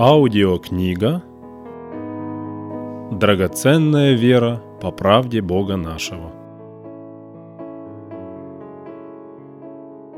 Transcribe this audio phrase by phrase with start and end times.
[0.00, 1.24] Аудиокнига
[3.10, 6.30] «Драгоценная вера по правде Бога нашего».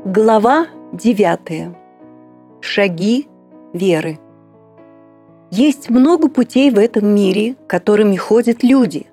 [0.05, 1.75] Глава 9.
[2.61, 3.27] Шаги
[3.73, 4.19] веры.
[5.49, 9.07] Есть много путей в этом мире, которыми ходят люди.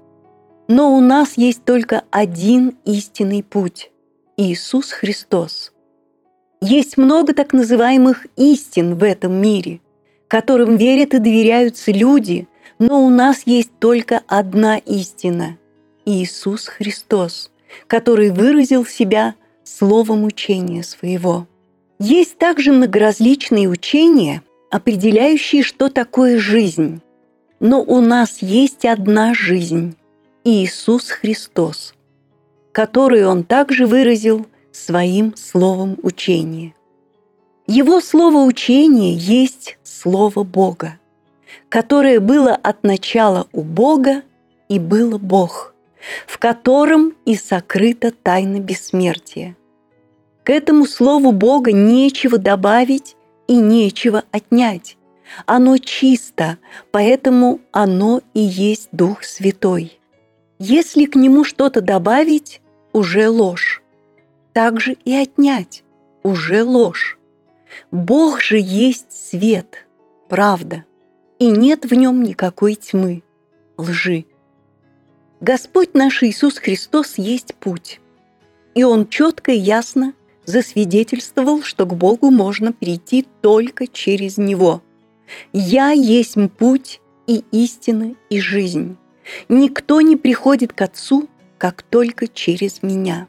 [0.69, 3.91] Но у нас есть только один истинный путь–
[4.37, 5.73] Иисус Христос.
[6.61, 9.81] Есть много так называемых истин в этом мире–
[10.29, 12.47] которым верят и доверяются люди,
[12.79, 15.59] но у нас есть только одна истина–
[16.05, 17.51] Иисус Христос,
[17.87, 21.47] который выразил себя словом учения своего.
[21.99, 27.03] Есть также многоразличные учения, определяющие, что такое жизнь.
[27.61, 29.97] Но у нас есть одна жизнь–
[30.45, 31.95] Иисус Христос,
[32.73, 36.73] который Он также выразил своим словом учения.
[37.71, 40.99] Его слово учение есть слово Бога,
[41.69, 44.23] которое было от начала у Бога
[44.71, 45.75] и было Бог,
[46.27, 49.55] в котором и сокрыта тайна бессмертия.
[50.45, 53.17] К этому слову Бога нечего добавить
[53.49, 54.97] и нечего отнять.
[55.45, 56.57] Оно чисто,
[56.91, 60.01] поэтому оно и есть Дух Святой.
[60.59, 62.63] Если к нему что-то добавить,
[62.95, 63.83] уже ложь.
[64.55, 65.85] Также и отнять,
[66.23, 67.18] уже ложь.
[67.91, 69.87] Бог же есть свет,
[70.29, 70.85] правда,
[71.39, 73.23] и нет в нем никакой тьмы,
[73.77, 74.25] лжи.
[75.41, 78.01] Господь наш Иисус Христос есть путь,
[78.75, 84.83] и Он четко и ясно засвидетельствовал, что к Богу можно прийти только через Него.
[85.53, 88.97] «Я есть путь и истина и жизнь.
[89.49, 93.29] Никто не приходит к Отцу, как только через Меня».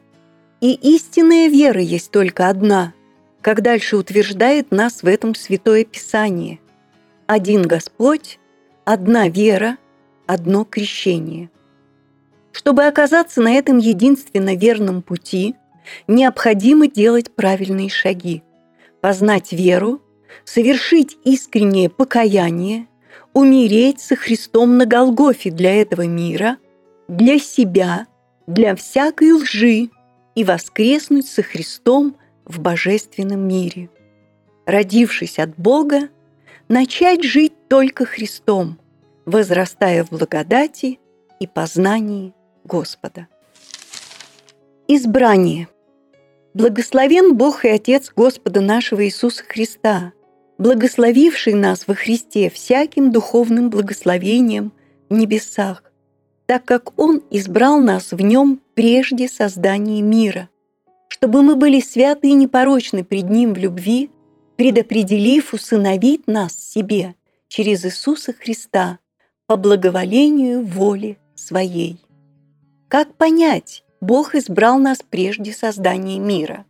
[0.60, 2.92] И истинная вера есть только одна–
[3.42, 6.60] как дальше утверждает нас в этом Святое Писание.
[7.26, 8.38] Один Господь,
[8.84, 9.78] одна вера,
[10.26, 11.50] одно крещение.
[12.52, 15.54] Чтобы оказаться на этом единственно верном пути,
[16.06, 18.42] необходимо делать правильные шаги,
[19.00, 20.02] познать веру,
[20.44, 22.86] совершить искреннее покаяние,
[23.32, 26.58] умереть со Христом на Голгофе для этого мира,
[27.08, 28.06] для себя,
[28.46, 29.90] для всякой лжи
[30.34, 32.16] и воскреснуть со Христом
[32.50, 33.88] в божественном мире.
[34.66, 36.08] Родившись от Бога,
[36.68, 38.78] начать жить только Христом,
[39.24, 40.98] возрастая в благодати
[41.38, 42.34] и познании
[42.64, 43.28] Господа.
[44.88, 45.68] Избрание.
[46.52, 50.12] Благословен Бог и Отец Господа нашего Иисуса Христа,
[50.58, 54.72] благословивший нас во Христе всяким духовным благословением
[55.08, 55.84] в небесах,
[56.46, 60.48] так как Он избрал нас в Нем прежде создания мира–
[61.10, 64.10] чтобы мы были святы и непорочны пред Ним в любви,
[64.56, 67.14] предопределив усыновить нас себе
[67.48, 69.00] через Иисуса Христа
[69.46, 71.98] по благоволению воли Своей.
[72.88, 76.64] Как понять, Бог избрал нас прежде создания мира?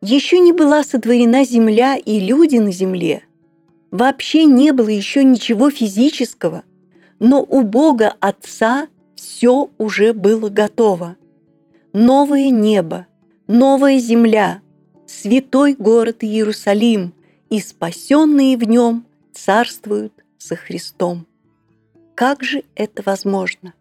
[0.00, 3.22] Еще не была сотворена земля и люди на земле.
[3.90, 6.64] Вообще не было еще ничего физического,
[7.20, 11.16] но у Бога Отца все уже было готово.
[11.92, 13.06] Новое небо,
[13.52, 14.62] новая земля,
[15.06, 17.12] святой город Иерусалим,
[17.50, 21.26] и спасенные в нем царствуют со Христом.
[22.14, 23.74] Как же это возможно?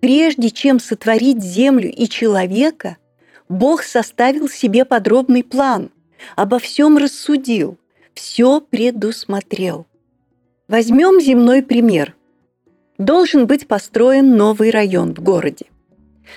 [0.00, 2.96] Прежде чем сотворить землю и человека,
[3.50, 5.90] Бог составил себе подробный план,
[6.34, 7.76] обо всем рассудил,
[8.14, 9.86] все предусмотрел.
[10.66, 12.16] Возьмем земной пример.
[12.96, 15.66] Должен быть построен новый район в городе.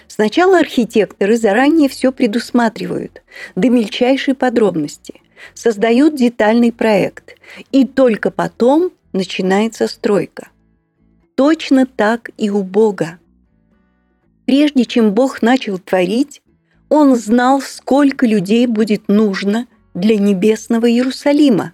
[0.08, 3.22] Сначала архитекторы заранее все предусматривают,
[3.56, 5.22] до мельчайшей подробности,
[5.53, 7.35] создают детальный проект,
[7.72, 10.50] и только потом начинается стройка.
[11.36, 13.19] Точно так и у Бога.
[14.46, 16.41] Прежде чем Бог начал творить,
[16.90, 21.74] Он знал, сколько людей будет нужно для небесного Иерусалима.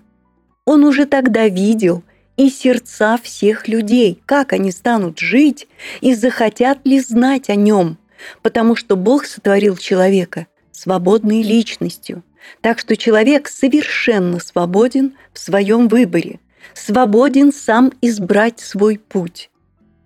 [0.65, 2.03] Он уже тогда видел
[2.35, 5.67] и сердца всех людей, как они станут жить
[6.01, 7.97] и захотят ли знать о нем–
[8.41, 12.23] потому что Бог сотворил человека свободной личностью,
[12.61, 16.39] так что человек совершенно свободен в своем выборе,
[16.73, 19.49] свободен сам избрать свой путь.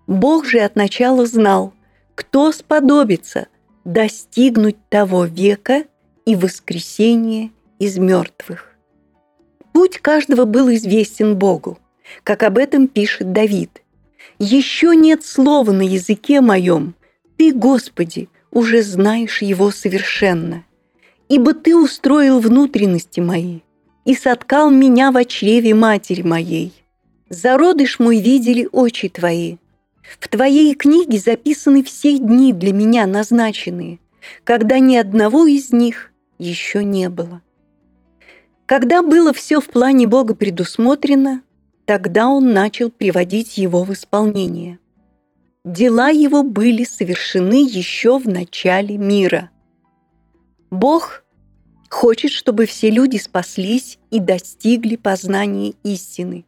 [0.06, 1.74] Бог же от начала знал,
[2.14, 3.48] кто сподобится
[3.84, 5.84] достигнуть того века
[6.26, 8.74] и воскресения из мертвых.
[9.72, 11.78] Путь каждого был известен Богу,
[12.24, 13.82] как об этом пишет Давид.
[14.38, 16.94] «Еще нет слова на языке моем,
[17.38, 20.64] ты, Господи, уже знаешь его совершенно,
[21.28, 23.60] ибо Ты устроил внутренности мои.
[24.04, 26.72] и соткал меня в чреве матери моей.
[27.28, 29.58] Зародыш мой видели очи твои.
[30.18, 33.98] В твоей книге записаны все дни для меня назначенные,
[34.44, 37.42] когда ни одного из них еще не было.
[38.64, 41.42] Когда было все в плане Бога предусмотрено,
[41.84, 44.78] тогда он начал приводить его в исполнение.
[45.68, 49.50] Дела его были совершены еще в начале мира.
[50.70, 51.24] Бог
[51.90, 56.46] хочет, чтобы все люди спаслись и достигли познания истины.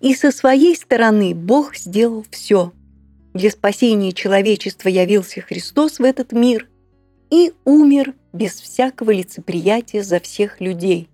[0.00, 2.72] И со своей стороны Бог сделал все.
[3.34, 6.66] Для спасения человечества явился Христос в этот мир
[7.30, 11.10] и умер без всякого лицеприятия за всех людей.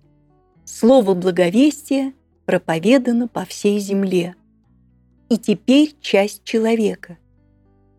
[0.63, 2.13] Слово благовестия
[2.45, 4.35] проповедано по всей земле.
[5.27, 7.17] И теперь часть человека.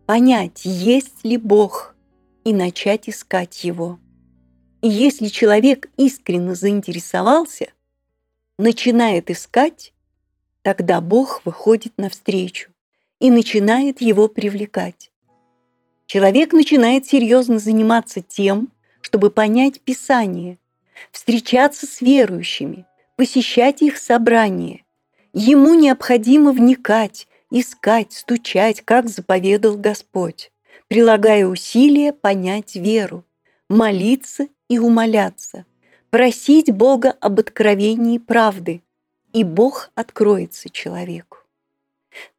[0.05, 1.95] Понять, есть ли Бог,
[2.43, 3.99] и начать искать Его.
[4.81, 7.71] И если человек искренне заинтересовался,
[8.57, 9.93] начинает искать,
[10.61, 12.71] тогда Бог выходит навстречу
[13.19, 15.09] и начинает его привлекать.
[16.05, 20.57] Человек начинает серьезно заниматься тем, чтобы понять Писание,
[21.11, 22.85] встречаться с верующими,
[23.15, 24.83] посещать их собрания.
[25.31, 30.51] Ему необходимо вникать, искать, стучать, как заповедал Господь,
[30.87, 33.23] прилагая усилия понять веру,
[33.69, 35.65] молиться и умоляться,
[36.09, 38.81] просить Бога об откровении правды,
[39.33, 41.37] и Бог откроется человеку.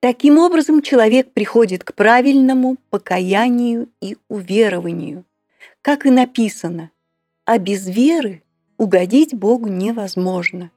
[0.01, 5.25] Таким образом, человек приходит к правильному покаянию и уверованию.
[5.81, 6.91] Как и написано,
[7.45, 8.43] а без веры
[8.79, 10.71] угодить Богу невозможно,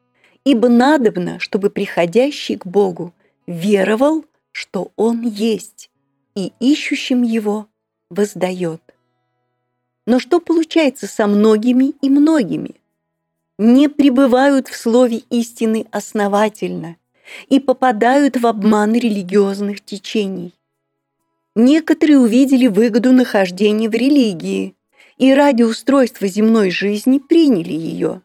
[0.44, 3.14] ибо надобно, чтобы приходящий к Богу
[3.48, 5.90] веровал, что Он есть,
[6.36, 7.68] и ищущим Его
[8.10, 8.82] воздает.
[10.06, 12.76] Но что получается со многими и многими?
[13.58, 16.98] Не пребывают в слове истины основательно
[17.50, 20.54] и попадают в обман религиозных течений.
[21.56, 24.76] Некоторые увидели выгоду нахождения в религии
[25.18, 28.22] и ради устройства земной жизни приняли ее.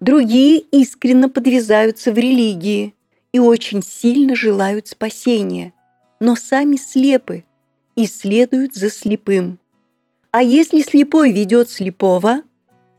[0.00, 2.94] Другие искренне подвязаются в религии
[3.34, 5.74] и очень сильно желают спасения,
[6.20, 7.44] но сами слепы
[7.96, 9.58] и следуют за слепым–
[10.36, 12.42] а если слепой ведет слепого,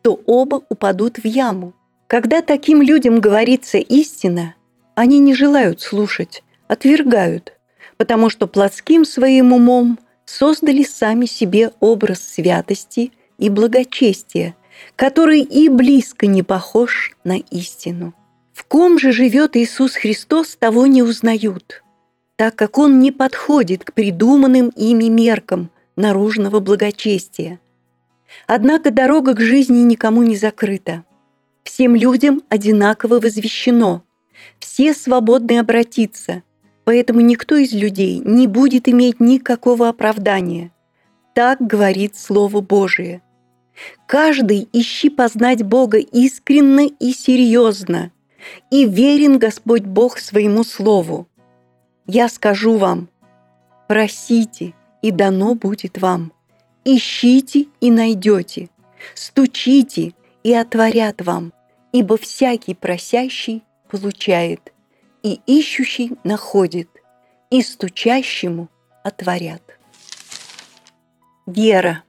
[0.03, 1.73] то оба упадут в яму.
[2.07, 4.55] Когда таким людям говорится истина,
[4.95, 7.51] они не желают слушать, отвергают,
[7.97, 14.55] потому что плотским своим умом создали сами себе образ святости и благочестия,
[14.95, 18.13] который и близко не похож на истину.
[18.56, 21.84] В ком же живет Иисус Христос, того не узнают,
[22.38, 27.60] так как Он не подходит к придуманным ими меркам, наружного благочестия.
[28.48, 31.04] Однако дорога к жизни никому не закрыта.
[31.63, 34.04] Всем людям одинаково возвещено.
[34.60, 36.42] Все свободны обратиться,
[36.86, 40.72] поэтому никто из людей не будет иметь никакого оправдания.
[41.34, 43.22] Так говорит Слово Божие.
[44.07, 48.13] Каждый ищи познать Бога искренне и серьезно,
[48.71, 51.27] и верен Господь Бог своему Слову.
[52.07, 53.09] Я скажу вам,
[53.88, 54.74] просите–
[55.06, 56.33] и дано будет вам.
[56.83, 58.69] Ищите и найдете,
[59.13, 61.53] стучите и отворят вам,
[61.92, 64.74] ибо всякий просящий получает,
[65.21, 66.90] и ищущий находит,
[67.52, 68.68] и стучащему
[69.04, 69.61] отворят.
[71.45, 72.04] Вера.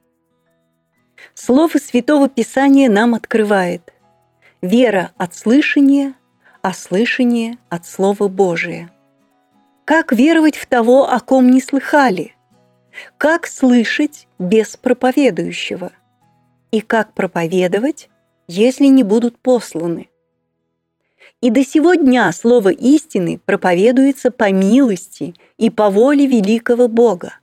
[1.35, 3.93] Слово Святого Писания нам открывает.
[4.63, 6.15] Вера от слышания,
[6.67, 8.91] а слышание от Слова Божия.
[9.85, 12.35] Как веровать в того, о ком не слыхали?
[13.19, 15.93] Как слышать без проповедующего?
[16.73, 18.11] И как проповедовать,
[18.49, 20.09] если не будут посланы?
[21.41, 27.39] И до сего дня слово истины проповедуется по милости и по воле великого Бога.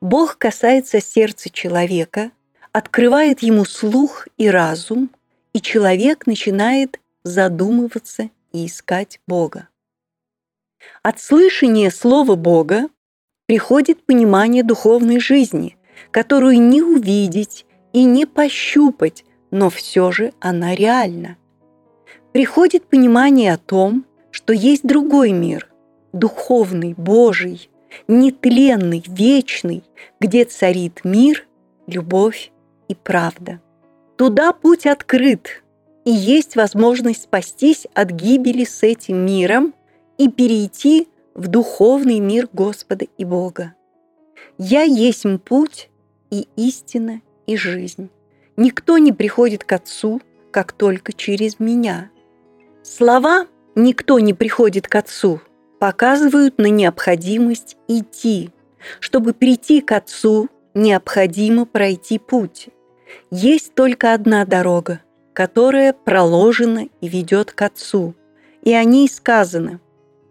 [0.00, 2.30] Бог касается сердца человека,
[2.70, 5.10] открывает ему слух и разум,
[5.52, 9.68] и человек начинает задумываться и искать Бога.
[11.02, 12.88] От слышания слова Бога
[13.46, 15.76] приходит понимание духовной жизни,
[16.10, 21.36] которую не увидеть и не пощупать, но все же она реальна.
[22.32, 25.68] Приходит понимание о том, что есть другой мир,
[26.12, 27.70] духовный, Божий,
[28.08, 29.84] нетленный, вечный,
[30.20, 31.46] где царит мир,
[31.86, 32.52] любовь
[32.88, 33.60] и правда.
[34.16, 35.62] Туда путь открыт,
[36.06, 39.74] и есть возможность спастись от гибели с этим миром
[40.16, 43.74] и перейти в духовный мир Господа и Бога.
[44.56, 45.90] Я есть путь
[46.30, 48.08] и истина и жизнь.
[48.56, 50.22] Никто не приходит к Отцу,
[50.52, 52.10] как только через меня.
[52.84, 55.40] Слова «никто не приходит к Отцу»
[55.78, 58.50] показывают на необходимость идти.
[59.00, 62.68] Чтобы прийти к Отцу, необходимо пройти путь.
[63.30, 65.00] Есть только одна дорога,
[65.36, 68.14] которая проложена и ведет к Отцу.
[68.62, 69.80] И о ней сказано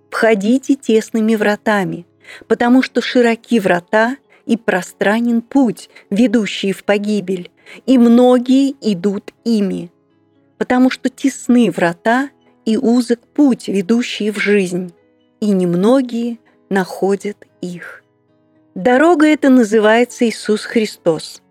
[0.10, 2.08] «Входите тесными вратами,
[2.48, 7.52] потому что широки врата и пространен путь, ведущий в погибель,
[7.86, 9.92] и многие идут ими,
[10.58, 12.32] потому что тесны врата
[12.66, 14.92] и узок путь, ведущий в жизнь,
[15.40, 16.40] и немногие
[16.72, 18.04] находят их.
[18.74, 21.44] Дорога эта называется Иисус Христос.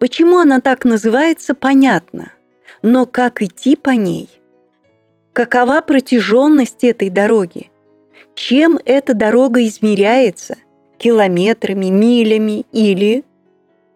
[0.00, 2.32] Почему она так называется, понятно,
[2.86, 4.28] но как идти по ней?
[5.32, 7.68] Какова протяженность этой дороги?
[8.36, 10.54] Чем эта дорога измеряется?
[10.96, 13.24] Километрами, милями или...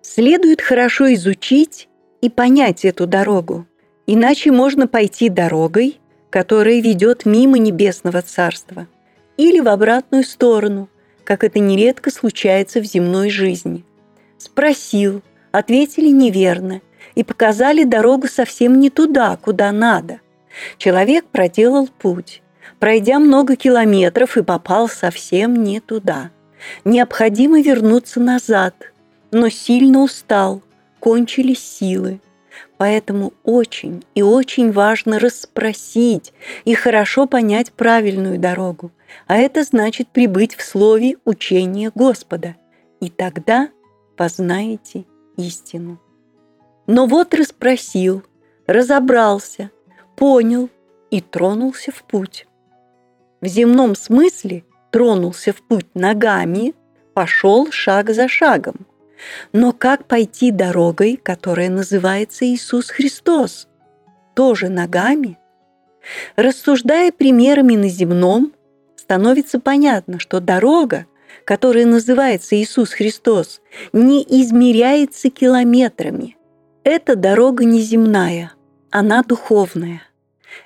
[0.02, 1.88] Следует хорошо изучить
[2.20, 3.64] и понять эту дорогу,
[4.08, 8.88] иначе можно пойти дорогой, которая ведет мимо Небесного Царства,
[9.36, 10.88] или в обратную сторону,
[11.22, 13.84] как это нередко случается в земной жизни.
[14.36, 16.80] Спросил, ответили неверно
[17.14, 20.20] и показали дорогу совсем не туда, куда надо.
[20.78, 22.42] Человек проделал путь,
[22.78, 26.30] пройдя много километров и попал совсем не туда.
[26.84, 28.74] Необходимо вернуться назад,
[29.30, 30.62] но сильно устал,
[30.98, 32.20] кончились силы–
[32.80, 36.32] Поэтому очень и очень важно расспросить
[36.64, 38.90] и хорошо понять правильную дорогу.
[39.26, 42.56] А это значит прибыть в слове учения Господа.
[43.00, 43.68] И тогда
[44.16, 45.04] познаете
[45.36, 46.00] истину.
[46.92, 48.24] Но вот расспросил,
[48.66, 49.70] разобрался,
[50.16, 50.68] понял
[51.12, 52.48] и тронулся в путь.
[53.40, 56.74] В земном смысле тронулся в путь ногами,
[57.14, 58.88] пошел шаг за шагом.
[59.52, 63.68] Но как пойти дорогой, которая называется Иисус Христос?
[64.34, 65.38] Тоже ногами?
[66.34, 68.52] Рассуждая примерами на земном,
[68.96, 71.06] становится понятно, что дорога,
[71.44, 73.60] которая называется Иисус Христос,
[73.92, 76.36] не измеряется километрами.
[76.92, 78.52] Эта дорога не земная,
[78.90, 80.02] она духовная.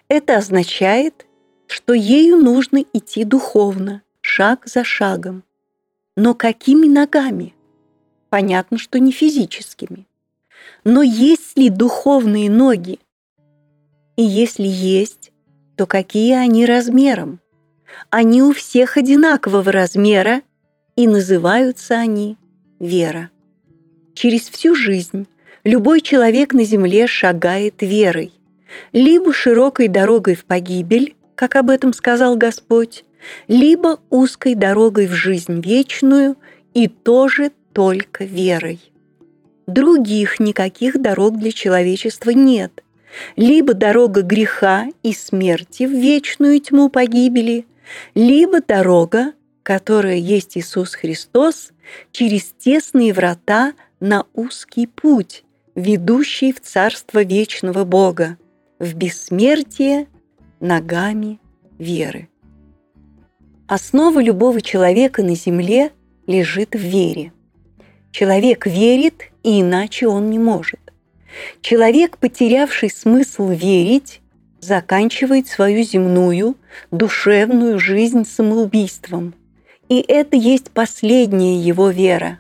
[0.09, 1.26] Это означает,
[1.66, 5.45] что ею нужно идти духовно, шаг за шагом.
[6.16, 7.52] Но какими ногами?
[8.31, 10.07] понятно, что не физическими.
[10.83, 13.00] Но есть ли духовные ноги?
[14.16, 15.31] И если есть,
[15.76, 17.38] то какие они размером?
[18.09, 20.40] Они у всех одинакового размера,
[20.97, 22.38] и называются они
[22.81, 23.28] вера.
[24.14, 25.26] Через всю жизнь
[25.64, 28.33] любой человек на земле шагает верой,
[28.92, 33.04] либо широкой дорогой в погибель, как об этом сказал Господь,
[33.49, 36.37] либо узкой дорогой в жизнь вечную
[36.75, 38.80] и тоже только верой.
[39.66, 42.83] Других никаких дорог для человечества нет.
[43.37, 47.64] Либо дорога греха и смерти в вечную тьму погибели,
[48.14, 51.71] либо дорога, которая есть Иисус Христос,
[52.12, 55.44] через тесные врата на узкий путь,
[55.75, 58.38] ведущий в Царство вечного Бога,
[58.78, 60.07] в бессмертие
[60.61, 61.40] ногами
[61.78, 62.28] веры.
[63.66, 65.93] Основа любого человека на земле
[66.26, 67.33] лежит в вере–
[68.14, 70.78] Человек верит, и иначе он не может.
[71.62, 74.21] Человек, потерявший смысл верить,
[74.61, 76.54] заканчивает свою земную,
[76.93, 79.35] душевную жизнь самоубийством.
[79.88, 82.38] И это есть последняя его вера.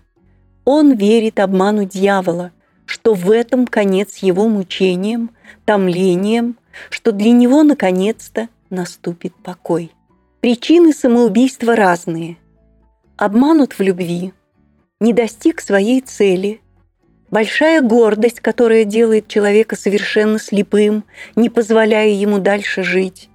[0.64, 2.52] Он верит обману дьявола,
[2.86, 5.30] что в этом конец его мучениям,
[5.64, 6.56] томлениям,
[6.90, 9.92] что для него наконец-то наступит покой.
[10.40, 12.36] Причины самоубийства разные.
[13.16, 14.32] Обманут в любви–
[15.04, 16.60] не достиг своей цели.
[17.30, 21.04] Большая гордость, которая делает человека совершенно слепым,
[21.36, 23.28] не позволяя ему дальше жить.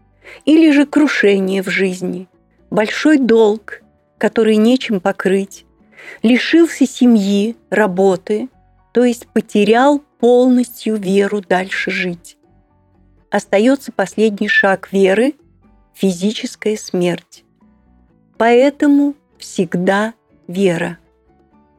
[0.45, 2.27] Или же крушение в жизни.
[2.71, 3.81] Большой долг,
[4.17, 5.65] который нечем покрыть.
[6.23, 8.49] Лишился семьи, работы,
[8.91, 12.37] то есть потерял полностью веру дальше жить.
[13.29, 15.35] Остается последний шаг веры–
[15.93, 17.43] физическая смерть.
[18.37, 20.13] Поэтому всегда
[20.47, 20.97] вера–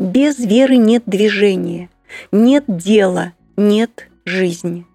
[0.01, 1.91] без веры нет движения,
[2.33, 4.87] нет дела, нет жизни.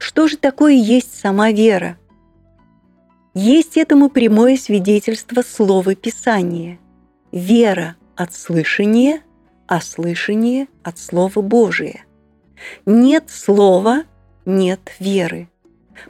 [0.00, 1.96] Что же такое есть сама вера?
[3.34, 6.80] Есть этому прямое свидетельство слова Писания.
[7.30, 9.20] Вера от слышания,
[9.68, 12.04] а слышание от Слова Божия.
[12.86, 14.02] Нет слова,
[14.44, 15.48] нет веры.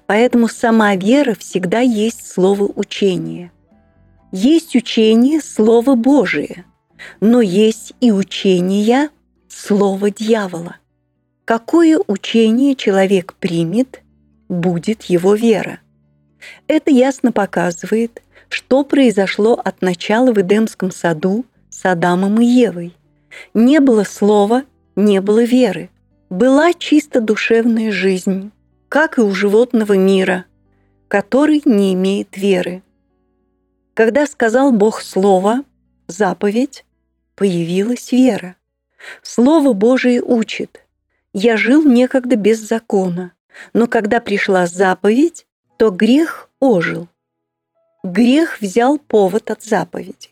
[0.06, 3.52] Поэтому сама вера всегда есть слово учения.
[4.32, 6.64] Есть учение Слово Божие–
[7.20, 9.10] но есть и учения
[9.48, 10.76] слова дьявола.
[11.44, 14.02] Какое учение человек примет,
[14.48, 15.80] будет его вера.
[16.66, 22.94] Это ясно показывает, что произошло от начала в Эдемском саду с Адамом и Евой.
[23.54, 24.64] Не было слова,
[24.96, 25.90] не было веры.
[26.30, 28.50] Была чисто душевная жизнь,
[28.88, 30.44] как и у животного мира,
[31.08, 32.82] который не имеет веры.
[33.94, 35.64] Когда сказал Бог Слово,
[36.06, 36.84] заповедь,
[37.34, 38.56] появилась вера.
[39.22, 40.84] Слово Божие учит.
[41.32, 43.32] Я жил некогда без закона,
[43.72, 47.08] но когда пришла заповедь, то грех ожил.
[48.02, 50.30] Грех взял повод от заповеди.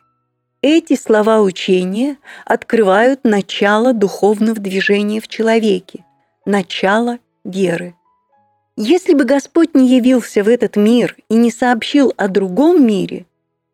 [0.69, 6.05] Эти слова учения открывают начало духовного движения в человеке,
[6.45, 7.95] начало веры.
[8.75, 13.27] Если бы Господь не явился в этот мир и не сообщил о другом мире,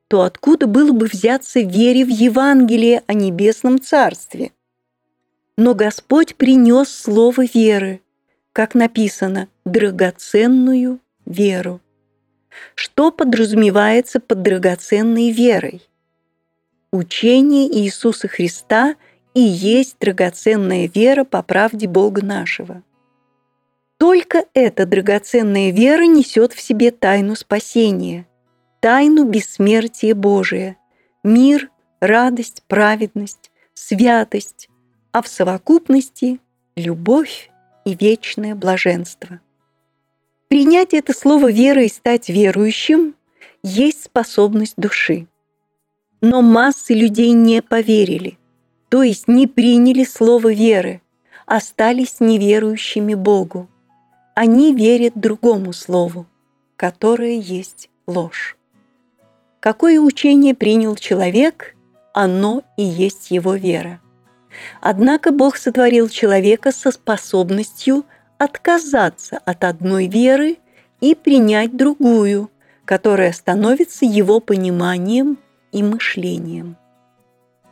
[0.09, 4.53] то откуда было бы взяться вере в Евангелие о Небесном Царстве?
[5.57, 8.03] Но Господь принес слово веры,
[8.53, 11.81] как написано, драгоценную веру.
[12.75, 15.81] Что подразумевается под драгоценной верой?
[16.93, 18.97] Учение Иисуса Христа
[19.33, 22.83] и есть драгоценная вера по правде Бога нашего.
[23.97, 28.27] Только эта драгоценная вера несет в себе тайну спасения,
[28.81, 30.77] тайну бессмертия Божия,
[31.25, 31.71] мир,
[32.01, 34.69] радость, праведность, святость,
[35.13, 36.41] а в совокупности–
[36.77, 37.51] любовь
[37.87, 39.41] и вечное блаженство.
[40.49, 43.15] Принять это слово веры и стать верующим
[43.63, 45.27] есть способность души.
[46.23, 48.39] Но массы людей не поверили,
[48.89, 51.03] то есть не приняли слово веры,
[51.47, 53.69] остались неверующими Богу.
[54.37, 56.27] Они верят другому слову,
[56.77, 58.57] которое есть ложь.
[59.59, 61.75] Какое учение принял человек,
[62.15, 64.01] оно и есть его вера.
[64.81, 68.05] Однако Бог сотворил человека со способностью
[68.39, 70.59] отказаться от одной веры
[71.01, 72.49] и принять другую,
[72.85, 75.39] которая становится его пониманием
[75.73, 76.77] и мышлением.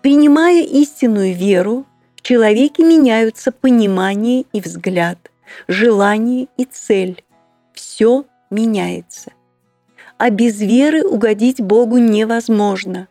[0.02, 1.86] Принимая истинную веру,
[2.16, 5.30] в человеке меняются понимание и взгляд,
[5.68, 7.22] желание и цель.
[7.72, 9.32] Все меняется.
[10.18, 13.08] А без веры угодить Богу невозможно,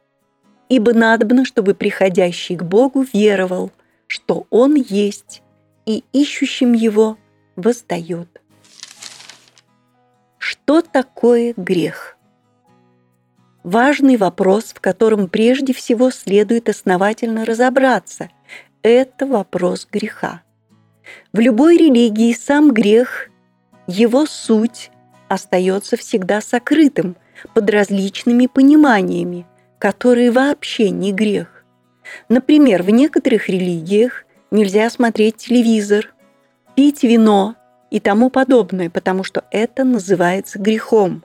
[0.68, 3.72] ибо надобно, чтобы приходящий к Богу веровал,
[4.08, 5.42] что Он есть,
[5.86, 7.18] и ищущим Его–
[7.60, 8.42] воздает.
[10.38, 12.18] Что такое грех?
[13.72, 18.32] Важный вопрос, в котором прежде всего следует основательно разобраться.
[18.82, 20.42] Это вопрос греха.
[21.34, 23.30] В любой религии сам грех,
[23.86, 24.90] его суть
[25.28, 27.16] остается всегда сокрытым
[27.54, 29.46] под различными пониманиями,
[29.78, 31.64] которые вообще не грех.
[32.28, 36.12] Например, в некоторых религиях нельзя смотреть телевизор,
[36.76, 37.54] пить вино
[37.92, 41.24] и тому подобное, потому что это называется грехом.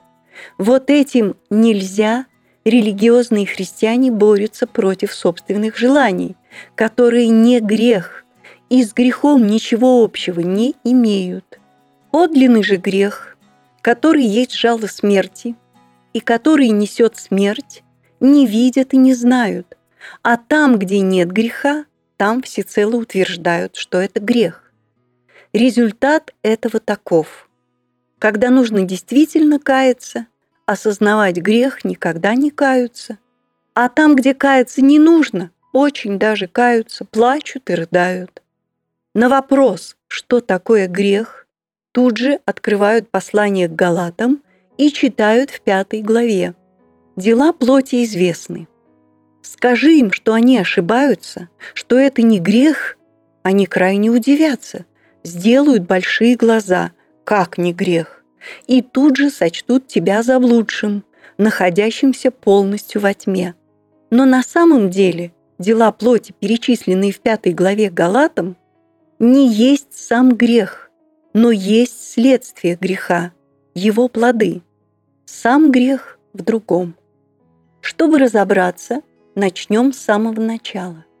[0.59, 2.27] Вот этим нельзя
[2.65, 6.35] религиозные христиане борются против собственных желаний,
[6.75, 8.25] которые не грех
[8.69, 11.59] и с грехом ничего общего не имеют.
[12.11, 13.37] Подлинный же грех,
[13.81, 15.55] который есть жало смерти
[16.13, 17.83] и который несет смерть,
[18.19, 19.77] не видят и не знают,
[20.23, 21.85] а там, где нет греха,
[22.17, 24.71] там всецело утверждают, что это грех.
[25.53, 27.49] Результат этого таков.
[28.19, 30.27] Когда нужно действительно каяться,
[30.65, 33.17] осознавать грех никогда не каются.
[33.73, 38.41] А там, где каяться не нужно, очень даже каются, плачут и рыдают.
[39.13, 41.47] На вопрос, что такое грех,
[41.91, 44.41] тут же открывают послание к Галатам
[44.77, 46.53] и читают в пятой главе.
[47.15, 48.67] Дела плоти известны.
[49.41, 52.97] Скажи им, что они ошибаются, что это не грех,
[53.43, 54.85] они крайне удивятся–
[55.25, 56.91] сделают большие глаза,
[57.23, 58.14] как не грех,
[58.67, 61.03] и тут же сочтут тебя заблудшим,
[61.37, 63.55] находящимся полностью во тьме.
[64.09, 68.55] Но на самом деле дела плоти, перечисленные в пятой главе Галатам,
[69.19, 70.89] не есть сам грех,
[71.33, 73.31] но есть следствие греха,
[73.73, 74.61] его плоды.
[75.25, 76.95] Сам грех в другом.
[77.81, 79.01] Чтобы разобраться,
[79.35, 81.05] начнем с самого начала–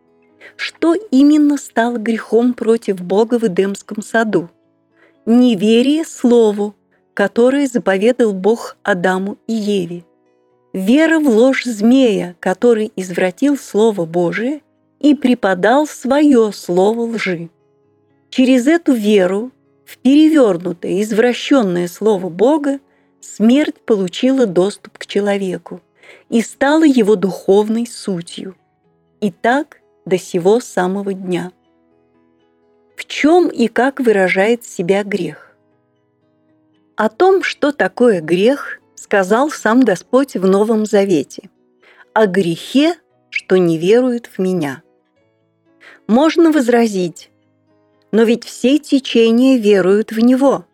[0.55, 4.49] что именно стало грехом против Бога в Эдемском саду?
[5.25, 6.75] Неверие Слову,
[7.15, 10.03] которое заповедал Бог Адаму и Еве.
[10.73, 14.61] Вера в ложь змея, который извратил Слово Божие
[14.99, 17.49] и преподал свое слово лжи.
[18.29, 19.51] Через эту веру
[19.85, 22.79] в перевернутое, извращенное Слово Бога
[23.21, 25.79] смерть получила доступ к человеку
[26.29, 28.57] и стала его духовной сутью.
[29.21, 31.53] Итак, до сего самого дня.
[32.97, 35.44] В чем и как выражает себя грех?
[36.95, 41.49] О том, что такое грех, сказал сам Господь в Новом Завете,
[42.13, 42.95] о грехе,
[43.29, 44.81] что не веруют в меня.
[46.07, 47.31] Можно возразить,
[48.11, 50.65] но ведь все течения веруют в Него.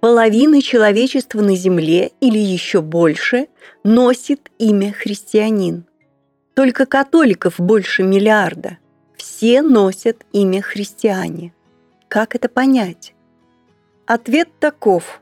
[0.00, 3.48] Половина человечества на Земле или еще больше
[3.82, 5.84] носит имя христианин.
[6.54, 8.78] Только католиков больше миллиарда.
[9.16, 11.52] Все носят имя христиане.
[12.06, 13.14] Как это понять?
[14.06, 15.20] Ответ таков.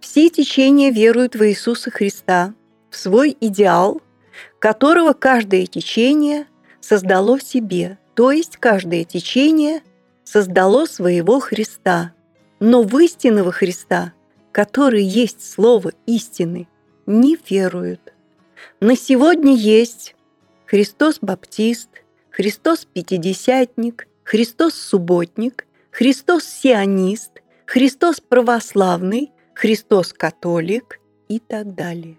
[0.00, 2.54] Все течения веруют в Иисуса Христа,
[2.90, 4.00] в свой идеал,
[4.58, 6.46] которого каждое течение
[6.80, 9.82] создало в себе, то есть каждое течение
[10.24, 12.14] создало своего Христа.
[12.60, 14.12] Но в истинного Христа,
[14.52, 16.66] который есть Слово истины,
[17.06, 18.12] не веруют.
[18.80, 20.14] На сегодня есть
[20.66, 21.88] Христос Баптист,
[22.30, 32.16] Христос Пятидесятник, Христос Субботник, Христос Сионист, Христос Православный, Христос Католик и так далее.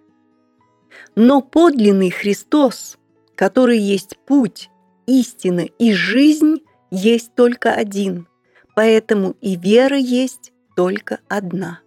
[1.16, 3.00] Но подлинный Христос,
[3.34, 4.70] который есть путь,
[5.08, 6.58] истина и жизнь,
[6.92, 8.28] есть только один,
[8.76, 11.80] поэтому и вера есть только одна.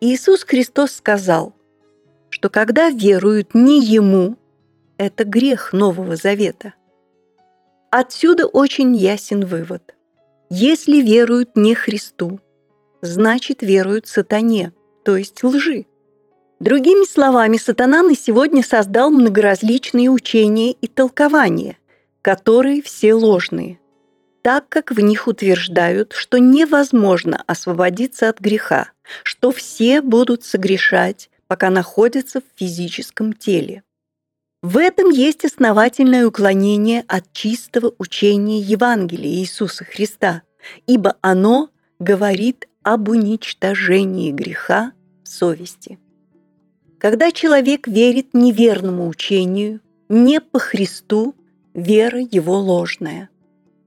[0.00, 1.54] Иисус Христос сказал,
[2.30, 4.38] что когда веруют не Ему,
[4.96, 6.72] это грех Нового Завета.
[7.90, 9.94] Отсюда очень ясен вывод.
[10.48, 12.40] Если веруют не Христу,
[13.02, 14.72] значит веруют сатане,
[15.04, 15.86] то есть лжи.
[16.60, 21.76] Другими словами, сатана на сегодня создал многоразличные учения и толкования,
[22.22, 23.80] которые все ложные
[24.42, 28.90] так как в них утверждают, что невозможно освободиться от греха,
[29.22, 33.82] что все будут согрешать, пока находятся в физическом теле.
[34.62, 40.42] В этом есть основательное уклонение от чистого учения Евангелия Иисуса Христа,
[40.86, 44.92] ибо оно говорит об уничтожении греха
[45.24, 45.98] совести.
[46.98, 51.34] Когда человек верит неверному учению, не по Христу,
[51.74, 53.28] вера его ложная.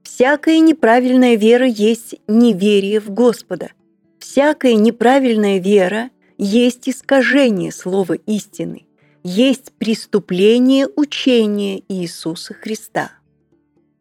[0.02, 3.70] Всякая неправильная вера есть неверие в Господа.
[4.18, 8.86] Всякая неправильная вера есть искажение слова истины,
[9.22, 13.12] есть преступление учения Иисуса Христа.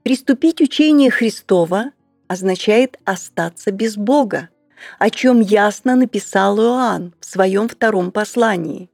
[0.04, 1.92] Приступить учение Христова
[2.28, 4.50] означает остаться без Бога,
[5.00, 8.90] о чем ясно написал Иоанн в своем втором послании.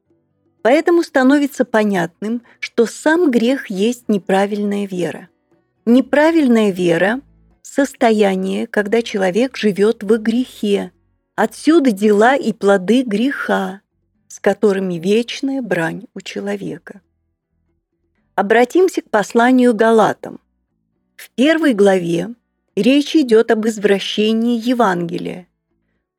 [0.62, 5.30] Поэтому становится понятным, что сам грех есть неправильная вера.
[5.86, 7.21] Неправильная вера–
[7.62, 10.91] состояние, когда человек живет в грехе.
[11.36, 13.82] Отсюда дела и плоды греха,
[14.27, 17.01] с которыми вечная брань у человека.
[18.36, 20.39] Обратимся к посланию Галатам.
[21.15, 22.30] В первой главе
[22.75, 25.47] речь идет об извращении Евангелия.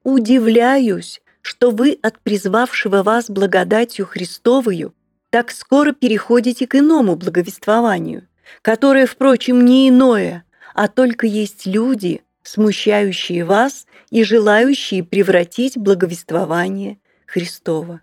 [0.05, 4.95] «Удивляюсь, что вы от призвавшего вас благодатью Христовую
[5.31, 8.29] так скоро переходите к иному благовествованию,
[8.63, 18.01] которое, впрочем, не иное, а только есть люди, смущающие вас и желающие превратить благовествование Христова.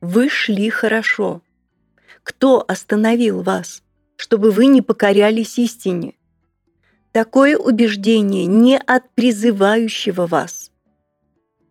[0.00, 1.42] Вы шли хорошо.
[2.22, 3.82] Кто остановил вас,
[4.16, 6.14] чтобы вы не покорялись истине?
[7.12, 10.63] Такое убеждение не от призывающего вас.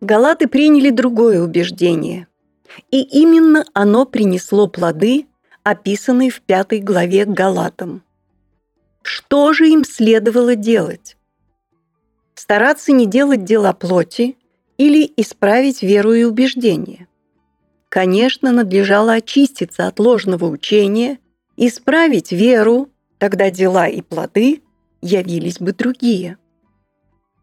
[0.00, 2.26] Галаты приняли другое убеждение,
[2.90, 5.26] и именно оно принесло плоды
[5.62, 8.02] описанный в пятой главе Галатам.
[9.02, 11.16] Что же им следовало делать?
[12.34, 14.36] Стараться не делать дела плоти
[14.76, 17.08] или исправить веру и убеждения?
[17.88, 21.18] Конечно, надлежало очиститься от ложного учения,
[21.56, 24.62] исправить веру, тогда дела и плоды
[25.00, 26.38] явились бы другие.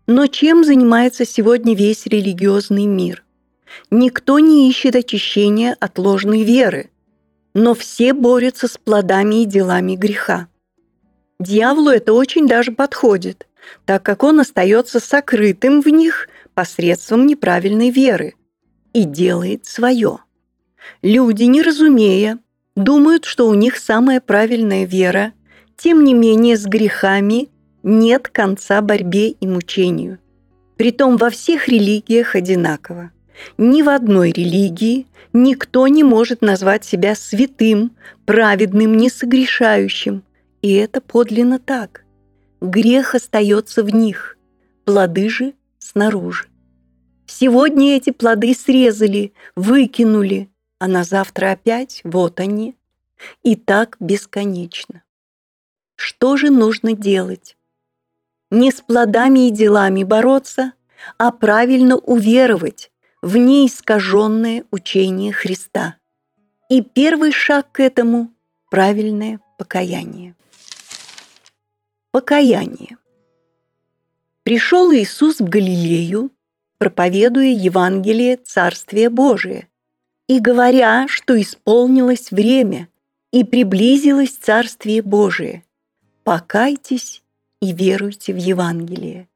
[0.07, 3.23] Но чем занимается сегодня весь религиозный мир?
[3.89, 6.89] Никто не ищет очищения от ложной веры,
[7.53, 10.47] но все борются с плодами и делами греха.
[11.39, 13.47] Дьяволу это очень даже подходит,
[13.85, 18.35] так как он остается сокрытым в них посредством неправильной веры
[18.93, 20.19] и делает свое.
[21.01, 22.39] Люди, не разумея,
[22.75, 25.33] думают, что у них самая правильная вера,
[25.77, 27.49] тем не менее с грехами
[27.83, 30.19] нет конца борьбе и мучению.
[30.77, 33.11] Притом во всех религиях одинаково.
[33.57, 40.23] Ни в одной религии никто не может назвать себя святым, праведным, несогрешающим.
[40.61, 42.03] И это подлинно так.
[42.61, 44.37] Грех остается в них,
[44.85, 46.47] плоды же снаружи.
[47.25, 52.75] Сегодня эти плоды срезали, выкинули, а на завтра опять вот они.
[53.43, 55.03] И так бесконечно.
[55.95, 57.55] Что же нужно делать?
[58.51, 60.73] Не с плодами и делами бороться,
[61.17, 65.95] а правильно уверовать, в неискаженное учение Христа.
[66.69, 68.33] И первый шаг к этому–
[68.69, 70.35] правильное покаяние.
[72.11, 72.97] Покаяние.
[74.43, 76.31] Пришел Иисус в Галилею,
[76.77, 79.69] проповедуя Евангелие Царствия Божия
[80.27, 82.89] и говоря, что исполнилось время
[83.31, 85.63] и приблизилось Царствие Божие.
[86.23, 87.20] Покайтесь
[87.61, 89.27] и веруйте в Евангелие.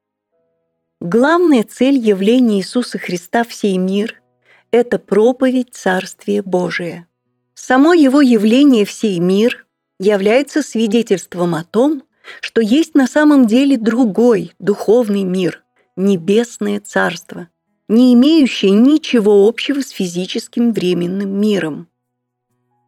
[1.00, 4.20] Главная цель явления Иисуса Христа в сей мир–
[4.70, 7.06] это проповедь Царствия Божия.
[7.54, 9.66] Само его явление в сей мир
[9.98, 12.02] является свидетельством о том,
[12.40, 15.62] что есть на самом деле другой духовный мир,
[15.96, 17.48] небесное царство,
[17.88, 21.88] не имеющее ничего общего с физическим временным миром.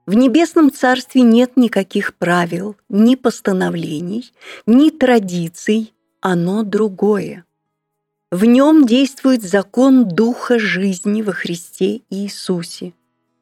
[0.08, 4.32] В небесном царстве нет никаких правил, ни постановлений,
[4.64, 5.92] ни традиций,
[6.22, 7.44] оно другое.
[8.30, 12.94] В нем действует закон Духа жизни во Христе Иисусе,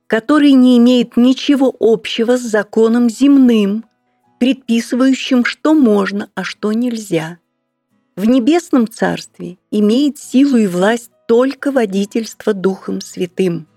[0.09, 3.85] который не имеет ничего общего с законом земным,
[4.40, 7.38] предписывающим, что можно, а что нельзя.
[8.16, 13.68] В небесном царстве имеет силу и власть только водительство Духом Святым.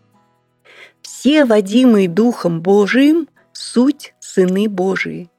[1.11, 5.31] Все водимые Духом Божиим– суть сыны Божии.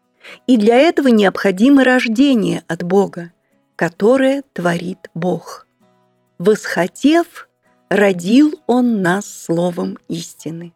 [0.48, 3.30] И для этого необходимо рождение от Бога,
[3.76, 5.68] которое творит Бог.
[6.38, 7.48] Восхотев,
[7.88, 10.74] родил Он нас словом истины.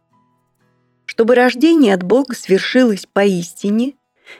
[1.05, 3.95] Чтобы рождение от Бога свершилось поистине,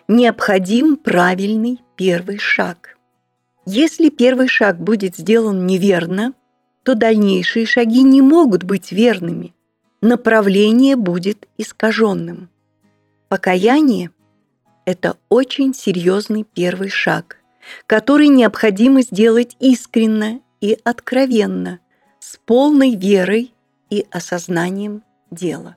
[0.07, 2.97] необходим правильный первый шаг.
[3.65, 6.33] Если первый шаг будет сделан неверно,
[6.83, 9.54] то дальнейшие шаги не могут быть верными.
[10.07, 12.49] Направление будет искаженным.
[13.27, 14.11] Покаяние–
[14.85, 17.37] это очень серьезный первый шаг,
[17.87, 21.79] который необходимо сделать искренно и откровенно,
[22.19, 23.51] с полной верой
[23.89, 25.75] и осознанием дела.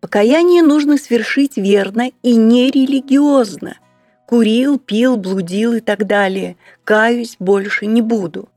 [0.00, 3.76] Покаяние нужно свершить верно и нерелигиозно.
[4.26, 6.56] Курил, пил, блудил и так далее.
[6.84, 8.48] Каюсь больше не буду.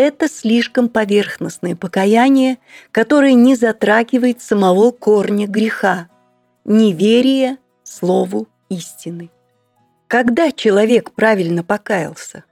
[0.00, 2.58] Это слишком поверхностное покаяние,
[2.92, 6.08] которое не затрагивает самого корня греха–
[6.64, 9.28] неверие слову истины.
[10.06, 12.44] Когда человек правильно покаялся?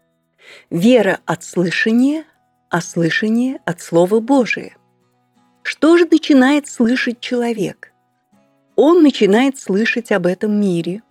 [0.71, 2.25] Вера от слышания,
[2.69, 4.77] а слышание от Слова Божия.
[5.63, 7.93] Что же начинает слышать человек–
[8.75, 11.05] он начинает слышать об этом мире,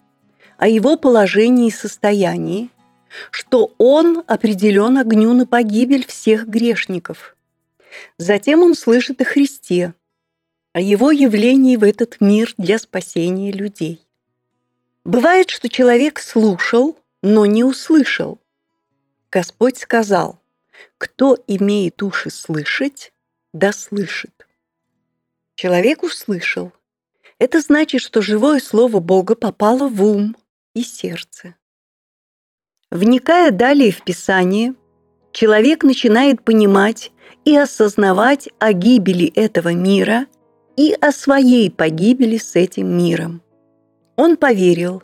[0.57, 2.71] о его положении и состоянии,
[3.31, 7.35] что он определен огню на погибель всех грешников.
[8.17, 9.93] Затем он слышит о Христе,
[10.73, 14.01] о его явлении в этот мир для спасения людей.
[15.03, 18.39] Бывает, что человек слушал, но не услышал.
[19.31, 20.41] Господь сказал,
[20.97, 23.13] кто имеет уши слышать,
[23.53, 24.47] да слышит.
[25.55, 26.73] Человек услышал–
[27.37, 30.37] это значит, что живое слово Бога попало в ум
[30.73, 31.55] и сердце.
[32.91, 34.75] Вникая далее в Писание,
[35.31, 37.11] человек начинает понимать
[37.43, 40.27] и осознавать о гибели этого мира
[40.77, 43.41] и о своей погибели с этим миром.
[44.15, 45.03] Он поверил,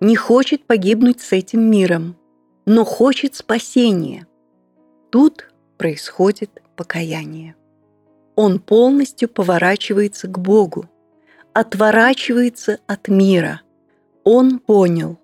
[0.00, 2.16] не хочет погибнуть с этим миром,
[2.64, 4.26] но хочет спасения.
[5.10, 7.54] Тут происходит покаяние.
[8.34, 10.88] Он полностью поворачивается к Богу–
[11.56, 13.62] отворачивается от мира.
[14.24, 15.18] Он понял,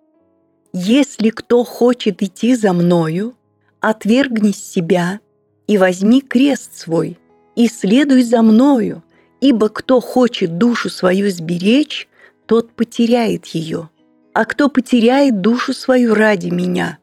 [0.73, 3.35] если кто хочет идти за мною,
[3.81, 5.21] отвергни себя
[5.67, 7.19] и возьми крест свой,
[7.57, 9.03] и следуй за мною,
[9.41, 12.09] ибо кто хочет душу свою сберечь,
[12.47, 13.91] тот потеряет ее,
[14.33, 16.99] а кто потеряет душу свою ради меня,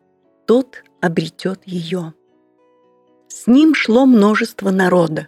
[0.46, 2.14] тот обретет ее.
[3.28, 5.28] С ним шло множество народа,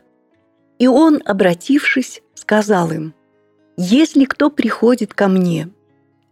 [0.79, 3.13] и он, обратившись, сказал им–
[3.77, 5.69] если кто приходит ко мне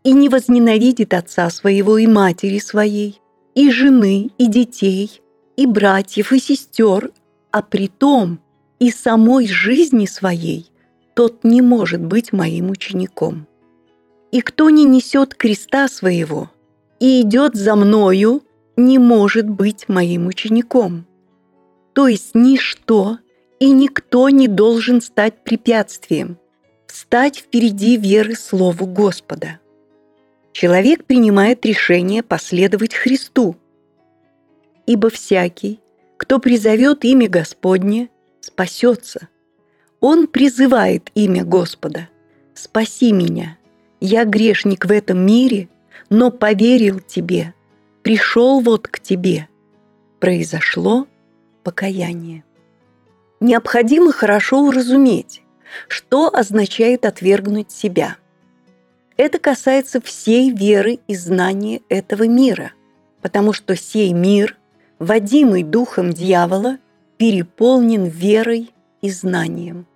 [0.09, 3.21] и не возненавидит отца своего и матери своей,
[3.53, 5.21] и жены, и детей,
[5.55, 7.11] и братьев, и сестер,
[7.51, 8.39] а при том
[8.79, 10.71] и самой жизни своей,
[11.13, 13.45] тот не может быть моим учеником.
[14.31, 16.49] И кто не несет креста своего
[16.99, 18.41] и идет за мною,
[18.77, 21.05] не может быть моим учеником.
[21.93, 23.19] То есть ничто
[23.59, 26.39] и никто не должен стать препятствием–
[26.87, 29.58] встать впереди веры Слову Господа.
[30.51, 33.55] Человек принимает решение последовать Христу.
[34.85, 35.79] Ибо всякий,
[36.17, 38.09] кто призовет имя Господне,
[38.41, 39.29] спасется.
[39.99, 42.09] Он призывает имя Господа.
[42.53, 43.57] «Спаси меня,
[44.01, 45.69] я грешник в этом мире,
[46.09, 47.53] но поверил Тебе,
[48.03, 49.47] пришел вот к Тебе».
[50.19, 51.07] Произошло
[51.63, 52.43] покаяние.
[53.39, 55.43] необходимо хорошо уразуметь,
[55.87, 58.17] что означает отвергнуть себя.
[59.19, 62.71] Это касается всей веры и знания этого мира,
[63.21, 64.55] потому что сей мир,
[64.97, 66.77] водимый духом дьявола,
[67.17, 69.87] переполнен верой и знанием.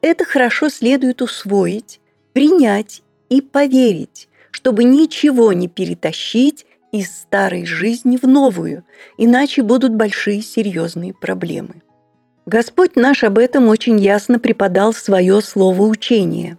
[0.00, 2.00] Это хорошо следует усвоить,
[2.32, 8.84] принять и поверить, чтобы ничего не перетащить из старой жизни в новую,
[9.18, 11.82] иначе будут большие серьезные проблемы.
[12.46, 16.56] Господь наш об этом очень ясно преподал свое слово учение.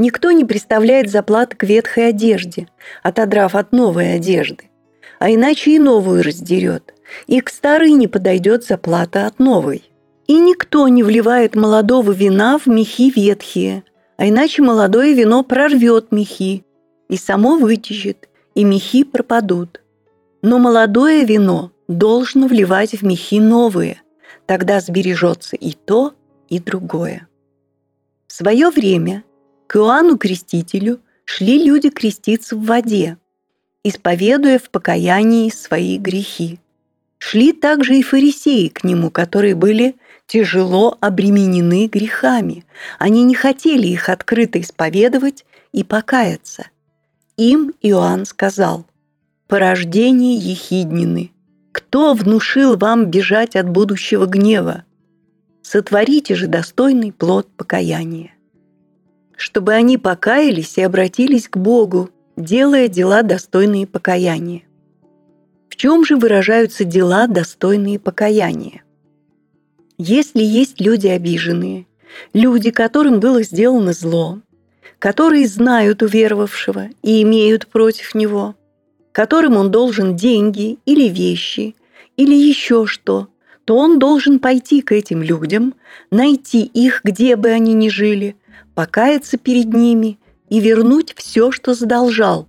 [0.00, 2.68] Никто не представляет заплат к ветхой одежде,
[3.02, 4.70] отодрав от новой одежды,
[5.18, 6.94] а иначе и новую раздерет,
[7.26, 9.84] и к старой не подойдет заплата от новой.
[10.26, 13.84] И никто не вливает молодого вина в мехи ветхие,
[14.16, 16.64] а иначе молодое вино прорвет мехи,
[17.10, 19.82] и само вытечет, и мехи пропадут.
[20.40, 24.00] Но молодое вино должно вливать в мехи новые–
[24.50, 26.12] Тогда сбережется и то,
[26.48, 27.28] и другое.
[28.26, 29.22] В свое время
[29.70, 33.18] к Иоанну Крестителю шли люди креститься в воде,
[33.84, 36.58] исповедуя в покаянии свои грехи.
[37.18, 39.94] Шли также и фарисеи к нему, которые были
[40.26, 42.64] тяжело обременены грехами.
[42.98, 46.66] Они не хотели их открыто исповедовать и покаяться.
[47.36, 48.86] Им Иоанн сказал,
[49.46, 51.30] «Порождение ехиднины,
[51.70, 54.82] кто внушил вам бежать от будущего гнева?
[55.62, 58.32] Сотворите же достойный плод покаяния.
[59.40, 64.64] Чтобы они покаялись и обратились к Богу, делая дела, достойные покаяния.
[65.70, 68.82] В чем же выражаются дела, достойные покаяния?
[69.96, 71.86] Если есть люди обиженные,
[72.34, 74.40] люди, которым было сделано зло,
[74.98, 78.54] которые знают уверовавшего и имеют против него–
[79.12, 81.74] которым он должен деньги или вещи,
[82.16, 83.28] или еще что,
[83.64, 85.74] то он должен пойти к этим людям,
[86.10, 88.36] найти их, где бы они ни жили,
[88.80, 92.48] покаяться перед ними и вернуть все, что задолжал,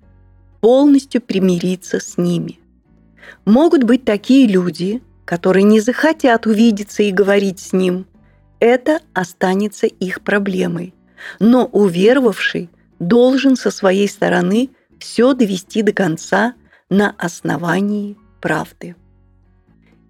[0.62, 2.58] полностью примириться с ними.
[3.44, 8.06] Могут быть такие люди, которые не захотят увидеться и говорить с ним.
[8.62, 10.94] Это останется их проблемой.
[11.42, 16.54] Но уверовавший должен со своей стороны– все довести до конца
[16.90, 18.96] на основании правды.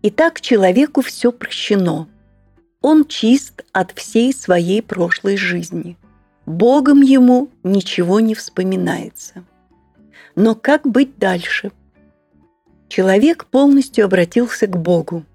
[0.03, 2.07] Итак, человеку все прощено.
[2.79, 5.97] Он чист от всей своей прошлой жизни.
[6.51, 9.43] Богом ему ничего не вспоминается.
[10.35, 11.71] Но как быть дальше?
[12.87, 15.25] Человек полностью обратился к Богу,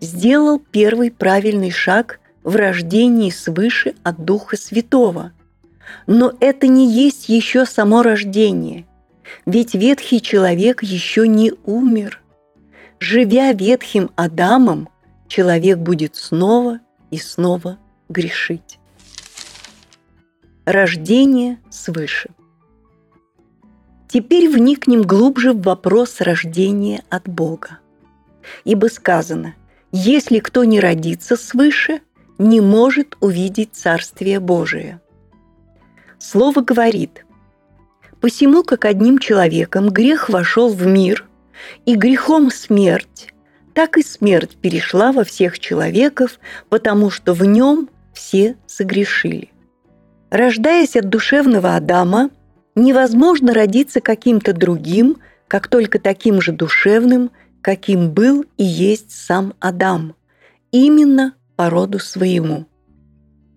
[0.00, 5.32] сделал первый правильный шаг в рождении свыше от Духа Святого–
[6.06, 8.86] но это не есть еще само рождение,
[9.46, 12.20] ведь ветхий человек еще не умер.
[13.00, 14.88] Живя ветхим Адамом,
[15.28, 18.78] человек будет снова и снова грешить.
[20.64, 22.30] Рождение свыше.
[24.08, 27.78] Теперь вникнем глубже в вопрос рождения от Бога.
[28.64, 29.54] Ибо сказано,
[29.92, 32.00] если кто не родится свыше,
[32.38, 35.00] не может увидеть Царствие Божие–
[36.26, 37.26] Слово говорит,
[38.18, 41.26] «Посему, как одним человеком грех вошел в мир,
[41.84, 43.34] и грехом смерть,
[43.74, 46.38] так и смерть перешла во всех человеков,
[46.70, 49.50] потому что в нем все согрешили».
[50.34, 52.28] Рождаясь от душевного Адама,
[52.74, 55.16] невозможно родиться каким-то другим,
[55.48, 57.30] как только таким же душевным,
[57.62, 60.14] каким был и есть сам Адам,
[60.72, 62.66] именно по роду своему–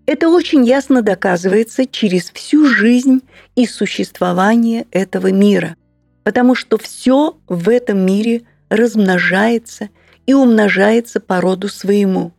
[0.08, 3.24] это очень ясно доказывается через всю жизнь
[3.56, 5.76] и существование этого мира,
[6.24, 9.90] потому что все в этом мире размножается
[10.26, 12.32] и умножается по роду своему.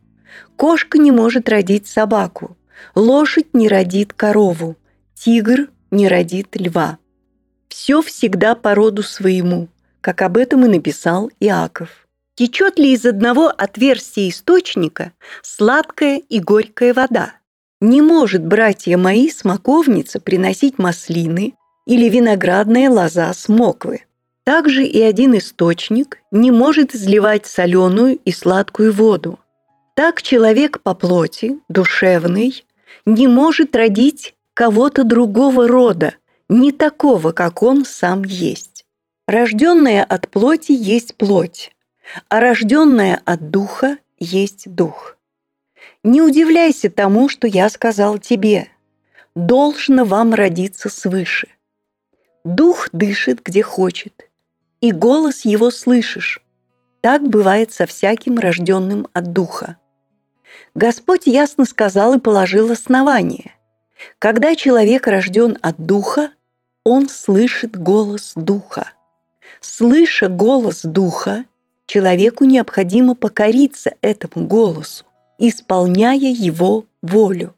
[0.56, 2.56] Кошка не может родить собаку,
[2.94, 4.76] лошадь не родит корову,
[5.14, 6.98] тигр не родит льва.
[7.68, 9.68] Все всегда по роду своему,
[10.00, 12.06] как об этом и написал Иаков.
[12.34, 17.32] Течет ли из одного отверстия источника сладкая и горькая вода?
[17.80, 21.54] Не может, братья мои, смоковница приносить маслины
[21.86, 24.04] или виноградная лоза с моквы.
[24.44, 29.38] Также и один источник не может изливать соленую и сладкую воду.
[29.94, 32.64] Так человек по плоти, душевный,
[33.08, 36.14] не может родить кого-то другого рода,
[36.50, 38.84] не такого, как он сам есть.
[39.26, 41.72] Рожденная от плоти есть плоть,
[42.28, 45.16] а рожденная от духа есть дух.
[46.04, 48.68] Не удивляйся тому, что я сказал тебе.
[49.34, 51.48] Должно вам родиться свыше.
[52.44, 54.28] Дух дышит, где хочет,
[54.82, 56.42] и голос его слышишь.
[57.00, 59.78] Так бывает со всяким рожденным от духа.
[60.74, 63.52] Господь ясно сказал и положил основание.
[64.18, 66.30] Когда человек рожден от Духа,
[66.84, 68.92] он слышит голос Духа.
[69.60, 71.44] Слыша голос Духа,
[71.86, 75.04] человеку необходимо покориться этому голосу,
[75.38, 77.54] исполняя его волю.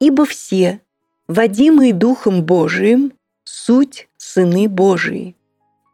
[0.00, 0.80] Ибо все,
[1.26, 3.12] водимые Духом Божиим,
[3.44, 5.36] суть сыны Божии.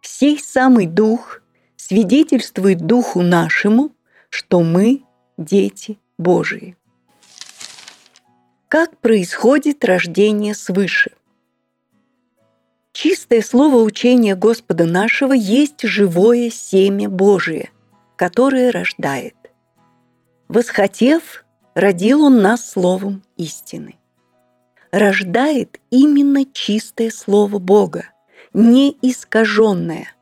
[0.02, 1.40] Сей самый Дух
[1.76, 3.92] свидетельствует Духу нашему,
[4.28, 5.02] что мы
[5.36, 6.76] дети Божии.
[8.68, 11.12] Как происходит рождение свыше?
[12.92, 17.70] Чистое слово учения Господа нашего есть живое семя Божие,
[18.16, 19.34] которое рождает.
[20.46, 21.44] Восхотев,
[21.74, 23.96] родил Он нас словом истины.
[24.92, 28.04] Рождает именно чистое слово Бога,
[28.52, 30.14] не искаженное.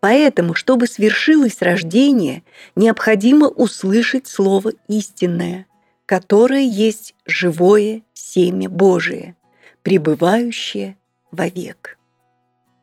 [0.00, 2.42] Поэтому, чтобы свершилось рождение,
[2.74, 5.66] необходимо услышать слово истинное,
[6.06, 9.36] которое есть живое семя Божие,
[9.82, 10.96] пребывающее
[11.30, 11.98] вовек.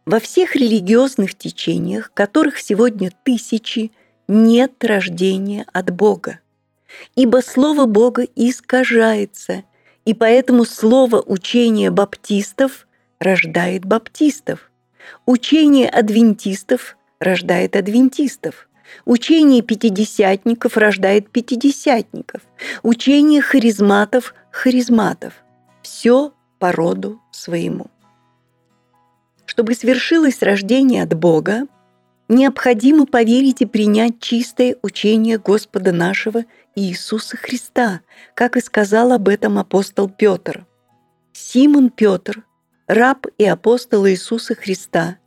[0.06, 3.92] Во всех религиозных течениях, которых сегодня тысячи,
[4.28, 6.40] нет рождения от Бога.
[7.16, 9.64] Ибо Слово Бога искажается,
[10.06, 12.88] и поэтому слово учения баптистов
[13.20, 14.72] рождает баптистов.
[15.26, 18.68] Учение адвентистов рождает адвентистов.
[19.06, 22.42] Учение пятидесятников рождает пятидесятников.
[22.84, 25.34] Учение харизматов– харизматов.
[25.82, 27.88] Все по роду своему.
[29.46, 31.68] Чтобы свершилось рождение от Бога,
[32.28, 36.44] необходимо поверить и принять чистое учение Господа нашего
[36.76, 38.02] Иисуса Христа,
[38.34, 40.66] как и сказал об этом апостол Петр.
[41.34, 42.44] Симон Петр,
[42.88, 45.18] раб и апостол Иисуса Христа,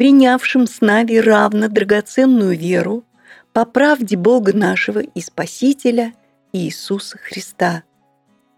[0.00, 3.04] принявшим с нами равно драгоценную веру
[3.52, 6.14] по правде Бога нашего и Спасителя
[6.54, 7.82] Иисуса Христа.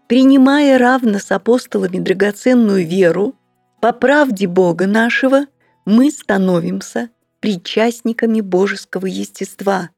[0.07, 3.35] Принимая равно с апостолами драгоценную веру,
[3.81, 5.47] по правде Бога нашего
[5.83, 7.09] мы становимся
[7.41, 9.89] причастниками божеского естества,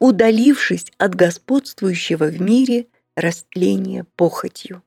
[0.00, 4.82] удалившись от господствующего в мире растления похотью.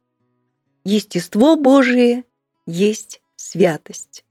[0.83, 2.25] Естество Божие
[2.65, 4.25] есть святость.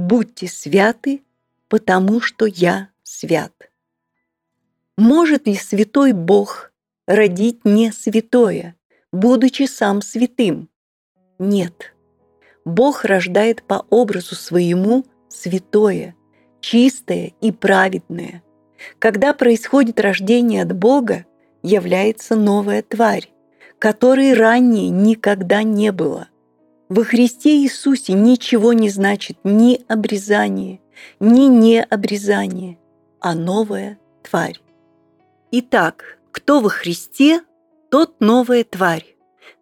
[0.00, 1.22] Будьте святы,
[1.68, 3.52] потому что я свят.
[4.96, 6.72] Может ли святой Бог
[7.06, 8.76] родить не святое,
[9.12, 10.70] будучи сам святым?
[11.38, 11.92] Нет.
[12.64, 16.16] Бог рождает по образу своему святое,
[16.62, 18.42] чистое и праведное.
[18.98, 21.26] Когда происходит рождение от Бога,
[21.62, 23.30] является новая тварь,
[23.78, 26.28] которой ранее никогда не было.
[26.90, 30.80] Во Христе Иисусе ничего не значит ни обрезание,
[31.20, 32.80] ни необрезание,
[33.20, 34.60] а новая тварь.
[35.52, 37.42] Итак, кто во Христе,
[37.92, 39.06] тот новая тварь.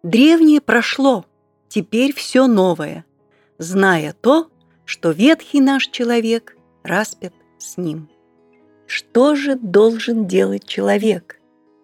[0.01, 1.23] Древнее прошло,
[1.67, 3.05] теперь все новое,
[3.59, 4.49] зная то,
[4.85, 8.09] что ветхий наш человек распят с ним.
[8.87, 11.39] Что же должен делать человек,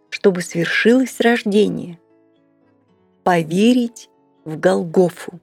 [0.09, 1.99] чтобы свершилось рождение?
[3.23, 4.09] Поверить
[4.45, 5.39] в Голгофу.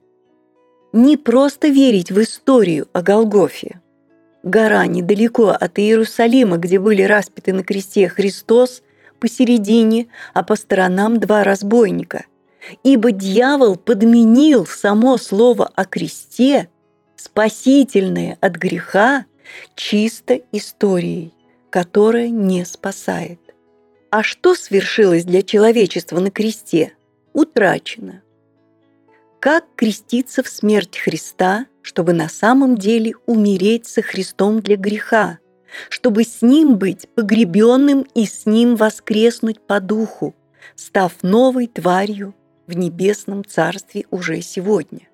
[0.91, 3.81] Не просто верить в историю о Голгофе.
[4.43, 8.81] Гора недалеко от Иерусалима, где были распяты на кресте Христос
[9.19, 12.25] посередине, а по сторонам два разбойника–
[12.83, 16.69] ибо дьявол подменил само слово о кресте,
[17.15, 19.25] спасительное от греха,
[19.75, 21.33] чисто историей,
[21.69, 23.39] которая не спасает.
[24.09, 26.93] А что свершилось для человечества на кресте?
[27.33, 28.21] Утрачено.
[29.43, 35.39] Как креститься в смерть Христа, чтобы на самом деле умереть со Христом для греха,
[35.89, 40.33] чтобы с Ним быть погребенным и с Ним воскреснуть по духу,
[40.77, 42.33] став новой тварью
[42.67, 45.09] в небесном царстве уже сегодня.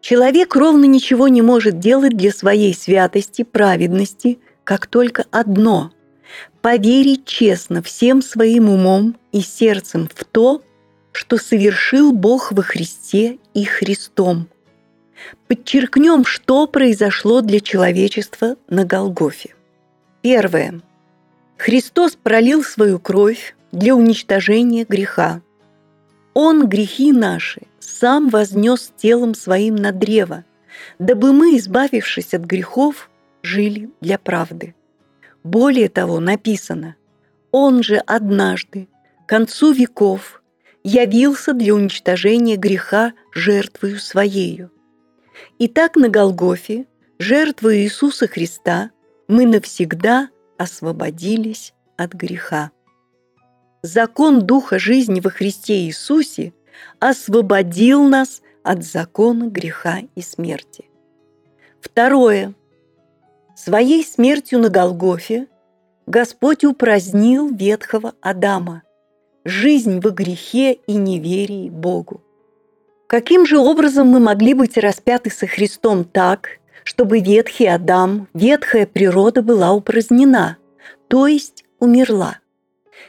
[0.00, 5.92] Человек ровно ничего не может делать для своей святости, праведности, как только одно–
[6.62, 10.62] поверить честно всем своим умом и сердцем в то,
[11.12, 14.48] что совершил Бог во Христе и Христом.
[15.46, 19.54] Подчеркнем, что произошло для человечества на Голгофе.
[20.22, 20.80] Первое.
[21.58, 25.42] Христос пролил свою кровь для уничтожения греха.
[26.34, 30.44] Он грехи наши сам вознес телом своим на древо,
[30.98, 33.10] дабы мы, избавившись от грехов,
[33.42, 34.74] жили для правды.
[35.44, 36.96] Более того, написано,
[37.50, 38.88] Он же однажды,
[39.24, 40.41] к концу веков,
[40.84, 44.70] явился для уничтожения греха жертвою Своею.
[45.58, 46.86] Итак, на Голгофе,
[47.18, 48.90] жертвою Иисуса Христа,
[49.28, 50.28] мы навсегда
[50.58, 52.70] освободились от греха.
[53.82, 56.52] закон Духа жизни во Христе Иисусе
[57.00, 60.84] освободил нас от закона греха и смерти.
[61.80, 62.54] Второе.
[63.56, 65.48] Своей смертью на Голгофе
[66.06, 68.82] Господь упразднил ветхого Адама,
[69.44, 72.22] жизнь во грехе и неверии Богу.
[73.06, 79.42] Каким же образом мы могли быть распяты со Христом так, чтобы ветхий Адам, ветхая природа
[79.42, 80.56] была упразднена,
[81.08, 82.38] то есть умерла?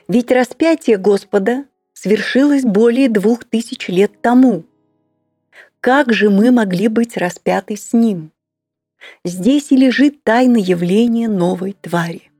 [0.09, 4.65] Ведь распятие Господа свершилось более двух тысяч лет тому.
[5.79, 8.31] Как же мы могли быть распяты с Ним?
[9.23, 12.32] Здесь и лежит тайна явления новой твари.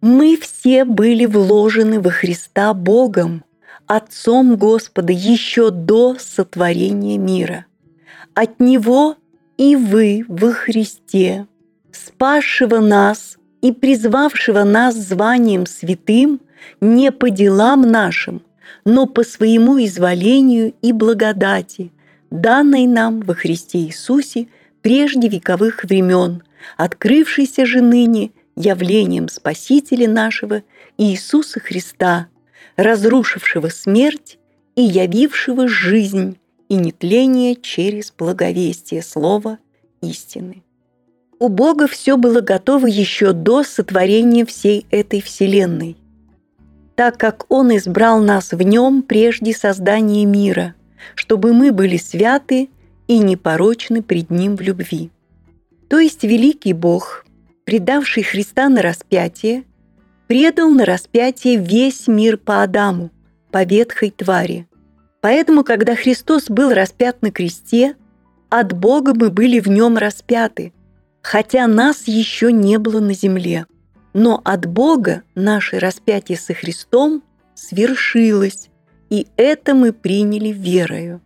[0.00, 3.44] Мы все были вложены во Христа Богом,
[3.86, 7.66] Отцом Господа еще до сотворения мира.
[8.34, 9.16] От Него
[9.58, 11.46] и вы во Христе,
[11.90, 16.40] спасшего нас и призвавшего нас званием святым
[16.80, 18.42] не по делам нашим,
[18.84, 21.90] но по своему изволению и благодати,
[22.30, 24.46] данной нам во Христе Иисусе
[24.82, 26.44] прежде вековых времен,
[26.76, 30.62] открывшейся же ныне явлением Спасителя нашего
[30.98, 32.28] Иисуса Христа,
[32.76, 34.38] разрушившего смерть
[34.76, 36.38] и явившего жизнь
[36.68, 39.58] и нетление через благовестие слова
[40.00, 40.62] истины.
[41.38, 45.96] У Бога все было готово еще до сотворения всей этой вселенной,
[46.96, 50.74] так как Он избрал нас в нем прежде создания мира,
[51.14, 52.68] чтобы мы были святы
[53.08, 55.10] и непорочны пред Ним в любви.
[55.88, 57.24] То есть великий Бог,
[57.70, 59.62] предавший Христа на распятие,
[60.26, 63.12] предал на распятие весь мир по Адаму,
[63.52, 64.66] по ветхой твари.
[65.20, 67.94] Поэтому, когда Христос был распят на кресте,
[68.48, 70.72] от Бога мы были в нем распяты,
[71.22, 73.66] хотя нас еще не было на земле.
[74.14, 77.22] Но от Бога наше распятие со Христом
[77.54, 78.68] свершилось,
[79.10, 81.20] и это мы приняли верою.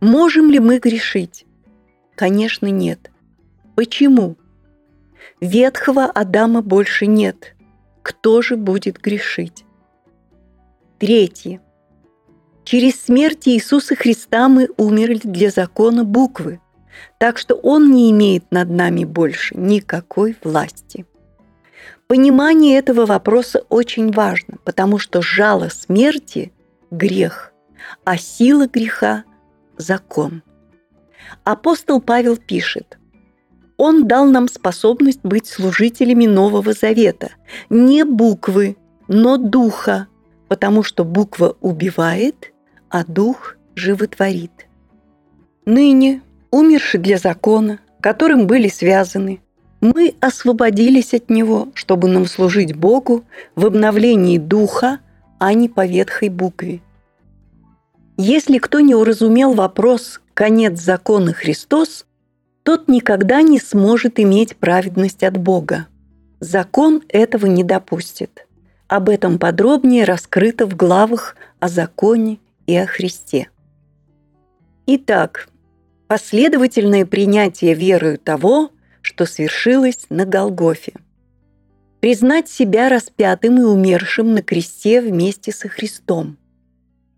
[0.00, 1.44] Можем ли мы грешить?
[2.14, 3.10] Конечно, нет.
[3.76, 4.38] Почему?
[5.40, 7.54] Ветхого Адама больше нет
[8.02, 9.64] кто же будет грешить.
[10.98, 11.60] Третье.
[12.64, 16.60] Через смерть Иисуса Христа мы умерли для закона буквы,
[17.18, 21.06] так что Он не имеет над нами больше никакой власти.
[22.06, 26.52] Понимание этого вопроса очень важно, потому что жало смерти–
[26.90, 27.52] грех,
[28.04, 29.24] а сила греха–
[29.78, 30.42] закон.
[31.42, 32.98] Апостол Павел пишет–
[33.82, 37.32] он дал нам способность быть служителями Нового Завета.
[37.68, 38.76] Не буквы,
[39.08, 40.06] но духа,
[40.46, 42.52] потому что буква убивает,
[42.90, 44.68] а дух животворит.
[45.66, 46.22] Ныне,
[46.52, 49.40] умерши для закона, которым были связаны,
[49.80, 53.24] мы освободились от него, чтобы нам служить Богу
[53.56, 55.00] в обновлении духа,
[55.40, 56.82] а не по ветхой букве.
[58.16, 62.06] Если кто не уразумел вопрос «конец закона Христос»,
[62.62, 65.88] тот никогда не сможет иметь праведность от Бога.
[66.40, 68.46] Закон этого не допустит.
[68.88, 73.48] Об этом подробнее раскрыто в главах о законе и о Христе.
[74.86, 75.48] Итак,
[76.08, 80.92] последовательное принятие верою того, что свершилось на Голгофе.
[82.00, 86.36] Признать себя распятым и умершим на кресте вместе со Христом.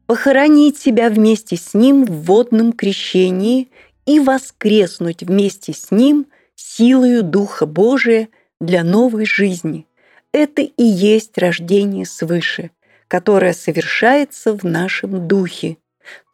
[0.07, 3.70] Похоронить себя вместе с Ним в водном крещении
[4.07, 8.28] и воскреснуть вместе с Ним силою Духа Божия
[8.61, 9.86] для новой жизни.
[10.32, 12.70] Это и есть рождение свыше,
[13.09, 15.78] которое совершается в нашем духе,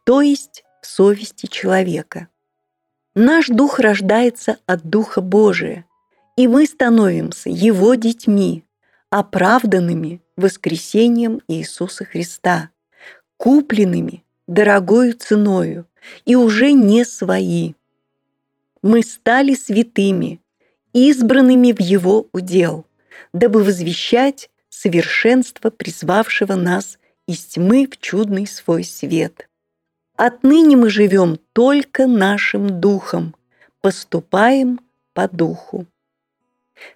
[0.05, 2.27] то есть в совести человека.
[3.13, 5.85] Наш дух рождается от Духа Божия,
[6.37, 8.63] и мы становимся Его детьми,
[9.09, 12.69] оправданными воскресением Иисуса Христа,
[13.37, 15.85] купленными дорогою ценою,
[16.25, 17.73] и уже не свои.
[18.81, 20.39] Мы стали святыми,
[20.93, 22.85] избранными в Его удел,
[23.33, 26.97] дабы возвещать совершенство призвавшего нас
[27.27, 29.47] из тьмы в чудный свой свет.
[30.15, 33.35] Отныне мы живем только нашим духом,
[33.81, 34.79] поступаем
[35.13, 35.85] по духу.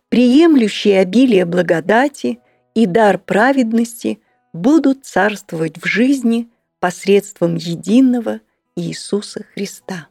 [0.09, 2.39] Приемлющие обилие благодати
[2.73, 4.19] и дар праведности
[4.53, 6.49] будут царствовать в жизни
[6.79, 8.41] посредством единого
[8.77, 10.07] Иисуса Христа.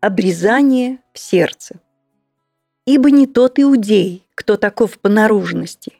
[0.00, 1.76] Обрезание в сердце.
[2.84, 5.92] Ибо не тот иудей, кто таков по наружности,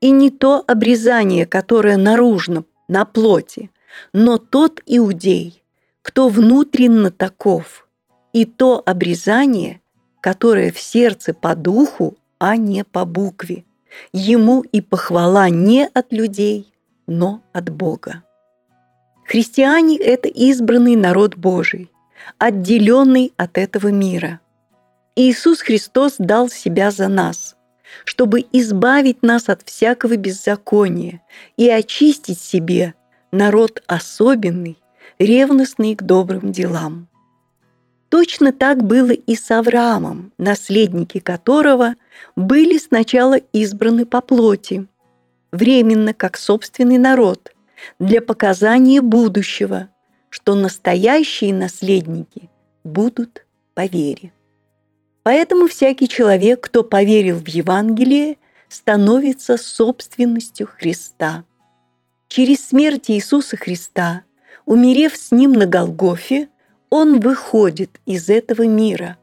[0.00, 3.70] и не то обрезание, которое наружно, на плоти,
[4.14, 5.62] но тот иудей,
[6.00, 7.86] кто внутренно таков,
[8.32, 9.82] и то обрезание,
[10.22, 13.66] которое в сердце по духу, а не по букве,
[14.14, 16.72] ему и похвала не от людей,
[17.06, 18.22] но от Бога.
[19.30, 21.88] Христиане– это избранный народ Божий,
[22.38, 24.40] отделенный от этого мира.
[25.14, 27.54] Иисус Христос дал себя за нас,
[28.04, 31.22] чтобы избавить нас от всякого беззакония
[31.56, 32.94] и очистить себе
[33.30, 34.76] народ особенный,
[35.20, 37.06] ревностный к добрым делам.
[38.08, 41.94] Точно так было и с Авраамом, наследники которого
[42.34, 44.88] были сначала избраны по плоти,
[45.52, 47.52] временно как собственный народ,
[47.98, 49.88] для показания будущего,
[50.28, 52.48] что настоящие наследники
[52.84, 54.32] будут по вере.
[55.22, 58.36] Поэтому всякий человек, кто поверил в Евангелие,
[58.68, 61.44] становится собственностью Христа.
[62.28, 64.22] Через смерть Иисуса Христа,
[64.64, 66.48] умерев с Ним на Голгофе,
[66.88, 69.18] Он выходит из этого мира,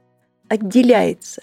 [0.49, 1.41] отделяется.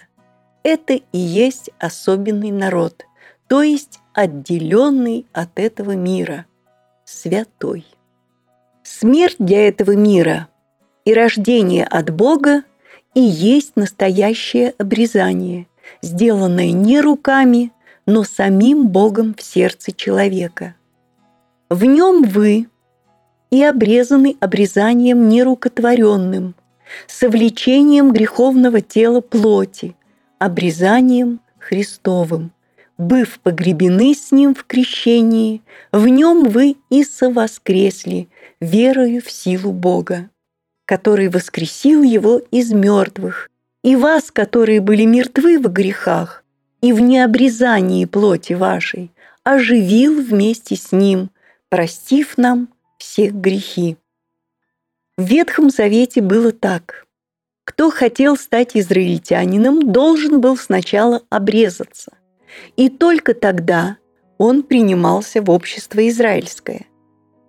[0.63, 3.05] Это и есть особенный народ,
[3.49, 6.47] то есть отделенный от этого мира,
[7.05, 7.87] святой.
[8.83, 10.49] Смерть для этого мира
[11.05, 12.63] и рождение от Бога
[13.15, 15.67] и есть настоящее обрезание,
[16.03, 17.73] сделанное не руками,
[18.07, 20.75] но самим Богом в сердце человека.
[21.71, 22.69] В нем вы
[23.51, 26.55] и обрезаны обрезанием нерукотворенным,
[27.07, 29.97] совлечением греховного тела плоти,
[30.39, 32.53] обрезанием Христовым,
[32.99, 38.29] быв погребены с Ним в крещении, в Нем вы и совоскресли,
[38.61, 40.29] верою в силу Бога
[40.85, 43.51] который воскресил его из мертвых,
[43.83, 46.45] и вас, которые были мертвы в грехах
[46.81, 49.11] и в необрезании плоти вашей,
[49.43, 51.31] оживил вместе с ним,
[51.69, 52.69] простив нам
[52.99, 53.97] всех грехи.
[55.17, 57.07] В Ветхом Завете было так.
[57.65, 62.13] Кто хотел стать израильтянином, должен был сначала обрезаться.
[62.77, 63.99] И только тогда
[64.39, 66.87] он принимался в общество израильское.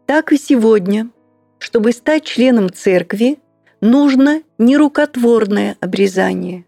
[0.06, 1.10] Так и сегодня
[1.66, 3.40] чтобы стать членом церкви,
[3.82, 6.66] нужно нерукотворное обрезание.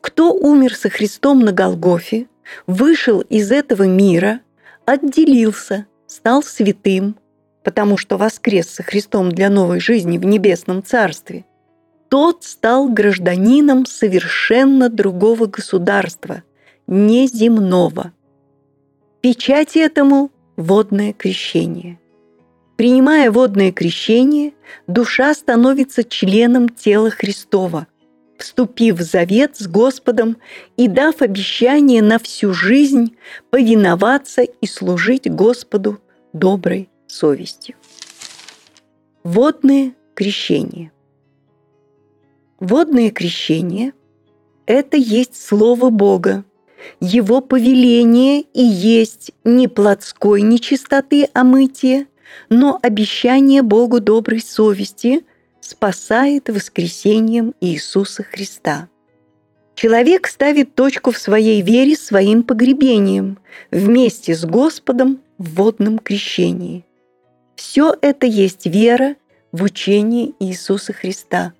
[0.00, 2.26] Кто умер со Христом на Голгофе,
[2.66, 4.40] вышел из этого мира,
[4.86, 7.16] отделился, стал святым,
[7.64, 11.44] потому что воскрес со Христом для новой жизни в небесном царстве,
[12.08, 16.42] тот стал гражданином совершенно другого государства,
[16.88, 18.12] неземного.
[19.20, 22.00] Печать этому– водное крещение–
[22.78, 24.52] Принимая водное крещение,
[24.86, 27.88] душа становится членом тела Христова,
[28.38, 30.36] вступив в завет с Господом
[30.76, 33.16] и дав обещание на всю жизнь
[33.50, 35.98] повиноваться и служить Господу
[36.32, 37.74] доброй совестью.
[39.24, 40.92] Водное крещение.
[42.60, 43.92] Водное крещение–
[44.66, 46.44] это есть Слово Бога,
[47.00, 52.06] Его повеление и есть не плотской нечистоты омытия,
[52.48, 55.24] но обещание Богу доброй совести
[55.60, 58.88] спасает воскресением Иисуса Христа.
[59.74, 63.38] Человек ставит точку в своей вере своим погребением
[63.70, 66.84] вместе с Господом в водном крещении.
[67.54, 69.14] Все это есть вера
[69.52, 71.52] в учение Иисуса Христа.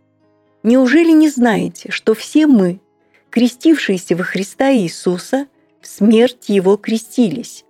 [0.63, 2.81] Неужели не знаете, что все мы,
[3.31, 5.47] крестившиеся во Христа Иисуса,
[5.81, 7.65] в смерть Его крестились?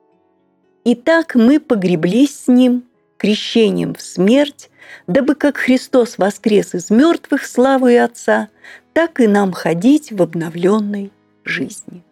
[0.85, 2.85] Итак, мы погреблись с Ним
[3.19, 4.71] крещением в смерть,
[5.07, 8.49] дабы как Христос воскрес из мертвых славы Отца,
[8.95, 11.13] так и нам ходить в обновленной
[11.45, 12.03] жизни.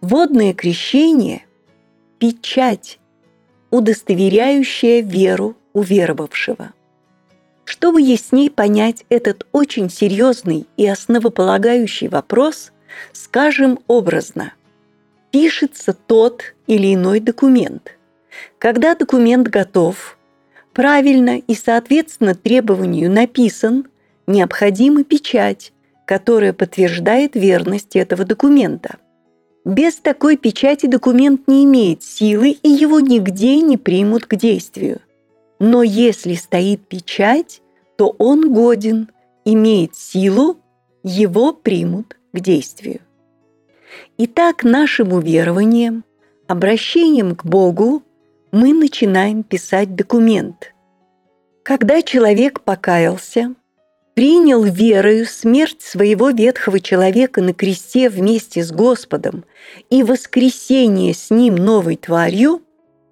[0.00, 1.44] Водное крещение–
[2.18, 2.98] печать,
[3.70, 6.72] удостоверяющая веру уверовавшего.
[7.64, 12.72] Чтобы ясней понять этот очень серьезный и основополагающий вопрос,
[13.12, 14.52] скажем образно.
[15.30, 17.96] Пишется тот или иной документ.
[18.58, 20.18] Когда документ готов,
[20.72, 23.86] правильно и соответственно требованию написан,
[24.26, 25.72] необходима печать,
[26.04, 28.96] которая подтверждает верность этого документа.
[29.64, 35.00] Без такой печати документ не имеет силы и его нигде не примут к действию.
[35.58, 37.60] Но если стоит печать,
[37.96, 39.10] то он годен,
[39.44, 40.56] имеет силу,
[41.02, 43.00] его примут к действию.
[44.18, 46.04] Итак, нашим уверованием,
[46.46, 48.02] обращением к Богу
[48.52, 50.74] мы начинаем писать документ.
[51.62, 53.54] Когда человек покаялся,
[54.14, 59.44] принял верою смерть своего ветхого человека на кресте вместе с Господом
[59.88, 62.62] и воскресение с ним новой тварью,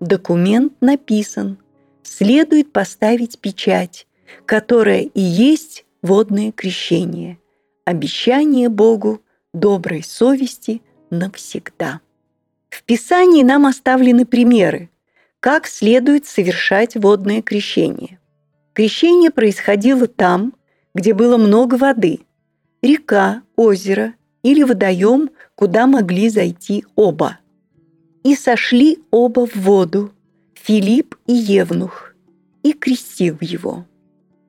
[0.01, 1.59] документ написан.
[2.03, 4.07] Следует поставить печать,
[4.45, 7.39] которая и есть водное крещение,
[7.89, 9.23] обещание Богу
[9.55, 12.03] доброй совести навсегда.
[12.69, 14.91] В Писании нам оставлены примеры,
[15.41, 18.19] как следует совершать водное крещение.
[18.75, 20.53] Крещение происходило там,
[20.95, 22.21] где было много воды–
[22.83, 24.13] река, озеро
[24.43, 27.39] или водоем, куда могли зайти оба.
[28.23, 30.13] И сошли оба в воду,
[30.53, 32.13] Филипп и Евнух,
[32.63, 33.87] и крестил его.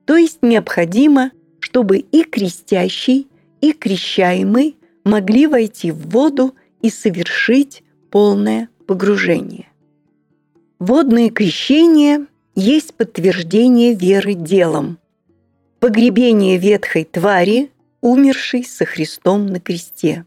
[0.04, 1.30] То есть необходимо,
[1.60, 3.29] чтобы и крестящий,
[3.60, 9.68] и крещаемый могли войти в воду и совершить полное погружение.
[10.78, 14.98] Водное крещение есть подтверждение веры делом.
[15.78, 20.24] Погребение ветхой твари, умершей со Христом на кресте.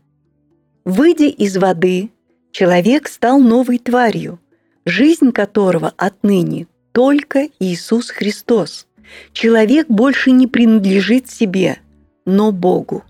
[0.85, 2.09] Выйдя из воды,
[2.51, 4.39] человек стал новой тварью,
[4.85, 8.87] жизнь которого отныне только Иисус Христос.
[9.33, 11.79] Человек больше не принадлежит себе,
[12.25, 13.03] но Богу.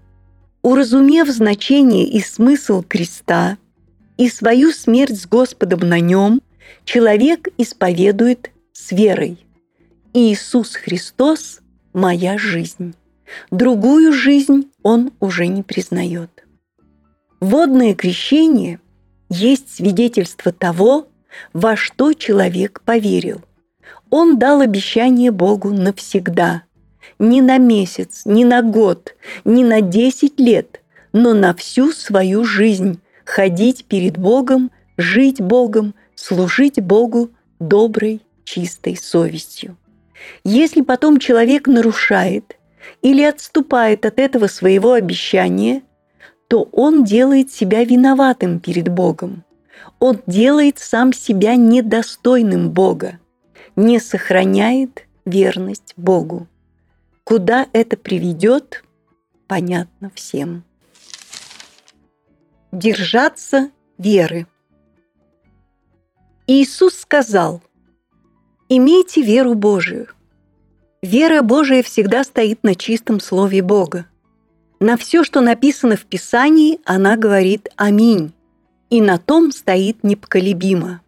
[0.63, 3.57] Уразумев значение и смысл креста
[4.17, 6.41] и свою смерть с Господом на нем,
[6.85, 9.37] человек исповедует с верой.
[10.13, 11.59] Иисус Христос–
[11.93, 12.95] моя жизнь.
[13.51, 16.45] Другую жизнь он уже не признает.
[17.41, 18.79] Водное крещение
[19.29, 21.07] есть свидетельство того,
[21.51, 23.41] во что человек поверил.
[24.09, 26.63] Он дал обещание Богу навсегда.
[27.19, 32.99] Не на месяц, не на год, не на десять лет, но на всю свою жизнь
[33.23, 39.77] ходить перед Богом, жить Богом, служить Богу доброй, чистой совестью.
[40.43, 42.57] Если потом человек нарушает
[43.01, 45.83] или отступает от этого своего обещания,
[46.47, 49.43] то он делает себя виноватым перед Богом
[50.03, 53.19] он делает сам себя недостойным Бога,
[53.77, 56.47] не сохраняет верность Богу.
[57.23, 58.83] Куда это приведет,
[59.47, 60.63] понятно всем.
[62.71, 64.45] Держаться веры.
[66.47, 67.61] Иисус сказал,
[68.67, 70.07] «Имейте веру Божию».
[71.01, 74.07] Вера Божия всегда стоит на чистом слове Бога.
[74.79, 78.33] На все, что написано в Писании, она говорит «Аминь»
[78.89, 81.01] и на том стоит непоколебимо.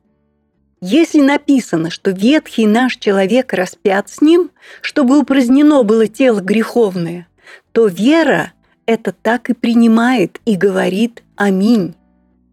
[0.87, 7.27] Если написано, что ветхий наш человек распят с ним, чтобы упразднено было тело греховное,
[7.71, 8.53] то вера
[8.85, 11.95] это так и принимает и говорит «Аминь».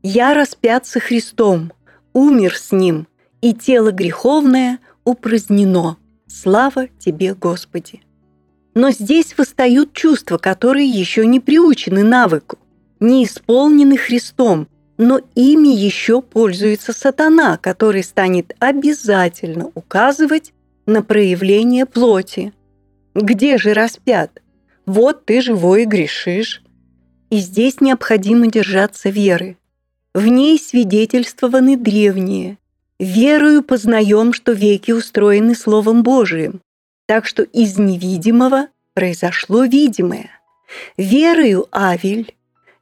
[0.02, 1.74] «Я распят со Христом,
[2.14, 3.06] умер с Ним,
[3.42, 5.98] и тело греховное упразднено.
[6.26, 8.00] Слава Тебе, Господи!»
[8.72, 12.58] Но здесь восстают чувства, которые еще не приучены навыку,
[12.98, 14.68] не исполнены Христом,
[14.98, 20.52] но ими еще пользуется сатана, который станет обязательно указывать
[20.86, 22.52] на проявление плоти.
[23.14, 24.42] Где же распят?
[24.86, 26.62] Вот ты живой и грешишь.
[27.30, 29.56] И здесь необходимо держаться веры.
[30.14, 32.58] В ней свидетельствованы древние.
[32.98, 36.60] Верою познаем, что веки устроены Словом Божиим,
[37.06, 40.30] так что из невидимого произошло видимое.
[40.96, 42.36] Верою Авель,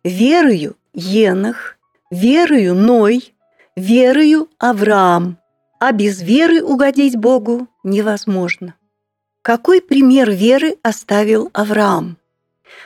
[0.05, 1.79] верою Енах,
[2.11, 3.35] верою Ной,
[3.77, 5.39] верою Авраам,
[5.79, 8.75] а без веры угодить Богу невозможно.
[9.43, 12.19] Какой пример веры оставил Авраам?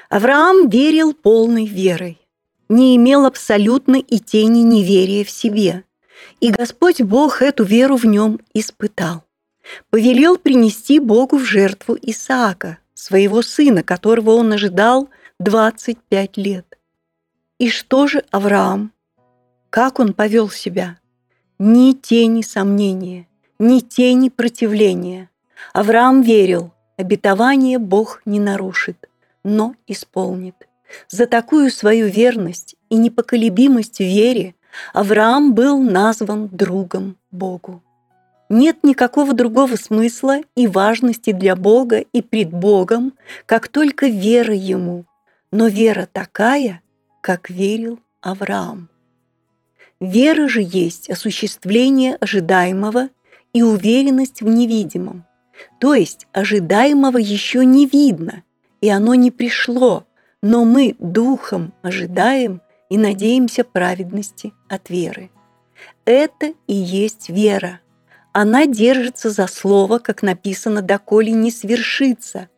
[0.08, 2.20] Авраам верил полной верой,
[2.68, 5.84] не имел абсолютно и тени неверия в себе,
[6.40, 9.24] и Господь Бог эту веру в нем испытал.
[9.90, 15.08] Повелел принести Богу в жертву Исаака, своего сына, которого он ожидал
[15.40, 16.78] 25 лет.
[17.58, 18.93] И что же Авраам?
[19.74, 20.98] Как он повел себя?
[21.58, 23.26] Ни тени сомнения,
[23.58, 25.30] ни тени противления.
[25.72, 29.08] Авраам верил, обетование Бог не нарушит,
[29.42, 30.54] но исполнит.
[31.08, 34.54] За такую свою верность и непоколебимость в вере
[34.92, 37.82] Авраам был назван другом Богу.
[38.48, 43.14] Нет никакого другого смысла и важности для Бога и пред Богом,
[43.44, 45.04] как только вера Ему,
[45.50, 46.80] но вера такая,
[47.20, 48.88] как верил Авраам.
[50.04, 53.08] Вера же есть осуществление ожидаемого
[53.54, 55.24] и уверенность в невидимом.
[55.80, 58.42] То есть ожидаемого еще не видно,
[58.82, 60.04] и оно не пришло,
[60.42, 65.30] но мы духом ожидаем и надеемся праведности от веры.
[66.04, 67.80] Это и есть вера.
[68.34, 72.50] Она держится за слово, как написано, доколе не свершится,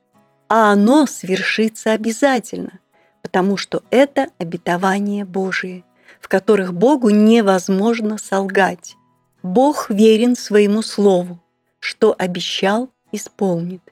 [0.48, 2.80] а оно свершится обязательно,
[3.22, 5.84] потому что это обетование Божие–
[6.20, 8.96] в которых Богу невозможно солгать.
[9.42, 11.40] Бог верен своему слову,
[11.78, 13.82] что обещал, исполнит.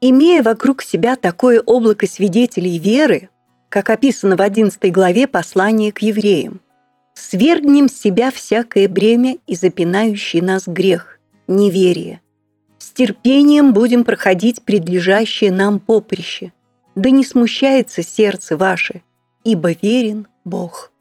[0.00, 3.30] Имея вокруг себя такое облако свидетелей веры,
[3.68, 6.60] как описано в 11 главе послания к евреям,
[7.18, 11.18] Свергнем с себя всякое бремя и запинающий нас грех,
[11.48, 12.20] неверие.
[12.78, 16.52] С терпением будем проходить предлежащее нам поприще.
[16.94, 19.02] Да не смущается сердце ваше,
[19.42, 20.92] ибо верен Бог.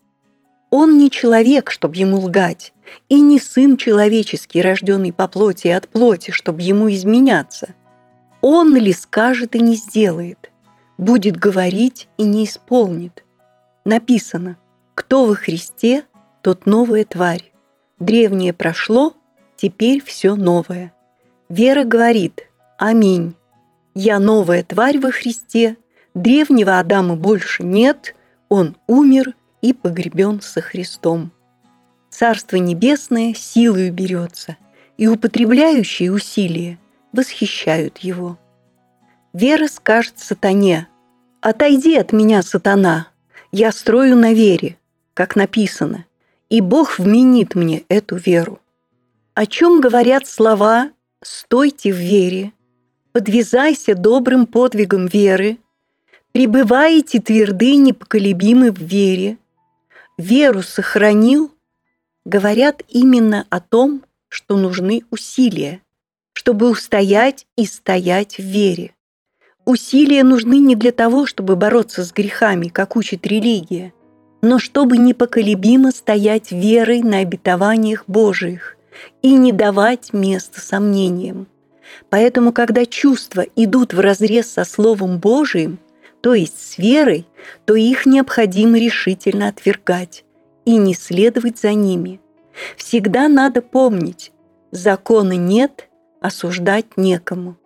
[0.70, 2.74] Он не человек, чтобы ему лгать,
[3.10, 7.74] и не сын человеческий, рожденный по плоти и от плоти, чтобы ему изменяться.
[8.42, 10.52] Он ли скажет и не сделает,
[10.98, 13.24] будет говорить и не исполнит.
[13.86, 14.58] Написано,
[14.94, 16.04] кто во Христе,
[16.42, 17.52] тот новая тварь.
[18.00, 19.14] Древнее прошло,
[19.56, 20.94] теперь все новое.
[21.50, 23.36] Вера говорит «Аминь».
[23.96, 25.78] Я новая тварь во Христе,
[26.14, 28.14] древнего Адама больше нет,
[28.48, 31.32] он умер и погребен со Христом.
[32.10, 34.58] Царство Небесное силою берется,
[34.98, 36.80] и употребляющие усилия
[37.12, 38.38] восхищают его.
[39.34, 40.88] Вера скажет сатане
[41.42, 43.10] «Отойди от меня, сатана,
[43.52, 44.78] я строю на вере,
[45.14, 46.06] как написано,
[46.50, 48.60] и Бог вменит мне эту веру».
[49.34, 50.90] О чем говорят слова
[51.24, 52.54] «стойте в вере»,
[53.12, 55.60] «подвязайся добрым подвигом веры»,
[56.32, 59.38] «пребываете тверды непоколебимы в вере»,
[60.18, 61.52] «веру сохранил»,
[62.26, 65.82] говорят именно о том, что нужны усилия,
[66.34, 68.94] чтобы устоять и стоять в вере.
[69.66, 73.94] Усилия нужны не для того, чтобы бороться с грехами, как учит религия,
[74.42, 78.78] но чтобы непоколебимо стоять верой на обетованиях Божиих
[79.22, 81.48] и не давать места сомнениям.
[82.10, 85.80] Поэтому, когда чувства идут вразрез со Словом Божиим,
[86.22, 87.28] то есть с верой,
[87.66, 90.26] то их необходимо решительно отвергать
[90.66, 92.20] и не следовать за ними.
[92.76, 94.32] Всегда надо помнить,
[94.72, 95.90] закона нет,
[96.22, 97.58] осуждать некому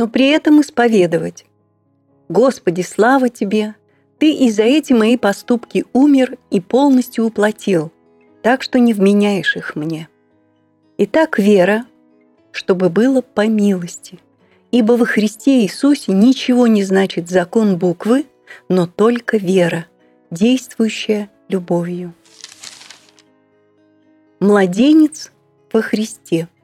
[0.00, 1.44] но при этом исповедовать.
[2.28, 3.74] Господи, слава Тебе!
[4.18, 7.90] Ты и за эти мои поступки умер и полностью уплатил,
[8.42, 10.08] так что не вменяешь их мне.
[10.96, 11.84] Итак, вера,
[12.50, 14.18] чтобы было по милости,
[14.70, 18.26] ибо во Христе Иисусе ничего не значит закон буквы,
[18.68, 19.86] но только вера,
[20.30, 22.14] действующая любовью.
[24.40, 25.32] Младенец
[25.72, 26.48] во Христе–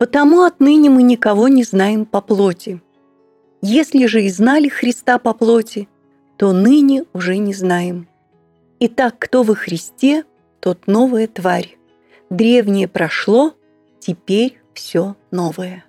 [0.00, 2.80] Потому отныне мы никого не знаем по плоти.
[3.60, 5.90] Если же и знали Христа по плоти,
[6.38, 8.08] то ныне уже не знаем.
[8.78, 10.24] Итак, кто во Христе,
[10.60, 11.76] тот новая тварь.
[12.30, 13.52] Древнее прошло,
[13.98, 15.84] теперь все новое.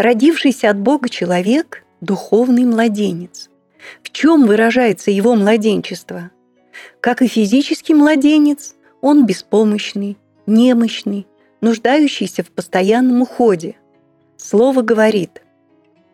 [0.00, 3.50] Родившийся от Бога человек– духовный младенец.
[4.02, 6.30] В чем выражается его младенчество?
[7.02, 11.26] Как и физический младенец, он беспомощный, немощный,
[11.60, 13.76] нуждающийся в постоянном уходе.
[14.38, 15.42] Слово говорит,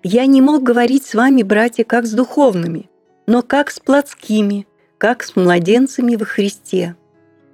[0.02, 2.90] «Я не мог говорить с вами, братья, как с духовными,
[3.28, 4.66] но как с плотскими,
[4.98, 6.96] как с младенцами во Христе.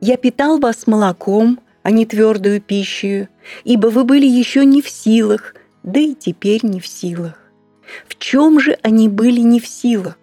[0.00, 3.28] Я питал вас молоком, а не твердую пищу,
[3.64, 7.38] ибо вы были еще не в силах, да и теперь не в силах.
[8.06, 10.18] В чем же они были не в силах?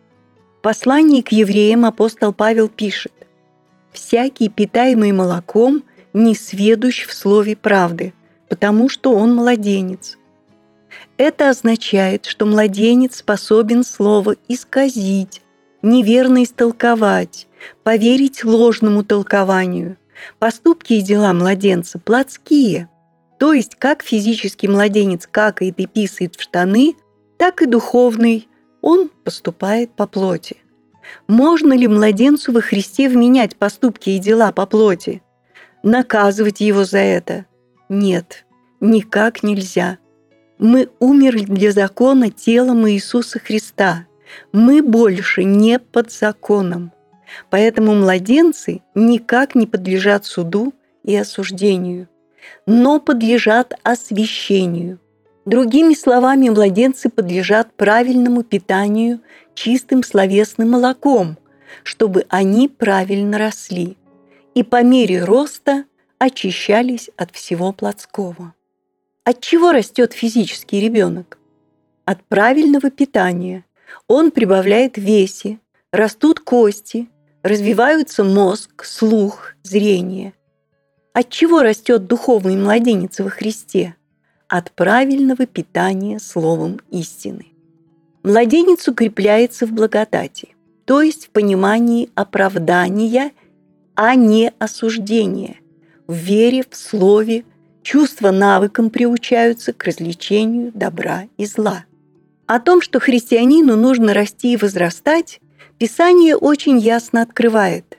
[0.57, 3.14] В послании к евреям апостол Павел пишет,
[3.91, 5.84] «Всякий, питаемый молоком,
[6.14, 8.14] не сведущ в слове правды,
[8.49, 10.18] потому что он младенец.
[11.18, 15.41] Это означает, что младенец способен слово исказить,
[15.82, 17.47] неверно истолковать,
[17.84, 19.97] поверить ложному толкованию.
[20.39, 22.89] Поступки и дела младенца плотские,
[23.39, 26.95] то есть как физический младенец какает и писает в штаны,
[27.37, 28.47] так и духовный,
[28.81, 30.57] он поступает по плоти.
[31.27, 35.23] Можно ли младенцу во Христе вменять поступки и дела по плоти?
[35.83, 37.45] наказывать его за это.
[37.87, 38.45] Нет,
[38.79, 39.97] никак нельзя.
[40.57, 44.05] Мы умерли для закона телом Иисуса Христа.
[44.51, 46.91] Мы больше не под законом.
[47.49, 50.73] Поэтому младенцы никак не подлежат суду
[51.03, 52.09] и осуждению,
[52.66, 55.00] но подлежат освящению.
[55.45, 59.22] Другими словами, младенцы подлежат правильному питанию
[59.56, 61.38] чистым словесным молоком,
[61.84, 63.97] чтобы они правильно росли
[64.54, 65.86] и по мере роста
[66.18, 68.54] очищались от всего плотского.
[69.24, 71.38] От чего растет физический ребенок?
[72.06, 73.66] От правильного питания.
[74.08, 75.60] Он прибавляет весе,
[75.91, 77.10] растут кости,
[77.43, 80.34] развиваются мозг, слух, зрение.
[81.20, 83.93] От чего растет духовный младенец во Христе?
[84.47, 87.47] От правильного питания словом истины.
[88.24, 90.55] Младенец укрепляется в благодати,
[90.86, 93.34] то есть в понимании оправдания
[93.95, 95.57] а не осуждение.
[96.07, 97.43] В вере, в слове,
[97.82, 101.84] чувства навыкам приучаются к развлечению добра и зла.
[102.45, 105.41] О том, что христианину нужно расти и возрастать,
[105.80, 107.97] Писание очень ясно открывает.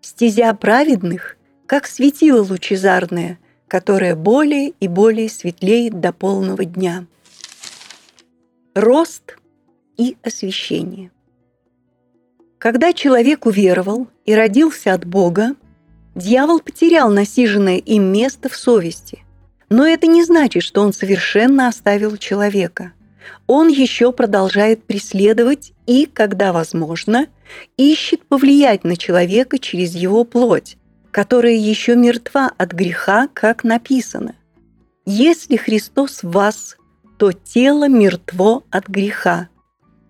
[0.00, 1.36] Стезя праведных,
[1.70, 7.06] как светило лучезарное, которое более и более светлеет до полного дня.
[8.74, 9.36] Рост
[9.96, 11.12] и освящение.
[12.58, 15.54] Когда человек уверовал и родился от Бога,
[16.16, 19.22] дьявол потерял насиженное им место в совести.
[19.68, 22.94] Но это не значит, что он совершенно оставил человека.
[23.46, 27.28] Он еще продолжает преследовать и, когда возможно,
[27.76, 30.76] ищет повлиять на человека через его плоть,
[31.10, 34.34] которая еще мертва от греха, как написано.
[35.06, 36.76] Если Христос в вас,
[37.18, 39.48] то тело мертво от греха,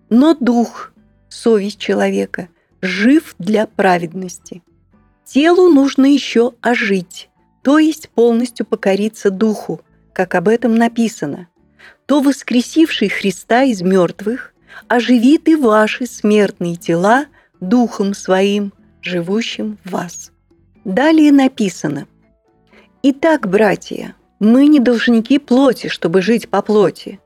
[0.09, 0.93] но дух,
[1.29, 2.49] совесть человека,
[2.81, 4.61] жив для праведности.
[5.25, 7.29] Телу нужно еще ожить,
[7.63, 9.81] то есть полностью покориться духу,
[10.13, 11.47] как об этом написано.
[12.05, 14.53] То воскресивший Христа из мертвых
[14.87, 17.25] оживит и ваши смертные тела
[17.59, 20.30] духом своим, живущим в вас.
[20.83, 22.07] Далее написано
[23.03, 27.19] «Итак, братья, мы не должники плоти, чтобы жить по плоти.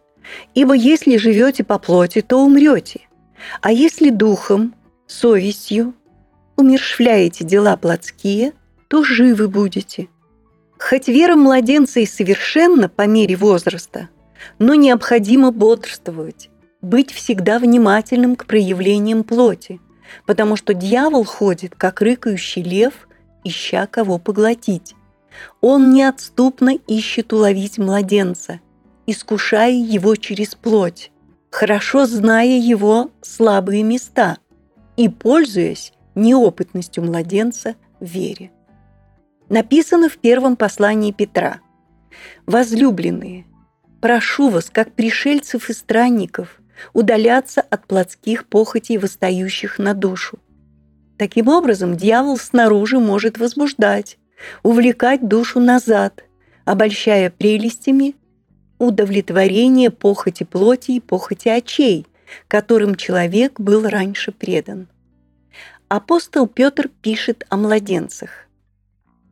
[0.54, 3.02] Ибо если живете по плоти, то умрете.
[3.62, 4.76] А если духом,
[5.08, 5.94] совестью,
[6.58, 8.54] умершвляете дела плотские,
[8.90, 10.10] то живы будете.
[10.78, 14.10] Хоть вера младенца и совершенна по мере возраста,
[14.60, 16.50] но необходимо бодрствовать,
[16.82, 19.80] быть всегда внимательным к проявлениям плоти,
[20.26, 23.08] потому что дьявол ходит, как рыкающий лев,
[23.46, 24.96] ища кого поглотить.
[25.62, 28.60] Он неотступно ищет уловить младенца,
[29.06, 31.12] искушая его через плоть,
[31.52, 34.38] хорошо зная его слабые места
[34.98, 38.52] и пользуясь неопытностью младенца в вере.
[39.48, 41.60] Написано в первом послании Петра.
[42.46, 43.46] «Возлюбленные,
[44.02, 46.60] прошу вас, как пришельцев и странников,
[46.94, 50.40] удаляться от плотских похотей, восстающих на душу.
[51.18, 54.18] Таким образом, дьявол снаружи может возбуждать,
[54.64, 56.24] увлекать душу назад,
[56.66, 58.16] обольщая прелестями
[58.78, 62.06] удовлетворение похоти плоти и похоти очей,
[62.48, 64.88] которым человек был раньше предан.
[65.88, 68.48] Апостол Петр пишет о младенцах.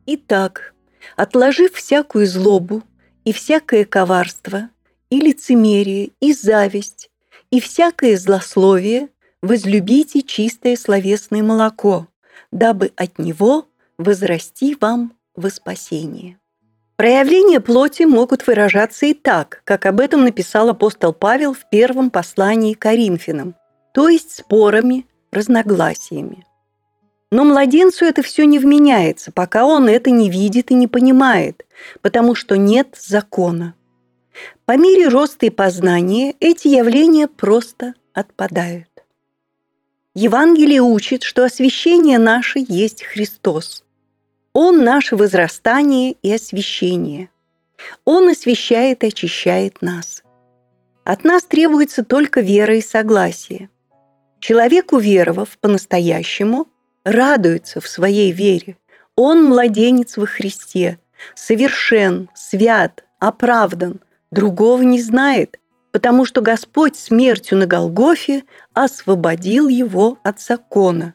[0.06, 0.74] «Итак,
[1.16, 2.82] отложив всякую злобу
[3.24, 4.70] и всякое коварство,
[5.10, 7.10] и лицемерие, и зависть,
[7.50, 9.08] и всякое злословие,
[9.44, 12.08] возлюбите чистое словесное молоко,
[12.50, 13.66] дабы от него
[13.98, 16.38] возрасти вам во спасение.
[16.96, 22.74] Проявления плоти могут выражаться и так, как об этом написал апостол Павел в первом послании
[22.74, 23.54] к Коринфянам,
[23.92, 26.46] то есть спорами, разногласиями.
[27.30, 31.66] Но младенцу это все не вменяется, пока он это не видит и не понимает,
[32.00, 33.74] потому что нет закона.
[34.64, 38.93] По мере роста и познания эти явления просто отпадают.
[40.16, 43.82] Евангелие учит, что освящение наше есть Христос.
[44.52, 47.30] Он наше возрастание и освящение.
[48.04, 50.22] Он освящает и очищает нас.
[51.02, 53.70] От нас требуется только вера и согласие.
[54.38, 56.68] Человек, уверовав по-настоящему,
[57.04, 58.76] радуется в своей вере.
[59.16, 61.00] Он младенец во Христе,
[61.34, 64.00] совершен, свят, оправдан,
[64.30, 65.58] другого не знает,
[65.94, 68.42] потому что Господь смертью на Голгофе
[68.72, 71.14] освободил его от закона.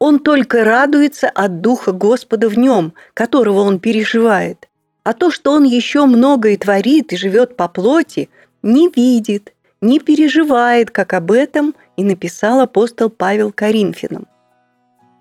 [0.00, 4.68] Он только радуется от Духа Господа в нем, которого он переживает.
[5.04, 8.28] А то, что он еще многое творит и живет по плоти,
[8.60, 14.26] не видит, не переживает, как об этом и написал апостол Павел Коринфянам.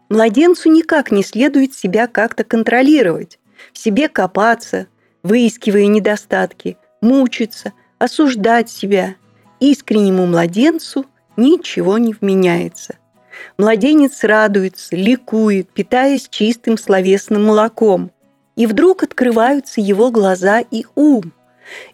[0.09, 3.37] Младенцу никак не следует себя как-то контролировать,
[3.73, 4.87] в себе копаться,
[5.21, 9.15] выискивая недостатки, мучиться– осуждать себя.
[9.59, 12.97] Искреннему младенцу ничего не вменяется.
[13.57, 18.11] Младенец радуется, ликует, питаясь чистым словесным молоком.
[18.55, 21.33] И вдруг открываются его глаза и ум.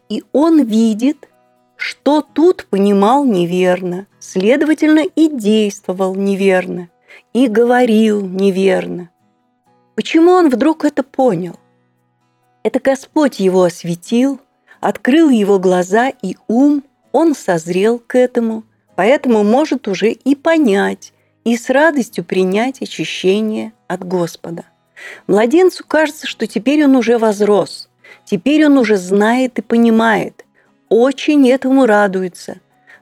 [0.10, 1.30] И он видит,
[1.76, 6.90] что тут понимал неверно, следовательно, и действовал неверно,
[7.34, 9.10] и говорил неверно.
[9.96, 11.60] Почему он вдруг это понял?
[12.64, 14.40] Это Господь его осветил,
[14.84, 18.66] открыл его глаза и ум, он созрел к этому,
[18.98, 21.14] поэтому может уже и понять,
[21.46, 24.66] и с радостью принять очищение от Господа.
[25.28, 27.90] Младенцу кажется, что теперь он уже возрос,
[28.26, 30.46] теперь он уже знает и понимает,
[30.90, 32.58] очень этому радуется.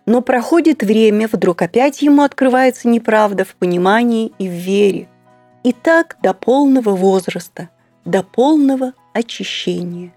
[0.05, 5.09] Но проходит время, вдруг опять ему открывается неправда в понимании и в вере.
[5.63, 7.69] И так до полного возраста,
[8.05, 10.13] до полного очищения.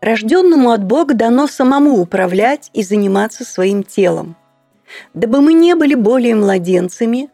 [0.00, 4.36] Рожденному от Бога дано самому управлять и заниматься своим телом.
[5.12, 7.30] Дабы мы не были более младенцами,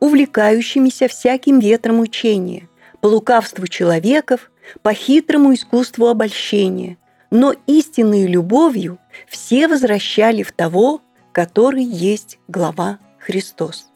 [0.00, 2.68] увлекающимися всяким ветром учения,
[3.00, 4.50] по лукавству человеков,
[4.82, 6.96] по хитрому искусству обольщения,
[7.30, 8.98] но истинной любовью
[9.28, 11.00] все возвращали в того,
[11.32, 13.86] который есть глава Христос.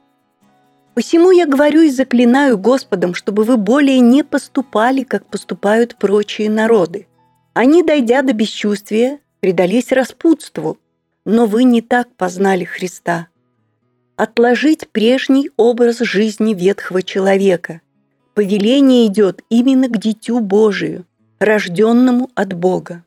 [0.94, 7.08] Посему я говорю и заклинаю Господом, чтобы вы более не поступали, как поступают прочие народы.
[7.54, 10.76] Они, дойдя до бесчувствия, предались распутству,
[11.24, 13.28] но вы не так познали Христа.
[14.16, 17.80] Отложить прежний образ жизни ветхого человека.
[18.34, 21.06] Повеление идет именно к Дитю Божию,
[21.38, 23.04] рожденному от Бога.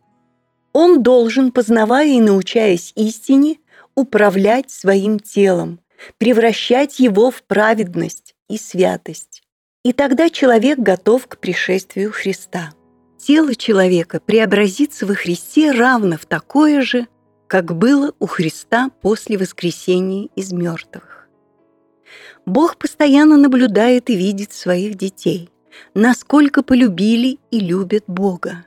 [0.72, 3.58] Он должен, познавая и научаясь истине,
[3.96, 5.82] управлять своим телом,
[6.18, 9.44] превращать его в праведность и святость.
[9.84, 12.77] И тогда человек готов к пришествию Христа.
[13.28, 17.08] Тело человека преобразится во Христе равно в такое же,
[17.48, 21.28] как было у Христа после воскресения из мертвых.
[22.46, 25.50] Бог постоянно наблюдает и видит своих детей,
[25.94, 28.64] насколько полюбили и любят Бога,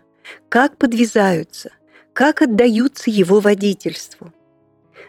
[0.50, 1.70] как подвязаются,
[2.12, 4.30] как отдаются его водительству.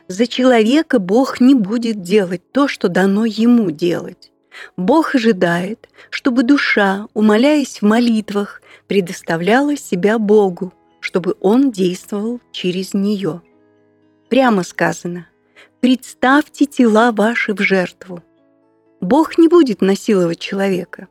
[0.07, 4.31] За человека Бог не будет делать то, что дано ему делать.
[4.77, 8.61] Бог ожидает, чтобы душа, умоляясь в молитвах,
[8.91, 13.41] предоставляла себя Богу, чтобы Он действовал через нее.
[14.27, 15.29] Прямо сказано,
[15.79, 18.21] представьте тела ваши в жертву.
[18.99, 21.07] Бог не будет насиловать человека.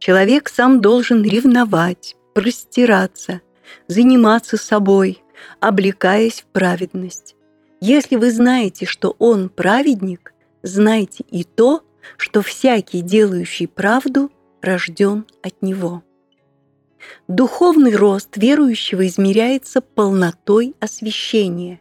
[0.00, 3.42] Человек сам должен ревновать, простираться,
[3.86, 5.22] заниматься собой,
[5.60, 7.36] облекаясь в праведность.
[7.80, 11.84] Если вы знаете, что Он праведник, знайте и то,
[12.16, 16.02] что всякий, делающий правду, рожден от Него.
[17.28, 21.80] Духовный рост верующего измеряется полнотой освящения,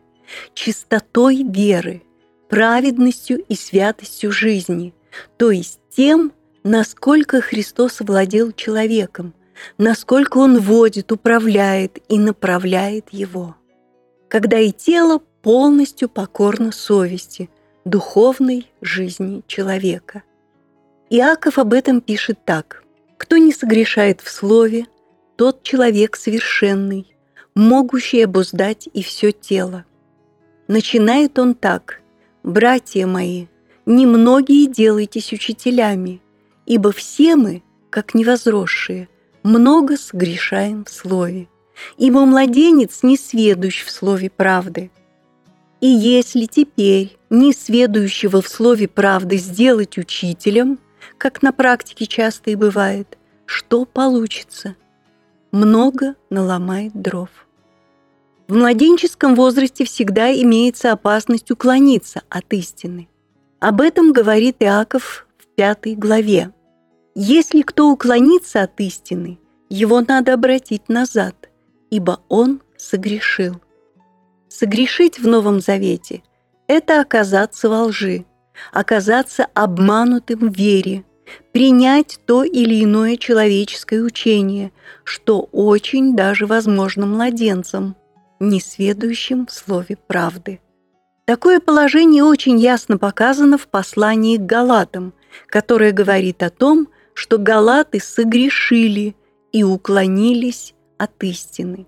[0.53, 2.03] чистотой веры,
[2.49, 4.93] праведностью и святостью жизни,
[5.37, 9.33] то есть тем, насколько Христос овладел человеком,
[9.77, 13.55] насколько Он водит, управляет и направляет его.
[14.29, 17.49] Когда и тело полностью покорно совести,
[17.85, 20.23] духовной жизни человека.
[21.09, 22.83] Иаков об этом пишет так.
[23.17, 24.85] «Кто не согрешает в слове,
[25.39, 27.15] тот человек совершенный,
[27.55, 29.85] могущий обуздать и все тело».
[30.67, 32.01] Начинает он так.
[32.43, 33.47] «Братья мои,
[33.85, 36.21] немногие делайтесь учителями,
[36.65, 39.07] ибо все мы, как невозросшие,
[39.43, 41.47] много согрешаем в слове,
[41.97, 44.91] ибо младенец не сведущ в слове правды,
[45.79, 50.79] и если теперь несведущего в слове правды сделать учителем,
[51.17, 54.75] как на практике часто и бывает, что получится?
[55.51, 57.29] Много наломает дров.
[58.47, 63.09] В младенческом возрасте всегда имеется опасность уклониться от истины.
[63.59, 66.53] Об этом говорит Иаков в пятой главе.
[67.15, 69.39] Если кто уклонится от истины,
[69.69, 71.49] его надо обратить назад,
[71.89, 73.59] ибо он согрешил.
[74.47, 76.23] Согрешить в Новом Завете–
[76.67, 78.25] это оказаться во лжи,
[78.71, 81.03] оказаться обманутым в вере,
[81.51, 84.71] принять то или иное человеческое учение,
[85.03, 87.95] что очень даже возможно младенцам,
[88.39, 90.59] несведущим в слове правды.
[91.25, 95.13] Такое положение очень ясно показано в послании к Галатам,
[95.47, 99.15] которое говорит о том, что галаты согрешили
[99.51, 101.85] и уклонились от истины.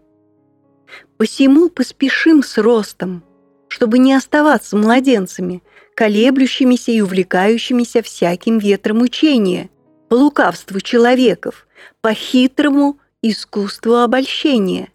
[1.18, 3.24] Посему поспешим с ростом,
[3.68, 5.64] чтобы не оставаться младенцами,
[6.02, 9.69] колеблющимися и увлекающимися всяким ветром учения,
[10.10, 11.68] по лукавству человеков,
[12.02, 14.88] по хитрому искусству обольщения.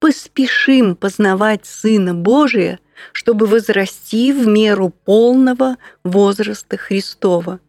[0.00, 2.78] Поспешим познавать Сына Божия,
[3.12, 7.60] чтобы возрасти в меру полного возраста Христова.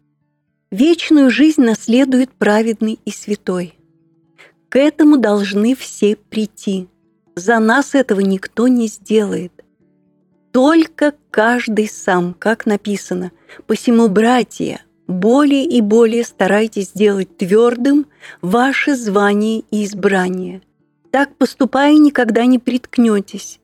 [0.70, 3.72] Вечную жизнь наследует праведный и святой.
[4.68, 6.88] К этому должны все прийти–
[7.36, 9.55] за нас этого никто не сделает.
[10.56, 13.30] Только каждый сам, как написано.
[13.66, 18.06] Посему, братья, более и более старайтесь сделать твердым
[18.40, 20.62] ваше звание и избрание.
[21.10, 23.60] Так поступая, никогда не приткнетесь,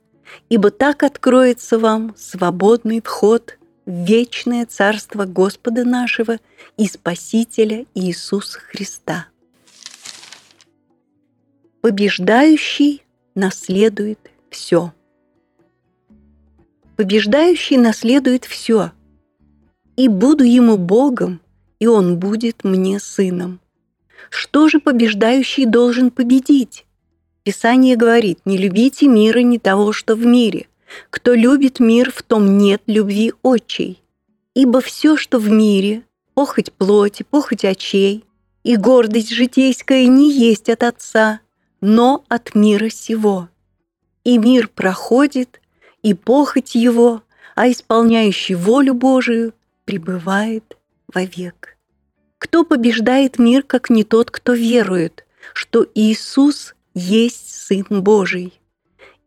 [0.51, 3.57] ибо так откроется вам свободный вход
[3.87, 6.41] в вечное царство Господа нашего
[6.77, 9.29] и Спасителя Иисуса Христа.
[11.81, 13.03] Побеждающий
[13.35, 14.93] наследует все.
[17.03, 18.93] Побеждающий наследует все.
[19.97, 21.41] И буду ему Богом,
[21.81, 23.59] и он будет мне сыном.
[24.31, 26.87] Что же побеждающий должен победить?
[27.43, 30.69] Писание говорит, не любите мира ни того, что в мире.
[31.11, 34.01] Кто любит мир, в том нет любви отчей.
[34.55, 36.05] Ибо все, что в мире,
[36.35, 38.25] похоть плоти, похоть очей,
[38.63, 41.41] и гордость житейская не есть от Отца,
[41.81, 43.49] но от мира сего.
[44.23, 45.59] И мир проходит,
[46.03, 47.23] и похоть его,
[47.55, 49.55] а исполняющий волю Божию
[49.85, 50.77] пребывает
[51.13, 51.77] вовек.
[52.39, 55.25] Кто побеждает мир, как не тот, кто верует,
[55.55, 58.61] что Иисус есть Сын Божий?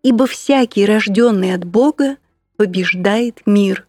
[0.03, 2.17] Ибо всякий, рожденный от Бога,
[2.57, 3.87] побеждает мир,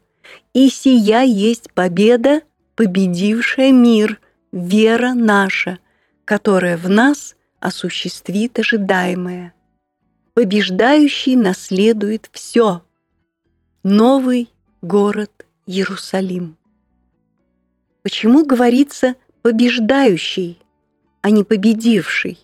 [0.55, 2.43] и сия есть победа,
[2.75, 4.21] победившая мир,
[4.53, 5.79] вера наша,
[6.25, 9.53] которая в нас осуществит ожидаемое.
[10.37, 12.83] Побеждающий наследует все.
[13.83, 14.51] Новый
[14.83, 16.59] город Иерусалим.
[18.03, 20.59] Почему говорится «побеждающий»,
[21.23, 22.39] а не «победивший»?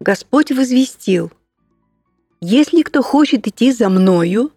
[0.00, 1.32] Господь возвестил,
[2.42, 4.52] «Если кто хочет идти за Мною,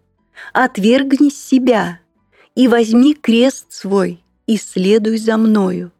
[0.52, 2.00] отвергни себя
[2.54, 5.90] и возьми крест свой и следуй за Мною».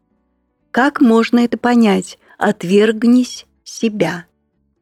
[0.69, 2.19] Как можно это понять?
[2.37, 4.27] Отвергнись себя.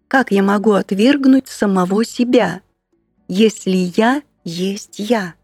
[0.10, 2.62] Как я могу отвергнуть самого себя,
[3.28, 5.36] если я есть я?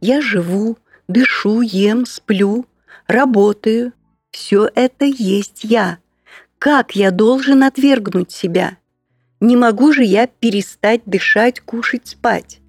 [0.00, 2.64] Я живу, дышу, ем, сплю,
[3.06, 3.92] работаю.
[4.30, 5.98] Все это есть я.
[6.58, 8.78] Как я должен отвергнуть себя?
[9.40, 12.60] Не могу же я перестать дышать, кушать, спать.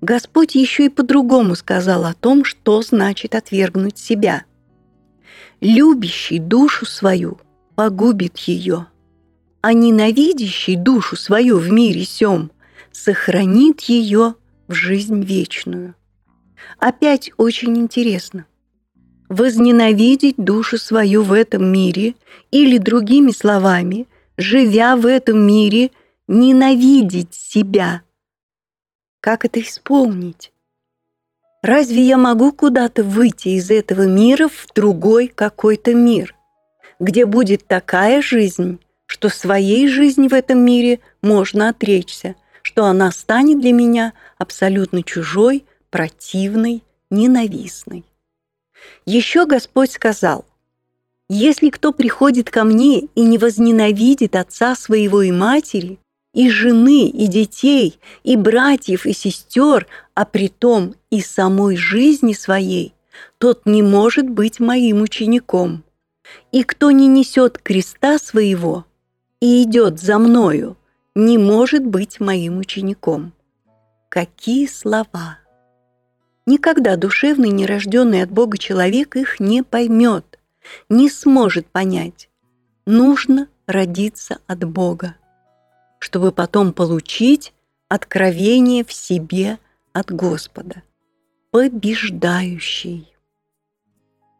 [0.00, 4.44] Господь еще и по-другому сказал о том, что значит отвергнуть себя.
[5.60, 7.40] Любящий душу свою
[7.74, 8.86] погубит ее,
[9.66, 12.52] а ненавидящий душу свою в мире сем
[12.92, 14.36] сохранит ее
[14.68, 15.96] в жизнь вечную.
[16.78, 18.46] Опять очень интересно.
[19.28, 22.14] Возненавидеть душу свою в этом мире
[22.52, 24.06] или, другими словами,
[24.36, 25.90] живя в этом мире,
[26.28, 28.02] ненавидеть себя.
[29.18, 30.52] Как это исполнить?
[31.62, 36.36] Разве я могу куда-то выйти из этого мира в другой какой-то мир,
[37.00, 43.60] где будет такая жизнь, что своей жизни в этом мире можно отречься, что она станет
[43.60, 48.04] для меня абсолютно чужой, противной, ненавистной.
[49.06, 50.44] Еще Господь сказал,
[51.28, 55.98] «Если кто приходит ко мне и не возненавидит отца своего и матери,
[56.34, 62.92] и жены, и детей, и братьев, и сестер, а притом и самой жизни своей,
[63.38, 65.84] тот не может быть моим учеником.
[66.52, 68.84] И кто не несет креста своего
[69.40, 70.76] и идет за мною,
[71.14, 73.32] не может быть моим учеником.
[74.08, 75.38] Какие слова!
[76.46, 80.38] Никогда душевный, нерожденный от Бога человек их не поймет,
[80.88, 82.28] не сможет понять.
[82.86, 85.16] Нужно родиться от Бога,
[85.98, 87.52] чтобы потом получить
[87.88, 89.58] откровение в себе
[89.92, 90.82] от Господа.
[91.50, 93.12] Побеждающий.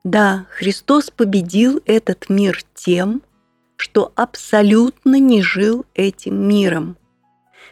[0.05, 3.23] Да, Христос победил этот мир тем,
[3.76, 6.96] что абсолютно не жил этим миром.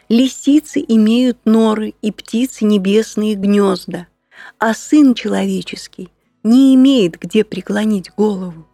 [0.07, 4.07] Лисицы имеют норы и птицы небесные гнезда–
[4.59, 6.09] а Сын Человеческий
[6.43, 8.67] не имеет где преклонить голову.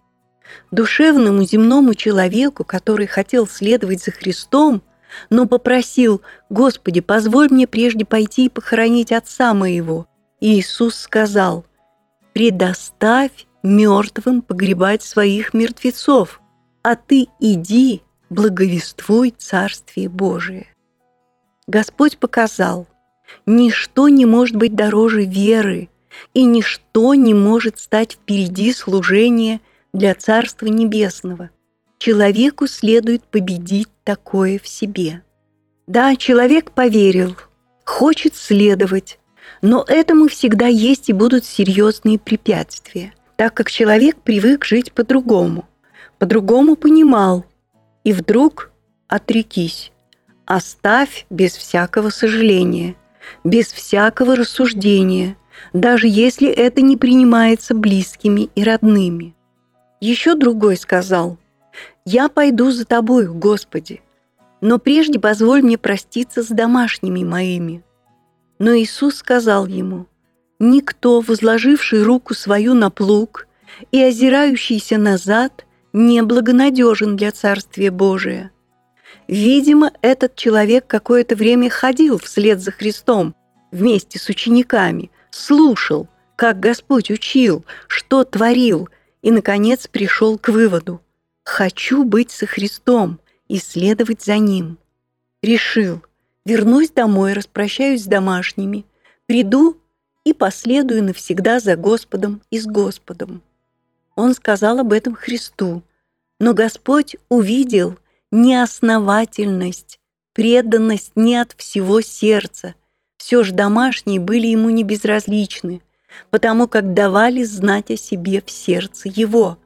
[0.71, 4.81] Душевному земному человеку, который хотел следовать за Христом,
[5.29, 10.07] но попросил, «Господи, позволь мне прежде пойти и похоронить отца моего»,
[10.41, 11.65] Иисус сказал,
[12.33, 16.40] «Предоставь мертвым погребать своих мертвецов,
[16.83, 20.67] а ты иди, благовествуй Царствие Божие».
[21.67, 22.87] Господь показал,
[23.45, 25.89] Ничто не может быть дороже веры,
[26.33, 29.61] и ничто не может стать впереди служения
[29.93, 31.49] для Царства Небесного.
[31.97, 35.23] Человеку следует победить такое в себе.
[35.87, 37.35] Да, человек поверил,
[37.85, 39.19] хочет следовать,
[39.61, 45.67] но этому всегда есть и будут серьезные препятствия, так как человек привык жить по-другому,
[46.21, 47.43] по-другому понимал,
[48.03, 48.71] и вдруг
[49.07, 49.91] отрекись,
[50.45, 52.95] оставь без всякого сожаления–
[53.43, 55.35] без всякого рассуждения,
[55.73, 59.35] даже если это не принимается близкими и родными.
[59.99, 61.37] Еще другой сказал,
[62.05, 64.01] «Я пойду за тобою, Господи,
[64.59, 67.83] но прежде позволь мне проститься с домашними моими».
[68.59, 70.05] Но Иисус сказал ему,
[70.59, 73.47] «Никто, возложивший руку свою на плуг
[73.91, 78.51] и озирающийся назад, не благонадежен для Царствия Божия».
[79.27, 83.35] Видимо, этот человек какое-то время ходил вслед за Христом
[83.71, 88.89] вместе с учениками, слушал, как Господь учил, что творил,
[89.21, 91.01] и, наконец, пришел к выводу
[91.43, 94.77] «Хочу быть со Христом и следовать за Ним».
[95.41, 96.01] Решил,
[96.45, 98.85] вернусь домой, распрощаюсь с домашними,
[99.27, 99.77] приду
[100.23, 103.41] и последую навсегда за Господом и с Господом.
[104.15, 105.83] Он сказал об этом Христу.
[106.39, 107.97] Но Господь увидел
[108.31, 109.99] неосновательность,
[110.33, 112.75] преданность не от всего сердца.
[113.17, 115.81] Все же домашние были ему не безразличны,
[116.29, 119.59] потому как давали знать о себе в сердце его.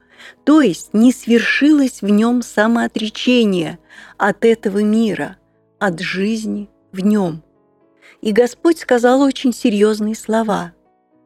[0.44, 3.78] То есть не свершилось в нем самоотречение
[4.18, 5.36] от этого мира,
[5.78, 7.42] от жизни в нем.
[8.20, 10.72] И Господь сказал очень серьезные слова.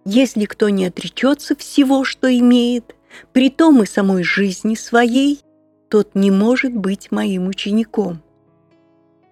[0.05, 2.94] «Если кто не отречется всего, что имеет,
[3.32, 5.41] при том и самой жизни своей,
[5.89, 8.23] тот не может быть моим учеником».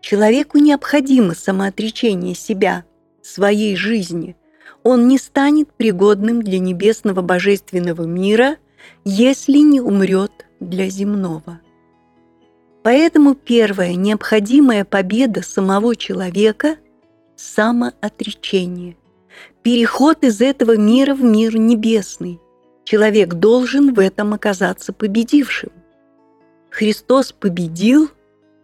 [0.00, 2.84] Человеку необходимо самоотречение себя,
[3.22, 4.36] своей жизни.
[4.82, 8.56] Он не станет пригодным для небесного божественного мира,
[9.04, 11.60] если не умрет для земного.
[12.82, 16.76] Поэтому первая необходимая победа самого человека–
[17.36, 18.96] самоотречение.
[19.62, 22.40] Переход из этого мира в мир небесный.
[22.90, 25.70] Человек должен в этом оказаться победившим.
[26.70, 28.08] Христос победил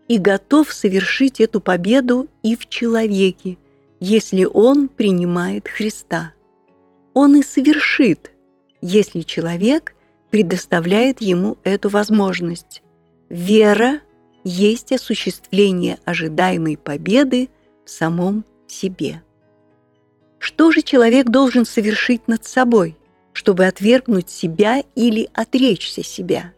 [0.08, 3.58] и готов совершить эту победу и в человеке,
[4.00, 6.32] если он принимает Христа.
[7.12, 8.30] Он и совершит,
[8.80, 9.94] если человек
[10.30, 12.82] предоставляет ему эту возможность.
[13.28, 14.00] Вера
[14.42, 17.50] есть осуществление ожидаемой победы
[17.84, 19.22] в самом себе.
[20.38, 22.96] Что же человек должен совершить над собой,
[23.34, 26.54] чтобы отвергнуть себя или отречься себя?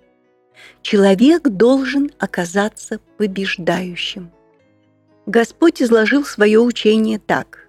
[0.82, 4.30] Человек должен оказаться побеждающим.
[5.26, 7.68] Господь изложил свое учение так.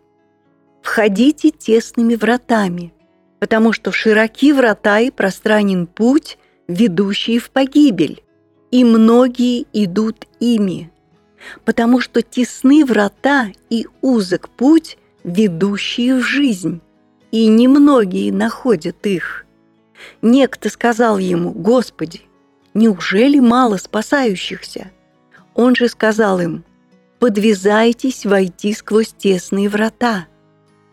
[0.84, 2.94] «Входите тесными вратами,
[3.40, 8.24] потому что широки врата и пространен путь, ведущий в погибель,
[8.72, 10.92] и многие идут ими,
[11.66, 16.82] потому что тесны врата и узок путь, ведущие в жизнь,
[17.32, 19.46] и немногие находят их.
[20.22, 22.22] Некто сказал ему, «Господи,
[22.74, 24.92] неужели мало спасающихся?»
[25.56, 26.64] Он же сказал им,
[27.20, 30.28] «Подвязайтесь войти сквозь тесные врата,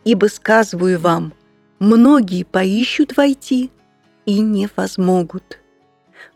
[0.05, 1.35] ибо, сказываю вам,
[1.79, 3.71] многие поищут войти
[4.25, 5.61] и не возмогут».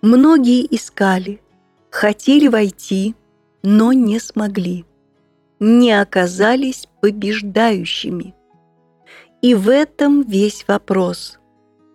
[0.01, 1.41] Многие искали,
[1.91, 3.17] хотели войти,
[3.63, 4.85] но не смогли,
[5.59, 8.33] не оказались побеждающими.
[9.43, 11.39] И в этом весь вопрос.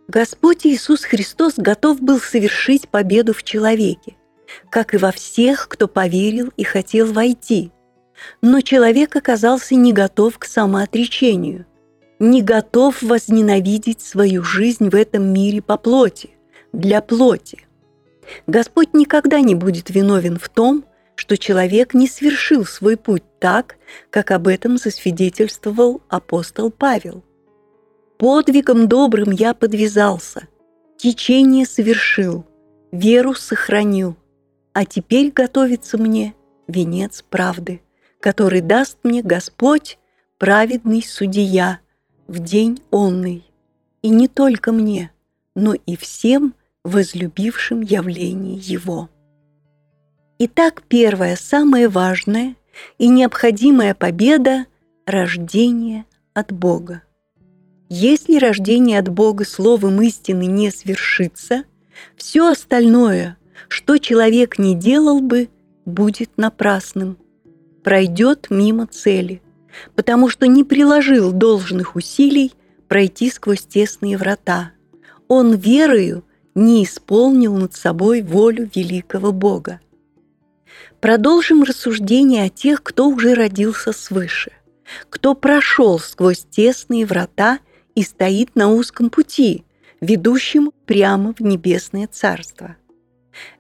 [0.08, 4.16] Господь Иисус Христос готов был совершить победу в человеке,
[4.70, 7.72] как и во всех, кто поверил и хотел войти.
[8.42, 11.66] Но человек оказался не готов к самоотречению,
[12.20, 16.32] не готов возненавидеть свою жизнь в этом мире по плоти,
[16.72, 17.66] для плоти–
[18.48, 23.78] Господь никогда не будет виновен в том, что человек не свершил свой путь так,
[24.10, 27.24] как об этом засвидетельствовал апостол Павел.
[28.24, 30.48] «Подвигом добрым я подвязался,
[30.96, 32.46] течение совершил,
[32.94, 34.16] веру сохранил,
[34.72, 36.34] а теперь готовится мне
[36.70, 37.82] венец правды,
[38.22, 40.00] который даст мне Господь,
[40.38, 41.82] праведный судья,
[42.30, 43.44] в день онный,
[44.02, 45.12] и не только мне,
[45.54, 46.56] но и всем,
[46.86, 49.10] возлюбившим явление Его.
[50.40, 52.56] Итак, первая, самая важная
[52.98, 54.68] и необходимая победа–
[55.06, 57.02] рождение от Бога.
[57.96, 61.64] Если рождение от Бога словом истины не свершится,
[62.16, 63.38] все остальное,
[63.68, 65.48] что человек не делал бы,
[65.86, 67.20] будет напрасным,
[67.84, 69.44] пройдет мимо цели,
[69.94, 72.54] потому что не приложил должных усилий
[72.88, 74.72] пройти сквозь тесные врата.
[75.28, 76.26] Он верою
[76.56, 79.82] не исполнил над собой волю великого Бога.
[81.00, 84.52] Продолжим рассуждение о тех, кто уже родился свыше,
[85.12, 87.60] кто прошел сквозь тесные врата
[87.96, 89.64] и стоит на узком пути,
[90.02, 92.76] ведущем прямо в небесное Царство.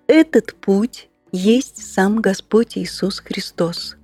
[0.07, 3.97] Этот путь есть сам Господь Иисус Христос.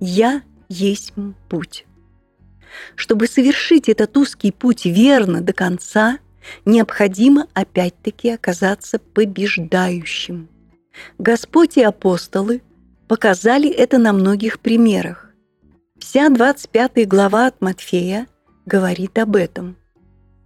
[0.00, 1.12] «Я есть
[1.48, 1.86] путь».
[2.94, 6.18] Чтобы совершить этот узкий путь верно до конца–
[6.64, 10.48] необходимо опять-таки оказаться побеждающим.
[11.18, 12.62] Господь и апостолы
[13.08, 15.30] показали это на многих примерах.
[15.98, 18.26] Вся 25 глава от Матфея
[18.70, 19.76] говорит об этом.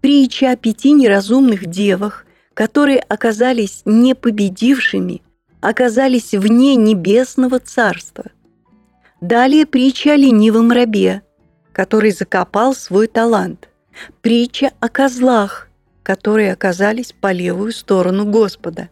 [0.00, 2.24] Притча о пяти неразумных девах,
[2.54, 5.22] которые оказались непобедившими,
[5.60, 8.24] оказались вне небесного царства.
[9.20, 11.22] Далее притча о ленивом рабе,
[11.72, 13.68] который закопал свой талант.
[14.22, 15.68] Притча о козлах,
[16.02, 18.88] которые оказались по левую сторону Господа.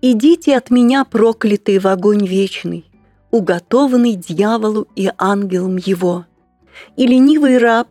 [0.00, 2.84] «Идите от меня, проклятые в огонь вечный,
[3.30, 6.26] уготованный дьяволу и ангелам его».
[6.96, 7.88] И ленивый раб,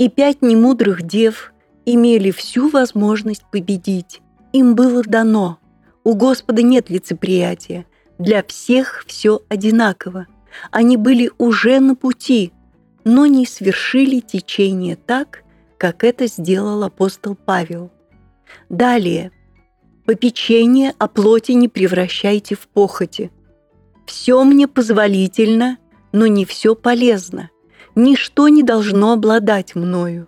[0.00, 1.52] и пять немудрых дев
[1.84, 4.22] имели всю возможность победить,
[4.54, 5.58] Им было дано.
[6.04, 7.84] У Господа нет лицеприятия.
[8.18, 10.26] Для всех все одинаково.
[10.70, 12.50] Они были уже на пути,
[13.04, 15.44] но не свершили течение так,
[15.76, 17.90] как это сделал апостол Павел.
[18.70, 19.32] Далее.
[20.06, 23.30] «Попечение о плоти не превращайте в похоти.
[24.06, 25.76] Все мне позволительно,
[26.12, 27.50] но не все полезно.
[28.02, 30.26] Ничто не должно обладать мною.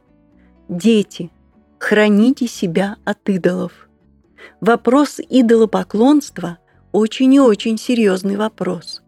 [0.68, 1.30] Дети,
[1.78, 3.88] храните себя от идолов.
[4.60, 6.58] Вопрос идолопоклонства–
[6.92, 9.00] очень и очень серьезный вопрос.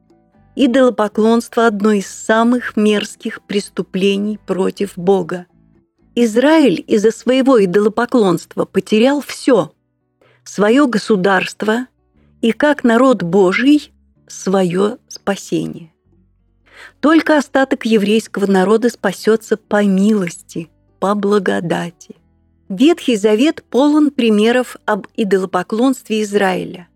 [0.56, 5.44] Идолопоклонство– одно из самых мерзких преступлений против Бога.
[6.14, 9.72] Израиль из-за своего идолопоклонства потерял все–
[10.42, 11.86] свое государство
[12.40, 13.92] и, как народ Божий,
[14.26, 15.93] свое спасение.
[17.00, 20.70] Только остаток еврейского народа спасется по милости,
[21.00, 22.16] по благодати.
[22.68, 26.88] Ветхий Завет полон примеров об идолопоклонстве Израиля.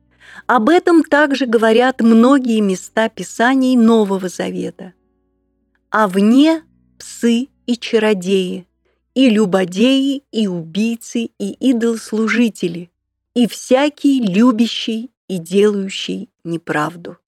[0.47, 4.95] Об этом также говорят многие места Писаний Нового Завета.
[5.91, 6.63] А вне
[6.99, 8.67] псы и чародеи,
[9.15, 12.91] и любодеи, и убийцы, и идолслужители,
[13.35, 17.19] и всякий любящий и делающий неправду.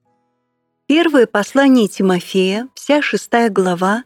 [0.91, 4.03] Первое послание Тимофея, вся шестая глава,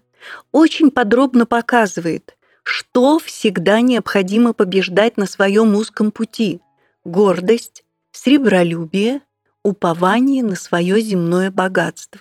[0.52, 6.60] очень подробно показывает, что всегда необходимо побеждать на своем узком пути–
[7.04, 9.22] гордость, сребролюбие,
[9.62, 12.20] упование на свое земное богатство.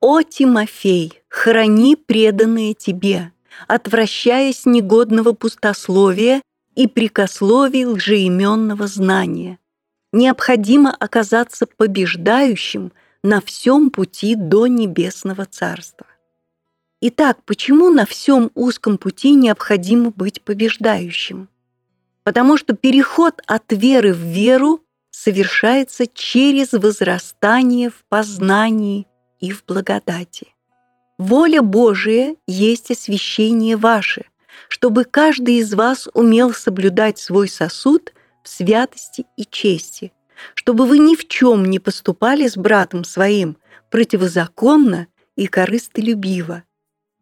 [0.00, 3.32] «О, Тимофей, храни преданное тебе,
[3.68, 6.42] отвращаясь негодного пустословия
[6.74, 9.58] и прикословий лжеименного знания.
[10.12, 12.92] Необходимо оказаться побеждающим
[13.26, 16.06] на всем пути до небесного царства.
[17.00, 21.48] Итак, почему на всем узком пути необходимо быть побеждающим?
[22.22, 24.80] Потому что переход от веры в веру
[25.10, 29.08] совершается через возрастание в познании
[29.40, 30.54] и в благодати.
[31.18, 34.26] Воля Божия есть освящение ваше,
[34.68, 38.12] чтобы каждый из вас умел соблюдать свой сосуд
[38.44, 40.12] в святости и чести,
[40.54, 43.56] чтобы вы ни в чем не поступали с братом своим
[43.90, 45.06] противозаконно
[45.36, 46.64] и корыстолюбиво,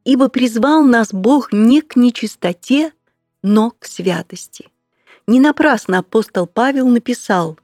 [0.04, 2.92] ибо призвал нас Бог не к нечистоте,
[3.42, 4.68] но к святости.
[5.26, 7.58] Не напрасно апостол Павел написал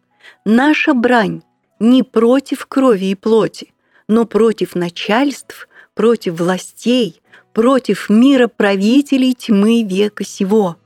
[0.44, 1.42] «Наша брань
[1.78, 3.72] не против крови и плоти,
[4.08, 7.20] но против начальств, против властей,
[7.52, 10.76] против мира правителей тьмы века сего,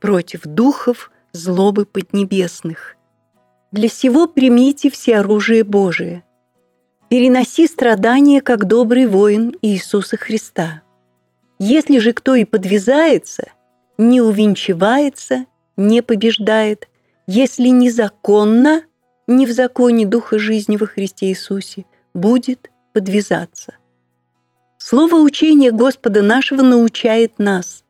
[0.00, 2.96] против духов злобы поднебесных.
[3.72, 6.24] Для сего примите все оружие Божие.
[7.08, 10.82] Переноси страдания, как добрый воин Иисуса Христа.
[11.60, 13.44] Если же кто и подвязается,
[13.96, 16.88] не увенчивается, не побеждает,
[17.26, 18.82] если незаконно,
[19.28, 23.74] не в законе Духа жизни во Христе Иисусе, будет подвязаться.
[24.78, 27.84] Слово учения Господа нашего научает нас.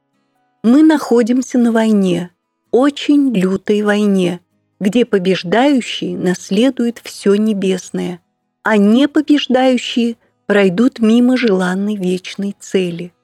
[0.62, 2.32] Мы находимся на войне,
[2.70, 4.40] очень лютой войне,
[4.80, 8.20] где побеждающие наследуют все небесное,
[8.62, 10.16] а непобеждающие
[10.46, 13.12] пройдут мимо желанной вечной цели–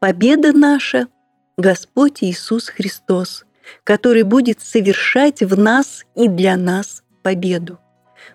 [0.00, 1.08] Победа наша–
[1.58, 3.44] Господь Иисус Христос,
[3.84, 7.78] который будет совершать в нас и для нас победу.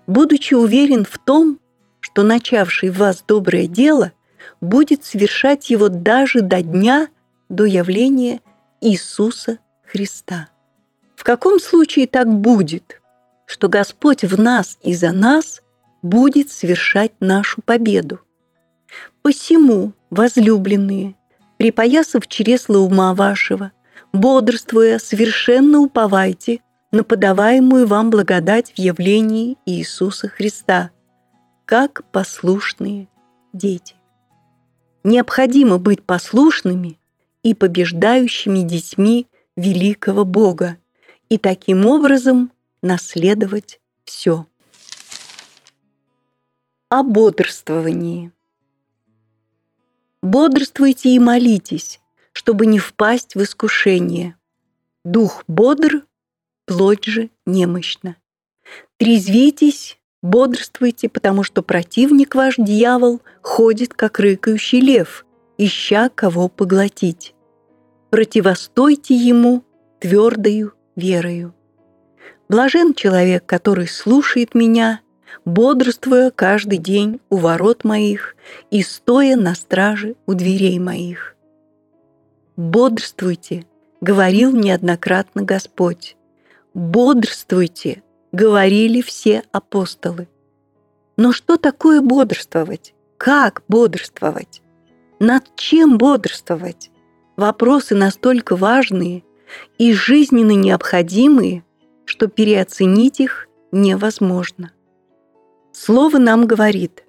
[0.05, 1.59] Будучи уверен в том,
[2.01, 4.11] что начавший в вас доброе дело
[4.61, 7.07] будет совершать его даже до дня,
[7.49, 8.41] до явления
[8.79, 9.57] Иисуса
[9.87, 10.49] Христа.
[11.15, 13.01] В каком случае так будет,
[13.45, 15.61] что Господь в нас и за нас
[16.01, 18.19] будет совершать нашу победу?
[19.21, 21.15] Посему, возлюбленные,
[21.57, 23.71] припоясав чресла ума вашего,
[24.13, 26.59] бодрствуя, совершенно уповайте
[26.91, 30.91] на подаваемую вам благодать в явлении Иисуса Христа,
[31.65, 33.07] как послушные
[33.51, 33.95] дети.
[35.03, 36.99] Необходимо быть послушными
[37.43, 40.77] и побеждающими детьми великого Бога
[41.29, 44.45] и таким образом наследовать все.
[46.89, 48.31] О бодрствовании.
[50.21, 51.99] Бодрствуйте и молитесь,
[52.31, 54.35] чтобы не впасть в искушение.
[55.03, 56.05] Дух бодр,
[56.65, 58.15] плоть же немощна.
[58.97, 65.25] Трезвитесь, бодрствуйте, потому что противник ваш, дьявол, ходит, как рыкающий лев,
[65.57, 67.35] ища кого поглотить.
[68.09, 69.63] Противостойте ему
[69.99, 71.53] твердою верою.
[72.49, 75.01] Блажен человек, который слушает меня
[75.43, 78.35] бодрствуя каждый день у ворот моих
[78.71, 81.35] и стоя на страже у дверей моих.
[82.55, 83.65] «Бодрствуйте»,—
[84.01, 86.15] говорил неоднократно Господь.
[86.73, 88.01] «Бодрствуйте»,
[88.35, 90.27] говорили все апостолы.
[91.17, 92.93] Но что такое бодрствовать?
[93.17, 94.61] Как бодрствовать?
[95.19, 96.91] Над чем бодрствовать?
[97.37, 99.23] Вопросы настолько важные
[99.77, 101.63] и жизненно необходимые,
[102.05, 104.71] что переоценить их невозможно.
[105.71, 107.03] Слово нам говорит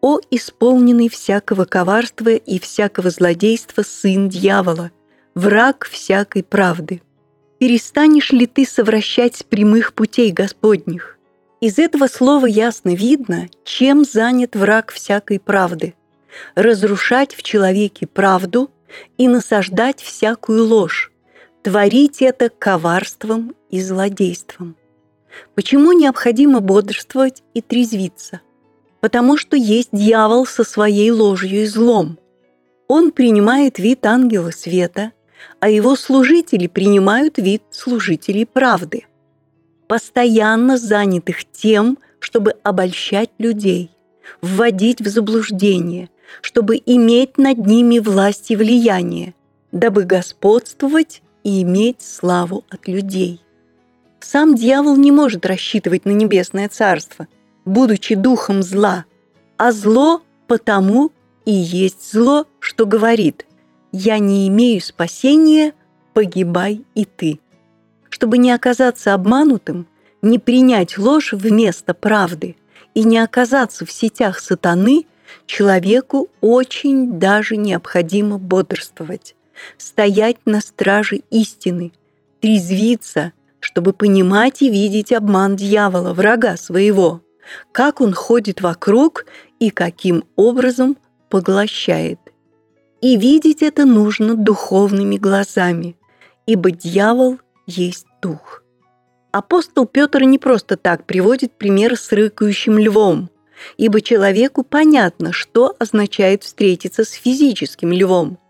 [0.00, 4.90] «О исполненный всякого коварства и всякого злодейства сын дьявола,
[5.34, 7.00] враг всякой правды».
[7.58, 11.18] Перестанешь ли ты совращать с прямых путей Господних?
[11.62, 15.94] Из этого слова ясно видно, чем занят враг всякой правды.
[16.56, 18.70] Разрушать в человеке правду
[19.16, 21.10] и насаждать всякую ложь,
[21.64, 24.76] творить это коварством и злодейством.
[25.54, 28.42] Почему необходимо бодрствовать и трезвиться?
[29.00, 32.18] Потому что есть дьявол со своей ложью и злом.
[32.86, 35.12] Он принимает вид ангела света,
[35.58, 39.06] а его служители принимают вид служителей правды,
[39.88, 43.90] постоянно занятых тем, чтобы обольщать людей,
[44.42, 46.10] вводить в заблуждение,
[46.42, 49.34] чтобы иметь над ними власть и влияние,
[49.72, 53.40] дабы господствовать и иметь славу от людей.
[54.20, 57.28] Сам дьявол не может рассчитывать на небесное царство,
[57.64, 59.04] будучи духом зла,
[59.58, 61.12] а зло потому
[61.44, 63.46] и есть зло, что говорит
[63.92, 65.74] «Я не имею спасения,
[66.14, 67.38] погибай и ты».
[68.08, 69.86] Чтобы не оказаться обманутым,
[70.22, 72.56] не принять ложь вместо правды
[72.94, 75.06] и не оказаться в сетях сатаны,
[75.46, 79.34] человеку очень даже необходимо бодрствовать,
[79.78, 81.92] стоять на страже истины,
[82.40, 83.32] трезвиться–
[83.64, 87.22] чтобы понимать и видеть обман дьявола, врага своего,
[87.72, 89.24] как он ходит вокруг
[89.58, 90.98] и каким образом
[91.30, 92.20] поглощает.
[93.00, 95.96] И видеть это нужно духовными глазами,
[96.46, 98.62] ибо дьявол есть дух.
[99.32, 103.30] Апостол Петр не просто так приводит пример с рыкающим львом,
[103.78, 108.38] ибо человеку понятно, что означает встретиться с физическим львом–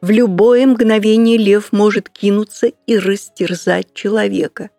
[0.00, 4.70] в любое мгновение лев может кинуться и растерзать человека.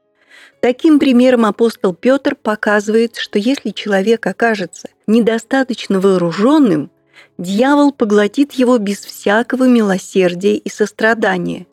[0.61, 6.91] Таким примером апостол Петр показывает, что если человек окажется недостаточно вооруженным,
[7.37, 11.65] дьявол поглотит его без всякого милосердия и сострадания,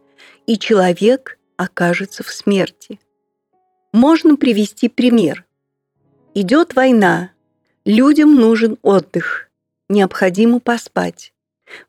[0.47, 3.01] и человек окажется в смерти.
[3.93, 5.45] Можно привести пример.
[6.35, 7.31] Идет война,
[7.85, 9.49] людям нужен отдых,
[9.89, 11.33] необходимо поспать.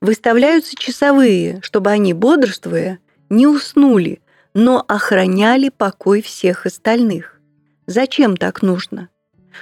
[0.02, 3.00] Выставляются часовые, чтобы они, бодрствуя,
[3.30, 4.22] не уснули,
[4.54, 7.40] но охраняли покой всех остальных.
[7.86, 9.10] Зачем так нужно?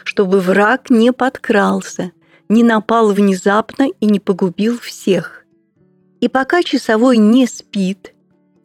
[0.03, 2.11] Чтобы враг не подкрался,
[2.49, 5.45] не напал внезапно и не погубил всех.
[6.21, 8.13] И пока часовой не спит,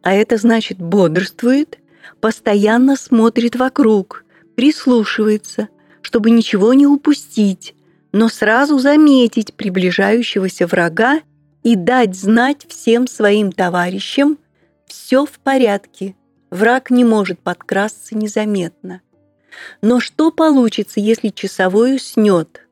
[0.01, 1.79] а это значит бодрствует,
[2.19, 4.25] постоянно смотрит вокруг,
[4.55, 5.69] прислушивается,
[6.01, 7.75] чтобы ничего не упустить,
[8.11, 11.21] но сразу заметить приближающегося врага
[11.63, 14.37] и дать знать всем своим товарищам,
[14.85, 16.15] все в порядке,
[16.49, 19.01] враг не может подкрасться незаметно.
[19.81, 22.67] Но что получится, если часовой уснет?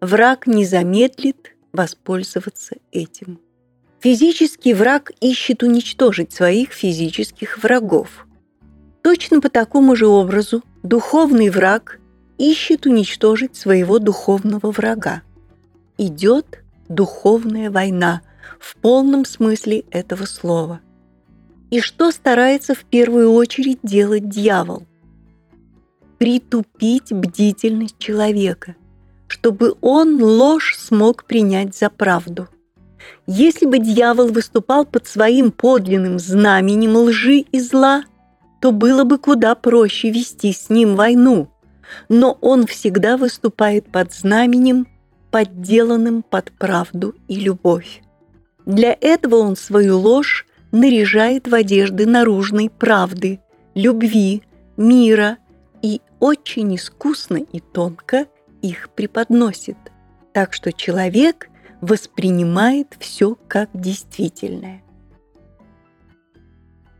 [0.00, 3.40] Враг не замедлит воспользоваться этим.
[4.00, 8.26] Физический враг ищет уничтожить своих физических врагов.
[9.02, 11.98] Точно по такому же образу духовный враг
[12.38, 15.22] ищет уничтожить своего духовного врага.
[15.96, 18.22] Идет духовная война
[18.58, 20.80] в полном смысле этого слова.
[21.70, 24.84] И что старается в первую очередь делать дьявол?
[26.18, 28.76] Притупить бдительность человека,
[29.26, 32.48] чтобы он ложь смог принять за правду.
[33.26, 38.04] Если бы дьявол выступал под своим подлинным знаменем лжи и зла,
[38.60, 41.48] то было бы куда проще вести с ним войну.
[42.08, 44.86] Но он всегда выступает под знаменем
[45.30, 48.02] подделанным под правду и любовь.
[48.66, 53.40] Для этого он свою ложь наряжает в одежды наружной правды,
[53.74, 54.42] любви,
[54.76, 55.38] мира
[55.82, 58.26] и очень искусно и тонко
[58.62, 59.76] их преподносит,
[60.32, 61.48] так что человек
[61.80, 64.82] воспринимает все как действительное.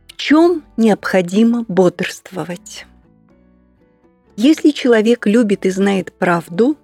[0.07, 2.85] В чем необходимо бодрствовать?
[4.37, 6.77] Если человек любит и знает правду,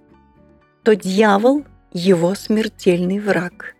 [0.84, 3.76] то дьявол– его смертельный враг.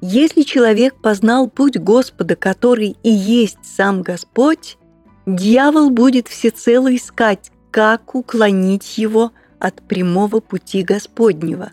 [0.00, 4.78] Если человек познал путь Господа, который и есть сам Господь,
[5.26, 11.72] дьявол будет всецело искать, как уклонить его от прямого пути Господнего.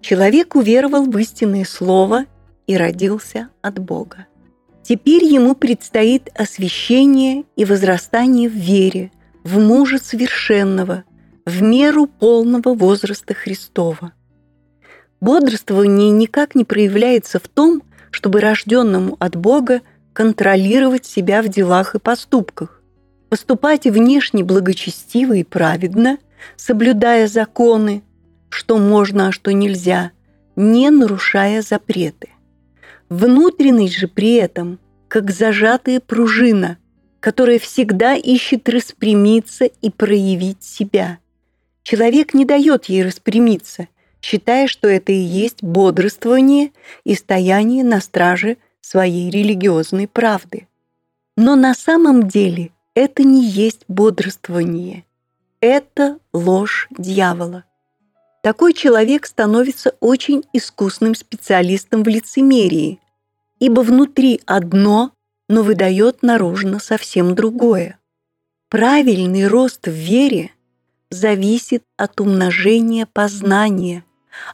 [0.00, 2.26] Человек уверовал в истинное Слово
[2.66, 4.26] и родился от Бога.
[4.82, 9.10] Теперь ему предстоит освящение и возрастание в вере,
[9.44, 11.04] в мужа совершенного,
[11.44, 14.12] в меру полного возраста Христова.
[15.20, 19.80] Бодрствование никак не проявляется в том, чтобы рожденному от Бога
[20.12, 22.82] контролировать себя в делах и поступках,
[23.28, 26.18] поступать внешне благочестиво и праведно,
[26.56, 28.02] соблюдая законы,
[28.48, 30.12] что можно, а что нельзя,
[30.56, 32.30] не нарушая запреты.
[33.08, 34.78] Внутренность же при этом,
[35.08, 36.78] как зажатая пружина,
[37.20, 41.18] которая всегда ищет распрямиться и проявить себя.
[41.82, 43.88] Человек не дает ей распрямиться,
[44.20, 46.72] считая, что это и есть бодрствование
[47.04, 50.66] и стояние на страже своей религиозной правды.
[51.36, 55.04] Но на самом деле это не есть бодрствование.
[55.60, 57.64] Это ложь дьявола.
[58.42, 63.00] Такой человек становится очень искусным специалистом в лицемерии,
[63.58, 65.12] ибо внутри одно,
[65.48, 67.98] но выдает наружно совсем другое.
[68.68, 70.52] Правильный рост в вере
[71.10, 74.04] зависит от умножения познания,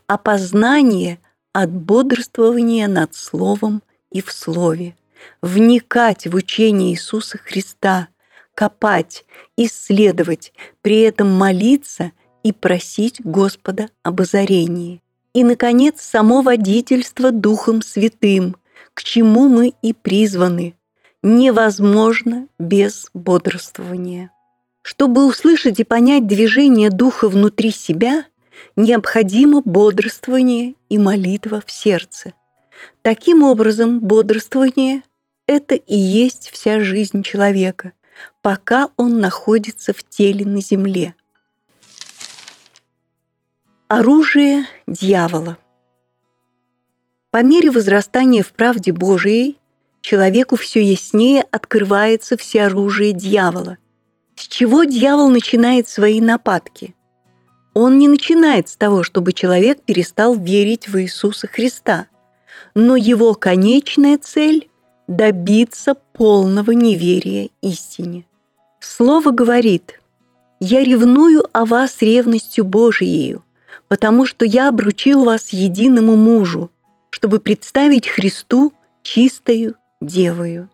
[0.06, 1.18] а познание–
[1.54, 4.96] от бодрствования над словом и в слове,
[5.40, 8.08] вникать в учение Иисуса Христа,
[8.54, 9.24] копать,
[9.56, 10.52] исследовать,
[10.82, 12.10] при этом молиться
[12.42, 15.00] и просить Господа об озарении.
[15.32, 18.56] И, наконец, само водительство Духом Святым,
[18.92, 20.74] к чему мы и призваны,
[21.22, 24.30] невозможно без бодрствования.
[24.82, 28.24] Чтобы услышать и понять движение Духа внутри себя,
[28.76, 32.34] необходимо бодрствование и молитва в сердце.
[33.02, 35.02] Таким образом, бодрствование–
[35.46, 37.92] это и есть вся жизнь человека,
[38.42, 41.14] пока он находится в теле на земле.
[43.88, 45.58] Оружие дьявола–
[47.34, 49.58] по мере возрастания в правде Божией
[50.02, 53.78] человеку все яснее открывается всеоружие дьявола.
[54.36, 56.94] С чего дьявол начинает свои нападки?
[57.74, 62.06] Он не начинает с того, чтобы человек перестал верить в Иисуса Христа,
[62.74, 64.70] но его конечная цель–
[65.08, 68.24] добиться полного неверия истине.
[68.80, 70.00] Слово говорит
[70.60, 73.38] «Я ревную о вас ревностью Божией,
[73.88, 76.70] потому что я обручил вас единому мужу,
[77.10, 78.72] чтобы представить Христу
[79.02, 80.70] чистою девою.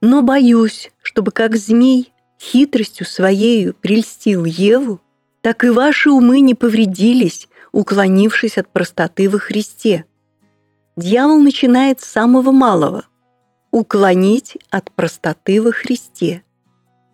[0.00, 5.00] Но боюсь, чтобы как змей хитростью своею прельстил Еву,
[5.42, 10.04] так и ваши умы не повредились, уклонившись от простоты во Христе.
[10.96, 13.04] Дьявол начинает с самого малого–
[13.70, 16.42] уклонить от простоты во Христе,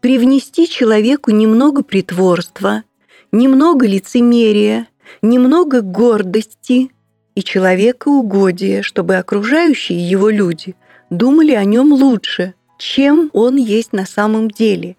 [0.00, 2.84] привнести человеку немного притворства,
[3.32, 4.86] немного лицемерия,
[5.22, 6.90] немного гордости,
[7.36, 10.74] и человека угодие, чтобы окружающие его люди
[11.10, 14.96] думали о нем лучше, чем он есть на самом деле,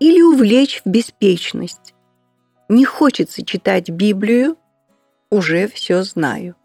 [0.00, 1.85] или увлечь в беспечность.
[2.68, 4.56] Не хочется читать Библию,
[5.30, 6.56] уже все знаю.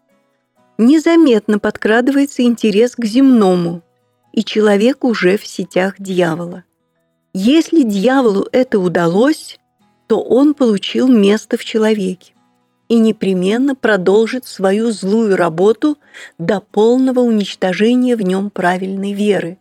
[0.76, 3.82] Незаметно подкрадывается интерес к земному,
[4.32, 6.64] и человек уже в сетях дьявола.
[7.34, 9.58] Если дьяволу это удалось,
[10.08, 12.34] то он получил место в человеке
[12.88, 15.98] и непременно продолжит свою злую работу
[16.36, 19.58] до полного уничтожения в нем правильной веры,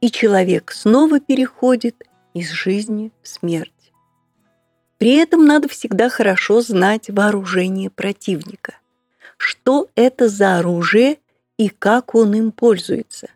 [0.00, 2.04] и человек снова переходит
[2.34, 3.72] из жизни в смерть.
[4.98, 8.74] При этом надо всегда хорошо знать вооружение противника.
[9.36, 11.18] Что это за оружие
[11.56, 13.28] и как он им пользуется.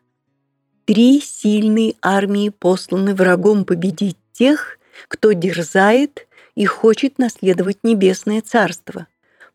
[0.85, 4.79] Три сильные армии посланы врагом победить тех,
[5.09, 9.07] кто дерзает и хочет наследовать небесное царство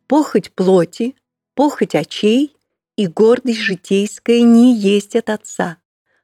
[0.07, 1.15] похоть плоти,
[1.53, 2.55] похоть очей
[2.95, 5.77] и гордость житейская не есть от Отца,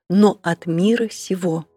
[0.10, 1.68] но от мира сего.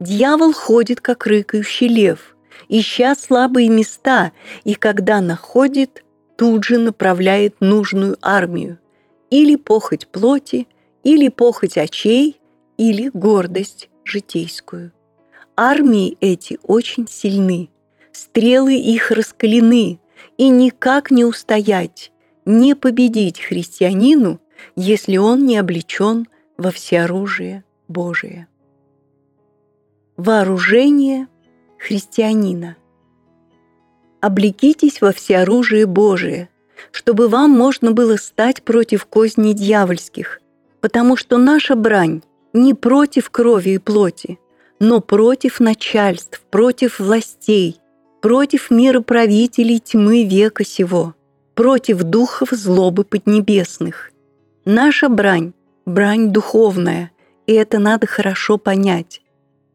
[0.00, 2.36] Дьявол ходит, как рыкающий лев,
[2.68, 4.32] ища слабые места,
[4.64, 6.04] и когда находит,
[6.36, 8.78] тут же направляет нужную армию,
[9.30, 10.68] или похоть плоти,
[11.02, 12.40] или похоть очей,
[12.76, 14.92] или гордость житейскую.
[15.56, 17.70] Армии эти очень сильны,
[18.12, 19.98] стрелы их раскалены,
[20.36, 22.12] и никак не устоять,
[22.44, 24.40] не победить христианину,
[24.76, 26.26] если он не облечен
[26.56, 28.48] во всеоружие Божие.
[30.16, 31.28] Вооружение
[31.78, 32.76] христианина.
[34.20, 36.48] Облекитесь во всеоружие Божие,
[36.90, 40.40] чтобы вам можно было стать против козней дьявольских,
[40.80, 42.22] потому что наша брань
[42.52, 44.38] не против крови и плоти,
[44.80, 47.80] но против начальств, против властей,
[48.20, 51.14] против мироправителей тьмы века сего,
[51.54, 54.10] против духов злобы поднебесных.
[54.64, 55.52] Наша брань–
[55.86, 57.10] брань духовная,
[57.46, 59.22] и это надо хорошо понять,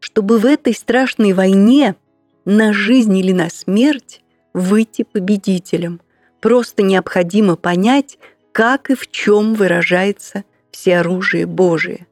[0.04, 1.96] чтобы в этой страшной войне
[2.44, 4.20] на жизнь или на смерть
[4.52, 6.02] выйти победителем.
[6.42, 8.18] Просто необходимо понять,
[8.52, 12.06] как и в чем выражается всеоружие Божие.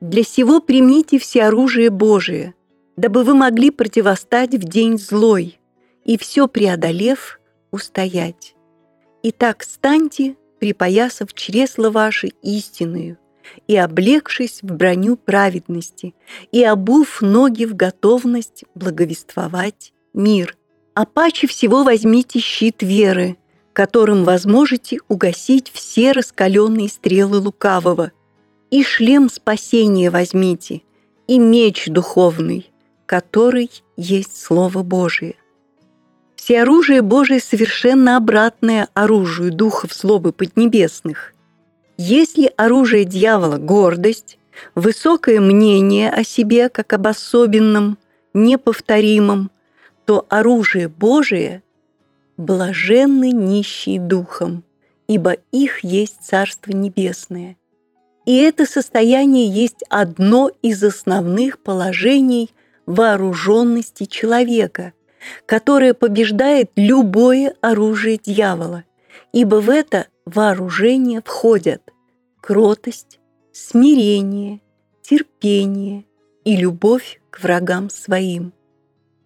[0.00, 2.54] Для сего примите всеоружие Божие,
[2.96, 5.58] дабы вы могли противостать в день злой
[6.04, 7.40] и все преодолев
[7.72, 8.54] устоять.
[9.24, 13.18] Итак, станьте, припоясав чресла ваши истинную,
[13.66, 16.14] и облегшись в броню праведности,
[16.50, 20.56] и обув ноги в готовность благовествовать мир.
[20.94, 23.36] А паче всего возьмите щит веры,
[23.72, 28.12] которым возможете угасить все раскаленные стрелы лукавого,
[28.70, 30.82] и шлем спасения возьмите,
[31.26, 32.70] и меч духовный,
[33.06, 35.36] который есть Слово Божие.
[36.36, 41.31] Все оружие Божие совершенно обратное оружию духов злобы поднебесных.
[42.04, 44.36] Если оружие дьявола– гордость,
[44.74, 47.96] высокое мнение о себе как об особенном,
[48.34, 49.52] неповторимом,
[50.04, 51.62] то оружие Божие–
[52.36, 54.64] блаженны нищие духом,
[55.06, 57.56] ибо их есть Царство Небесное.
[58.26, 62.50] И это состояние есть одно из основных положений
[62.84, 64.92] вооруженности человека,
[65.46, 68.82] которое побеждает любое оружие дьявола,
[69.32, 71.91] ибо в это вооружение входят
[72.42, 73.20] кротость,
[73.52, 74.60] смирение,
[75.00, 76.04] терпение
[76.44, 78.52] и любовь к врагам своим.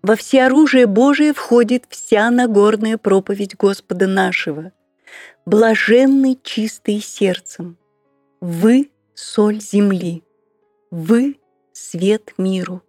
[0.03, 4.71] Во всеоружие Божие входит вся Нагорная проповедь Господа нашего.
[5.47, 7.79] Блаженный чистый сердцем.
[8.41, 10.23] Вы– соль земли.
[10.91, 11.41] Вы–
[11.73, 12.83] свет миру.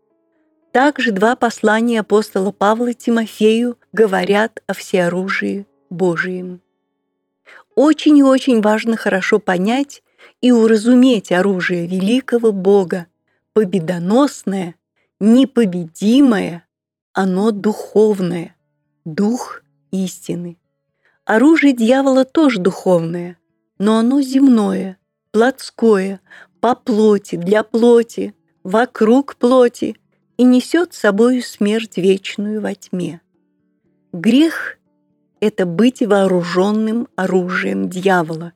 [0.73, 6.61] Также два послания апостола Павла Тимофею говорят о всеоружии Божием.
[7.75, 10.03] Очень и очень важно хорошо понять
[10.41, 13.07] и уразуметь оружие великого Бога,
[13.53, 14.75] победоносное,
[15.19, 16.65] непобедимое,
[17.13, 18.55] оно духовное,
[19.05, 20.57] дух истины.
[21.25, 23.37] Оружие дьявола тоже духовное,
[23.79, 24.97] но оно земное,
[25.31, 26.21] плотское,
[26.61, 28.33] по плоти, для плоти,
[28.63, 29.97] вокруг плоти
[30.37, 33.21] и несет с собой смерть вечную во тьме.
[34.13, 34.77] Грех–
[35.39, 38.53] это быть вооруженным оружием дьявола,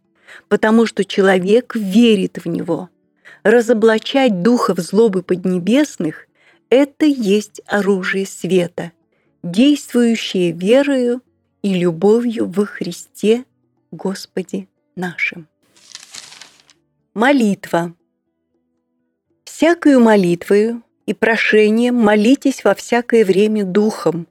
[0.48, 2.90] потому что человек верит в него.
[3.44, 6.28] Разоблачать духов злобы поднебесных–
[6.70, 8.92] это есть оружие света,
[9.44, 11.22] действующее верою
[11.62, 13.46] и любовью во Христе
[13.92, 15.48] Господе нашим.
[17.14, 17.94] Молитва.
[19.44, 24.28] Всякою молитвою и прошением молитесь во всякое время духом,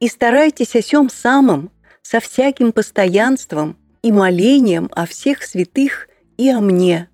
[0.00, 1.70] и старайтесь о сем самом
[2.02, 7.08] со всяким постоянством и молением о всех святых и о мне,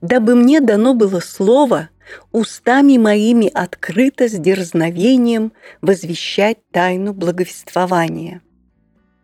[0.00, 1.90] дабы мне дано было слово
[2.32, 5.52] устами моими открыто с дерзновением
[5.82, 8.40] возвещать тайну благовествования.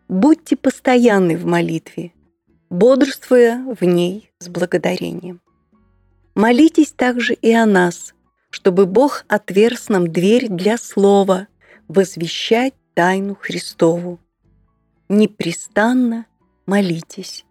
[0.07, 2.13] Будьте постоянны в молитве,
[2.69, 5.41] бодрствуя в ней с благодарением.
[6.35, 8.13] Молитесь также и о нас,
[8.51, 11.47] чтобы Бог отверз нам дверь для слова,
[11.87, 14.19] возвещать тайну Христову.
[15.09, 16.27] Непрестанно
[16.65, 17.45] молитесь.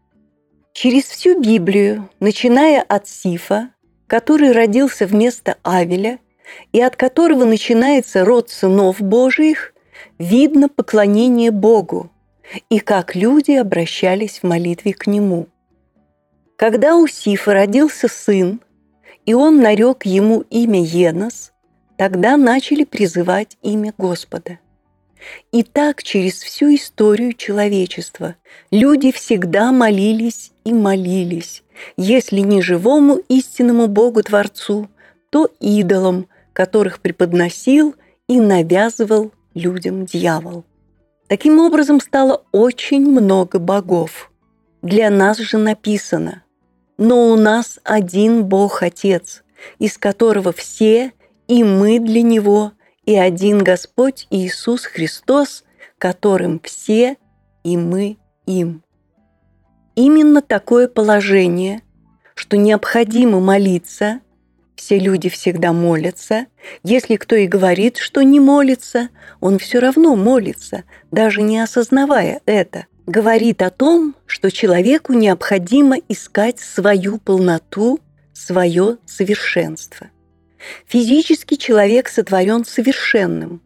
[0.72, 3.70] Через всю Библию, начиная от Сифа,
[4.06, 6.18] который родился вместо Авеля,
[6.72, 9.74] и от которого начинается род сынов Божиих,
[10.18, 12.10] видно поклонение Богу
[12.68, 15.46] и как люди обращались в молитве к Нему.
[16.56, 18.60] Когда у Сифа родился сын,
[19.26, 21.52] и он нарек ему имя Енос,
[21.96, 24.58] тогда начали призывать имя Господа.
[25.52, 28.36] И так через всю историю человечества
[28.70, 31.62] люди всегда молились и молились,
[31.96, 34.88] если не живому истинному Богу-творцу,
[35.30, 37.94] то идолам, которых преподносил
[38.28, 40.64] и навязывал людям дьявол.
[41.28, 44.30] Таким образом стало очень много богов.
[44.82, 46.42] Для нас же написано
[46.98, 49.42] «Но у нас один Бог-Отец,
[49.78, 51.12] из которого все,
[51.48, 52.72] и мы для Него–
[53.06, 55.64] и один Господь Иисус Христос,
[55.98, 57.16] которым все
[57.62, 58.82] и мы им.
[59.94, 61.82] Именно такое положение,
[62.34, 64.20] что необходимо молиться,
[64.74, 66.46] все люди всегда молятся,
[66.82, 69.08] если кто и говорит, что не молится,
[69.40, 76.58] он все равно молится, даже не осознавая это, говорит о том, что человеку необходимо искать
[76.58, 78.00] свою полноту,
[78.32, 80.08] свое совершенство.
[80.86, 83.62] Физически человек сотворен совершенным,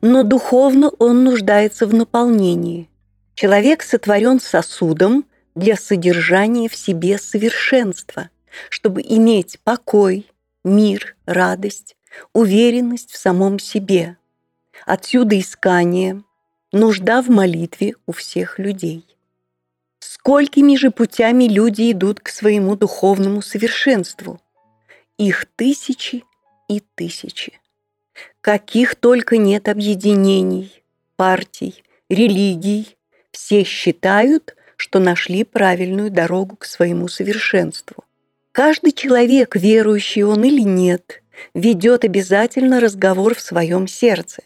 [0.00, 2.88] но духовно он нуждается в наполнении.
[3.34, 8.30] Человек сотворен сосудом для содержания в себе совершенства,
[8.70, 10.26] чтобы иметь покой,
[10.64, 11.96] мир, радость,
[12.32, 14.16] уверенность в самом себе.
[14.86, 16.22] Отсюда искание,
[16.72, 19.04] нужда в молитве у всех людей.
[19.98, 24.40] Сколькими же путями люди идут к своему духовному совершенству?
[25.18, 26.24] Их тысячи
[26.68, 27.60] и тысячи.
[28.40, 30.82] Каких только нет объединений,
[31.16, 32.96] партий, религий,
[33.30, 38.04] все считают, что нашли правильную дорогу к своему совершенству.
[38.52, 41.22] Каждый человек, верующий он или нет,
[41.54, 44.42] ведет обязательно разговор в своем сердце.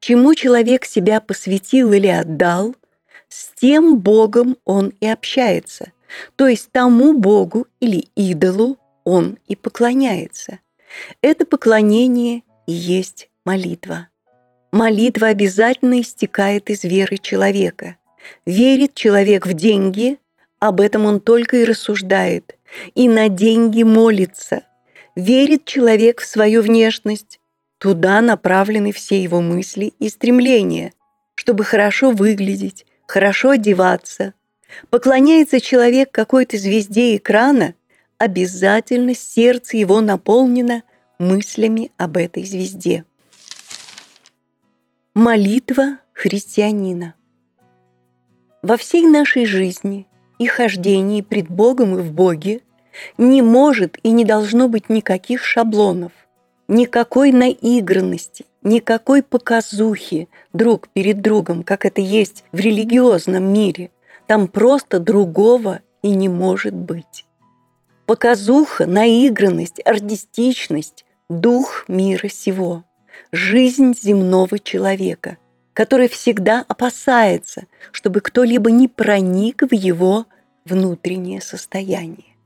[0.00, 2.74] Чему человек себя посвятил или отдал,
[3.28, 5.92] с тем Богом он и общается,
[6.36, 10.58] то есть тому Богу или идолу он и поклоняется.
[11.22, 14.08] Это поклонение и есть молитва.
[14.72, 17.96] Молитва обязательно истекает из веры человека.
[18.46, 20.18] Верит человек в деньги,
[20.58, 22.56] об этом он только и рассуждает,
[22.94, 24.62] и на деньги молится.
[25.14, 27.38] Верит человек в свою внешность,
[27.78, 30.92] туда направлены все его мысли и стремления,
[31.34, 34.34] чтобы хорошо выглядеть, хорошо одеваться.
[34.90, 37.74] Поклоняется человек какой-то звезде экрана,
[38.18, 40.82] обязательно сердце его наполнено
[41.18, 43.04] мыслями об этой звезде.
[45.14, 47.14] Молитва христианина.
[48.62, 50.06] Во всей нашей жизни
[50.38, 52.62] и хождении пред Богом и в Боге
[53.18, 56.12] не может и не должно быть никаких шаблонов,
[56.68, 63.90] никакой наигранности, никакой показухи друг перед другом, как это есть в религиозном мире.
[64.26, 67.26] Там просто другого и не может быть.
[68.06, 72.84] Показуха, наигранность, артистичность– дух мира сего–
[73.32, 75.38] жизнь земного человека,
[75.72, 80.26] который всегда опасается, чтобы кто-либо не проник в его
[80.66, 82.36] внутреннее состояние.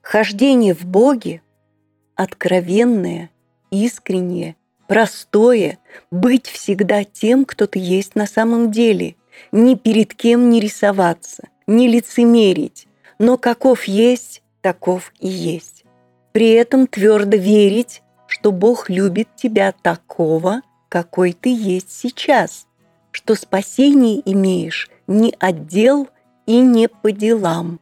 [0.00, 1.42] Хождение в Боге–
[2.14, 3.30] откровенное,
[3.72, 4.54] искреннее,
[4.86, 5.78] простое,
[6.12, 9.16] быть всегда тем, кто ты есть на самом деле,
[9.50, 12.86] ни перед кем не рисоваться, не лицемерить,
[13.18, 15.84] но каков есть, таков и есть.
[16.32, 18.02] При этом твердо верить
[18.32, 22.66] что Бог любит тебя такого, какой ты есть сейчас,
[23.10, 26.08] что спасение имеешь не от дел
[26.46, 27.78] и не по делам,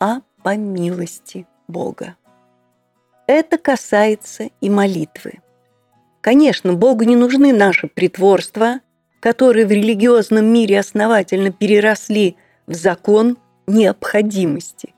[0.00, 2.16] а по милости Бога.
[3.28, 5.34] Это касается и молитвы.
[6.20, 8.80] Конечно, Богу не нужны наши притворства,
[9.20, 12.36] которые в религиозном мире основательно переросли
[12.66, 13.38] в закон
[13.68, 14.93] необходимости.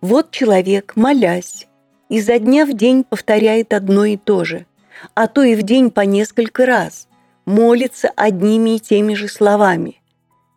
[0.00, 1.66] Вот человек, молясь,
[2.08, 4.66] изо дня в день повторяет одно и то же,
[5.14, 7.08] а то и в день по несколько раз,
[7.44, 10.00] молится одними и теми же словами.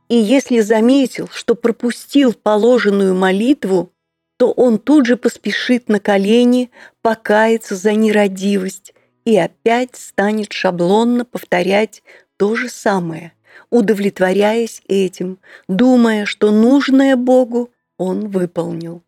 [0.10, 3.92] И если заметил, что пропустил положенную молитву,
[4.38, 6.70] то он тут же поспешит на колени
[7.02, 8.94] покаяться за нерадивость
[9.26, 12.04] и опять станет шаблонно повторять
[12.38, 13.34] то же самое,
[13.70, 19.02] удовлетворяясь этим, думая, что нужное Богу он выполнил.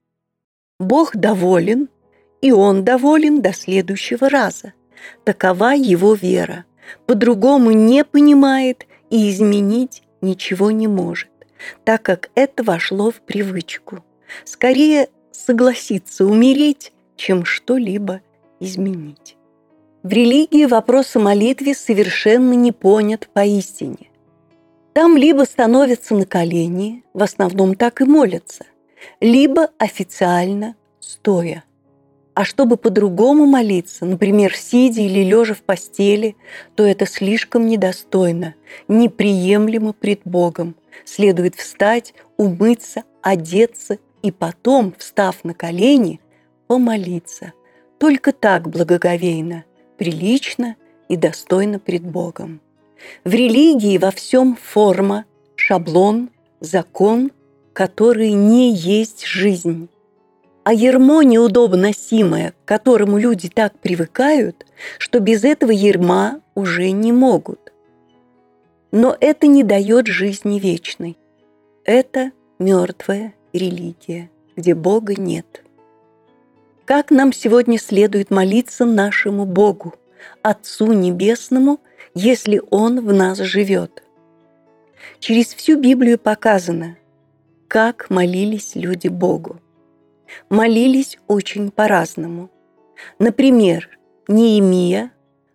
[0.83, 1.89] Бог доволен,
[2.41, 4.73] и он доволен до следующего раза.
[5.23, 6.65] Такова его вера.
[7.05, 11.29] По-другому не понимает и изменить ничего не может,
[11.83, 14.03] так как это вошло в привычку.
[14.43, 18.21] Скорее согласиться умереть, чем что-либо
[18.59, 19.37] изменить.
[20.03, 24.09] В религии вопрос о молитве совершенно не понят поистине.
[24.93, 28.65] Там либо становятся на колени, в основном так и молятся,
[29.19, 31.63] либо официально стоя–
[32.33, 36.35] а чтобы по-другому молиться, например, сидя или лежа в постели,
[36.75, 38.55] то это слишком недостойно,
[38.87, 40.75] неприемлемо пред Богом.
[41.05, 46.19] Следует встать, умыться, одеться и потом, встав на колени,
[46.67, 47.53] помолиться.
[47.99, 49.65] Только так благоговейно,
[49.97, 50.75] прилично
[51.09, 52.61] и достойно пред Богом.
[53.23, 55.25] В религии во всем форма,
[55.55, 56.31] шаблон,
[56.61, 57.31] закон,
[57.73, 59.89] который не есть жизнь
[60.63, 64.65] а ермо неудобно носимое, к которому люди так привыкают,
[64.97, 67.73] что без этого ерма уже не могут.
[68.91, 71.17] Но это не дает жизни вечной.
[71.83, 75.63] Это мертвая религия, где Бога нет.
[76.85, 79.95] Как нам сегодня следует молиться нашему Богу,
[80.41, 81.79] Отцу Небесному,
[82.13, 84.03] если Он в нас живет?
[85.19, 86.97] Через всю Библию показано,
[87.73, 89.59] как молились люди Богу
[90.51, 92.51] молились очень по-разному.
[93.17, 93.89] Например,
[94.27, 95.11] Неемия,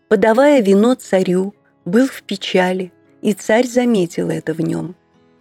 [0.09, 1.55] подавая вино царю,
[1.85, 2.93] был в печали,
[3.23, 4.97] и царь заметил это в нем.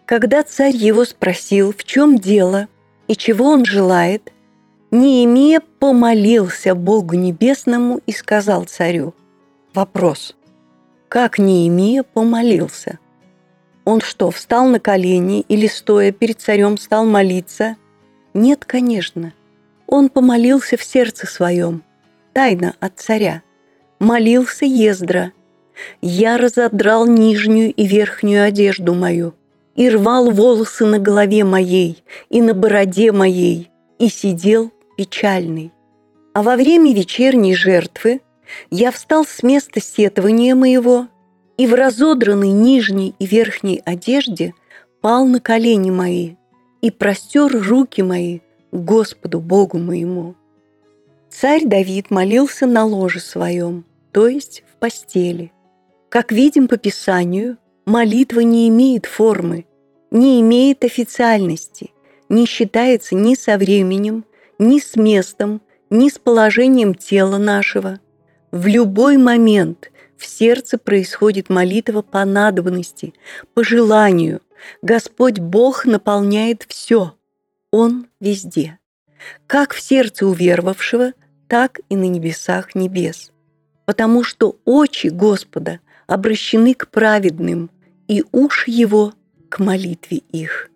[0.05, 2.67] Когда царь его спросил, в чем дело
[3.07, 4.31] и чего он желает,
[4.91, 9.15] Неемия помолился Богу Небесному и сказал царю.
[9.73, 10.35] Вопрос.
[11.09, 12.99] Как Неемия помолился?
[13.87, 17.77] Он что, встал на колени или, стоя перед царем, стал молиться?
[18.33, 19.31] Нет, конечно.
[19.87, 21.83] Он помолился в сердце своем,
[22.33, 23.43] тайно от царя.
[23.99, 25.31] Молился Ездра.
[26.01, 29.35] «Я разодрал нижнюю и верхнюю одежду мою,
[29.77, 35.71] и рвал волосы на голове моей, и на бороде моей, и сидел печальный.
[36.33, 38.19] А во время вечерней жертвы
[38.69, 41.07] я встал с места сетования моего
[41.57, 44.53] и в разодранной нижней и верхней одежде
[45.01, 46.35] пал на колени мои
[46.81, 48.39] и простер руки мои
[48.71, 50.35] Господу Богу моему.
[51.29, 55.51] Царь Давид молился на ложе своем, то есть в постели.
[56.09, 59.65] Как видим по Писанию, молитва не имеет формы,
[60.11, 61.91] не имеет официальности,
[62.29, 64.25] не считается ни со временем,
[64.59, 67.99] ни с местом, ни с положением тела нашего.
[68.51, 73.13] В любой момент в сердце происходит молитва по надобности,
[73.53, 74.41] по желанию.
[74.81, 77.15] Господь Бог наполняет все.
[77.71, 78.79] Он везде.
[79.45, 81.13] Как в сердце уверовавшего,
[81.47, 83.31] так и на небесах небес.
[83.85, 87.69] Потому что очи Господа обращены к праведным,
[88.07, 89.13] и уши Его
[89.49, 90.69] к молитве их.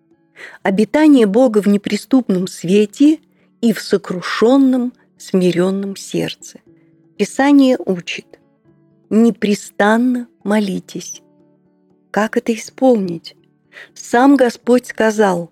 [0.63, 3.19] Обитание Бога в неприступном свете–
[3.61, 6.59] и в сокрушенном, смиренном сердце.
[7.17, 8.30] Писание учит
[9.11, 11.21] «Непрестанно молитесь».
[12.09, 13.35] Как это исполнить?
[13.93, 15.51] Сам Господь сказал,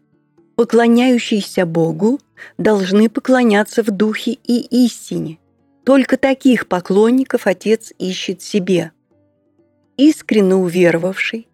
[0.56, 2.20] поклоняющиеся Богу
[2.58, 5.38] должны поклоняться в духе и истине.
[5.86, 8.92] Только таких поклонников Отец ищет себе.
[9.96, 11.48] Искренно уверовавший,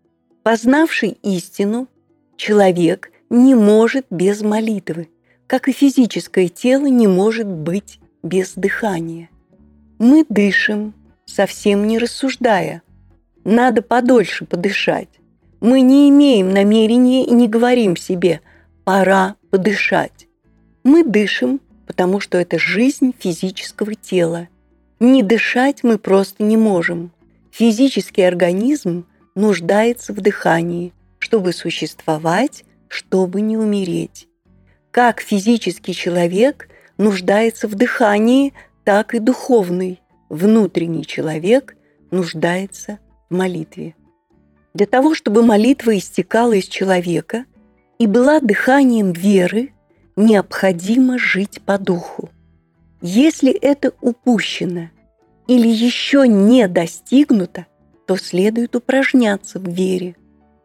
[0.43, 1.89] познавший истину,
[2.37, 5.09] человек не может без молитвы
[5.47, 9.29] как и физическое тело не может быть без дыхания.
[9.99, 10.93] Мы дышим,
[11.25, 12.81] совсем не рассуждая.
[13.43, 15.09] Надо подольше подышать.
[15.59, 18.41] Мы не имеем намерения и не говорим себе
[18.83, 20.27] «пора подышать».
[20.83, 24.47] Мы дышим, потому что это жизнь физического тела.
[24.99, 27.11] Не дышать мы просто не можем.
[27.51, 34.27] Физический организм нуждается в дыхании, чтобы существовать, чтобы не умереть.
[34.91, 38.53] Как физический человек нуждается в дыхании,
[38.83, 41.75] так и духовный, внутренний человек
[42.11, 42.99] нуждается
[43.29, 43.95] в молитве.
[44.73, 47.45] Для того, чтобы молитва истекала из человека
[47.97, 49.73] и была дыханием веры,
[50.15, 52.29] необходимо жить по духу.
[53.01, 54.89] Если это упущено
[55.47, 57.67] или еще не достигнуто,
[58.05, 60.15] то следует упражняться в вере.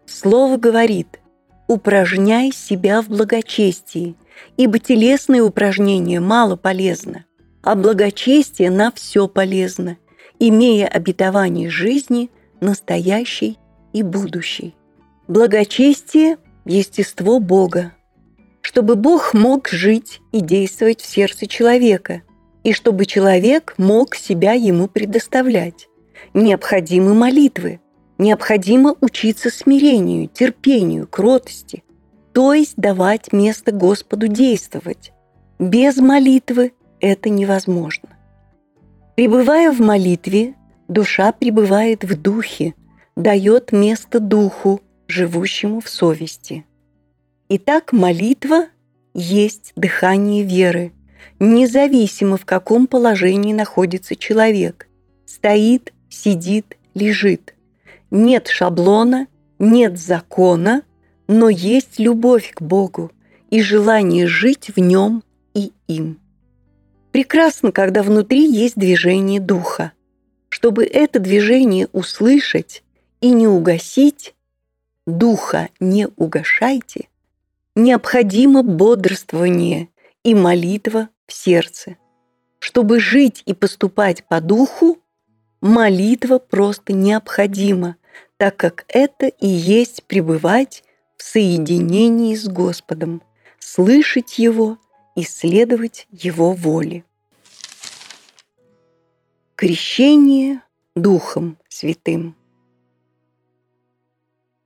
[0.07, 1.21] Слово говорит
[1.69, 4.17] «упражняй себя в благочестии,
[4.57, 7.25] ибо телесные упражнения мало полезно,
[7.63, 9.99] а благочестие на все полезно,
[10.39, 12.31] имея обетование жизни
[12.61, 13.59] настоящей
[13.93, 14.75] и будущей.
[15.29, 17.93] Благочестие– естество Бога,
[18.61, 22.23] чтобы Бог мог жить и действовать в сердце человека,
[22.63, 25.89] и чтобы человек мог себя ему предоставлять.
[26.35, 27.81] Необходимы молитвы,
[28.19, 31.83] необходимо учиться смирению, терпению, кротости,
[32.33, 35.13] то есть давать место Господу действовать.
[35.59, 38.09] Без молитвы это невозможно.
[39.17, 40.55] Пребывая в молитве,
[40.89, 42.75] душа пребывает в духе,
[43.17, 46.65] дает место духу, живущему в совести.
[47.49, 48.67] Итак, молитва
[49.13, 50.93] есть дыхание веры,
[51.39, 54.89] независимо в каком положении находится человек.
[55.27, 57.55] Стоит, сидит, лежит.
[58.11, 59.27] Нет шаблона,
[59.59, 60.83] нет закона–
[61.33, 63.13] но есть любовь к Богу
[63.51, 65.23] и желание жить в нем
[65.55, 66.19] и им.
[67.13, 69.93] Прекрасно, когда внутри есть движение духа.
[70.49, 72.83] Чтобы это движение услышать
[73.21, 74.35] и не угасить,
[75.07, 77.09] духа не угашайте,
[77.75, 79.89] необходимо бодрствование
[80.25, 81.97] и молитва в сердце.
[82.59, 84.99] Чтобы жить и поступать по духу,
[85.61, 87.97] молитва просто необходима,
[88.37, 90.85] так как это и есть пребывать
[91.17, 93.23] в соединении с Господом,
[93.59, 94.79] слышать Его
[95.17, 97.05] и следовать Его воле.
[99.57, 100.63] Крещение
[100.95, 102.37] Духом Святым.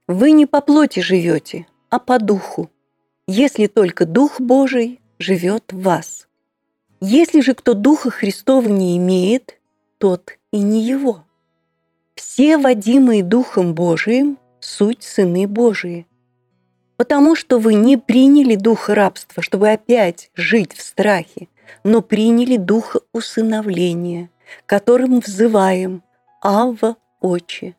[0.07, 2.69] Вы не по плоти живете, а по духу,
[3.27, 6.27] если только Дух Божий живет в вас.
[7.01, 9.59] Если же кто Духа Христова не имеет,
[9.97, 11.25] тот и не его.
[12.15, 16.07] Все водимые Духом Божиим– суть сыны Божии–
[16.97, 21.47] потому что вы не приняли дух рабства, чтобы опять жить в страхе,
[21.83, 24.29] но приняли духа усыновления,
[24.65, 26.03] которым взываем
[26.41, 27.75] «Авва, Отче».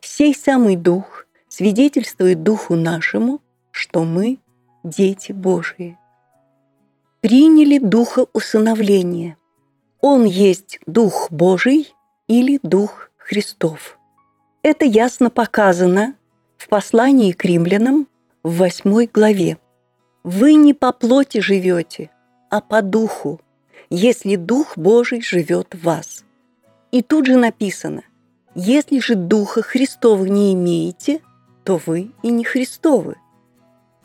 [0.00, 3.40] Сей самый дух свидетельствует духу нашему,
[3.72, 4.38] что мы–
[4.84, 5.98] дети Божии.
[7.20, 9.36] Приняли духа усыновления.
[10.00, 11.92] Он есть дух Божий
[12.28, 13.98] или дух Христов.
[14.62, 16.14] Это ясно показано
[16.56, 18.06] в послании к римлянам
[18.42, 19.58] в восьмой главе.
[20.22, 22.10] «Вы не по плоти живете,
[22.50, 23.40] а по духу,
[23.88, 26.24] если Дух Божий живет в вас».
[26.92, 28.02] И тут же написано,
[28.54, 31.20] «Если же Духа Христова не имеете,
[31.64, 33.16] то вы и не Христовы».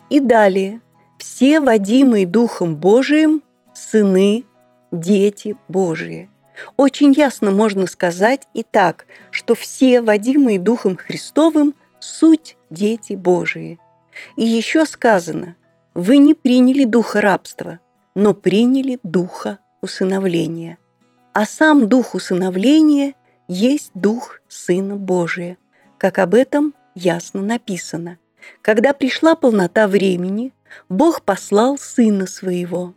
[0.08, 0.80] И далее,
[1.18, 3.42] «Все водимые Духом Божиим–
[3.74, 4.44] сыны,
[4.92, 6.30] дети Божии».
[6.76, 13.78] Очень ясно можно сказать и так, что все водимые Духом Христовым– суть дети Божии.
[14.36, 15.56] И еще сказано,
[15.94, 17.80] вы не приняли духа рабства,
[18.14, 20.78] но приняли духа усыновления.
[21.32, 23.14] А сам дух усыновления
[23.48, 25.58] есть дух Сына Божия,
[25.98, 28.18] как об этом ясно написано.
[28.62, 30.52] Когда пришла полнота времени,
[30.88, 32.94] Бог послал Сына Своего,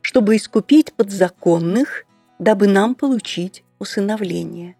[0.00, 2.04] чтобы искупить подзаконных,
[2.38, 4.76] дабы нам получить усыновление.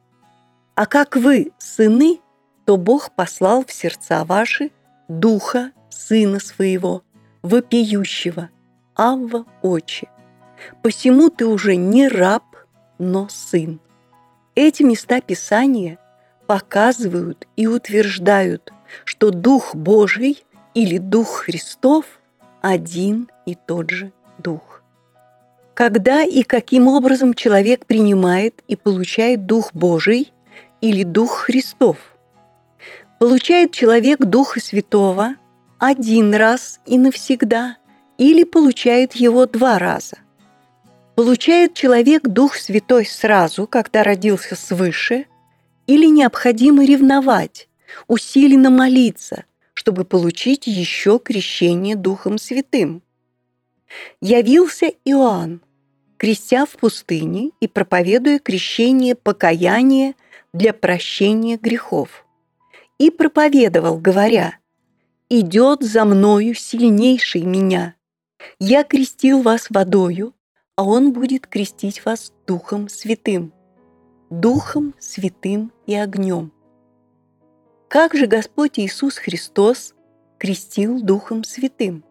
[0.75, 2.21] А как вы сыны,
[2.67, 4.71] то Бог послал в сердца ваши
[5.09, 7.03] Духа Сына Своего,
[7.43, 8.51] вопиющего,
[8.97, 10.09] Авва Очи.
[10.83, 12.45] Посему ты уже не раб,
[12.99, 13.79] но сын.
[14.55, 15.99] Эти места Писания
[16.47, 18.73] показывают и утверждают,
[19.05, 22.07] что Дух Божий или Дух Христов
[22.61, 24.83] один и тот же Дух.
[25.75, 30.33] Когда и каким образом человек принимает и получает Дух Божий
[30.81, 32.16] или Дух Христов?
[33.19, 35.37] Получает человек Духа Святого
[35.79, 37.79] один раз и навсегда
[38.19, 40.19] или получает его два раза?
[41.15, 45.25] Получает человек Дух Святой сразу, когда родился свыше,
[45.87, 47.71] или необходимо ревновать,
[48.07, 53.03] усиленно молиться, чтобы получить еще крещение Духом Святым?
[54.21, 55.63] Явился Иоанн,
[56.19, 60.15] крестя в пустыне и проповедуя крещение покаяния
[60.53, 62.26] для прощения грехов.
[62.99, 64.59] И проповедовал, говоря,
[65.29, 67.95] «Идет за мною сильнейший меня.
[68.59, 70.35] Я крестил вас водою,
[70.77, 73.53] а он будет крестить вас Духом Святым,
[74.31, 76.53] Духом Святым и огнем».
[77.89, 79.95] Как же Господь Иисус Христос
[80.39, 82.05] крестил Духом Святым?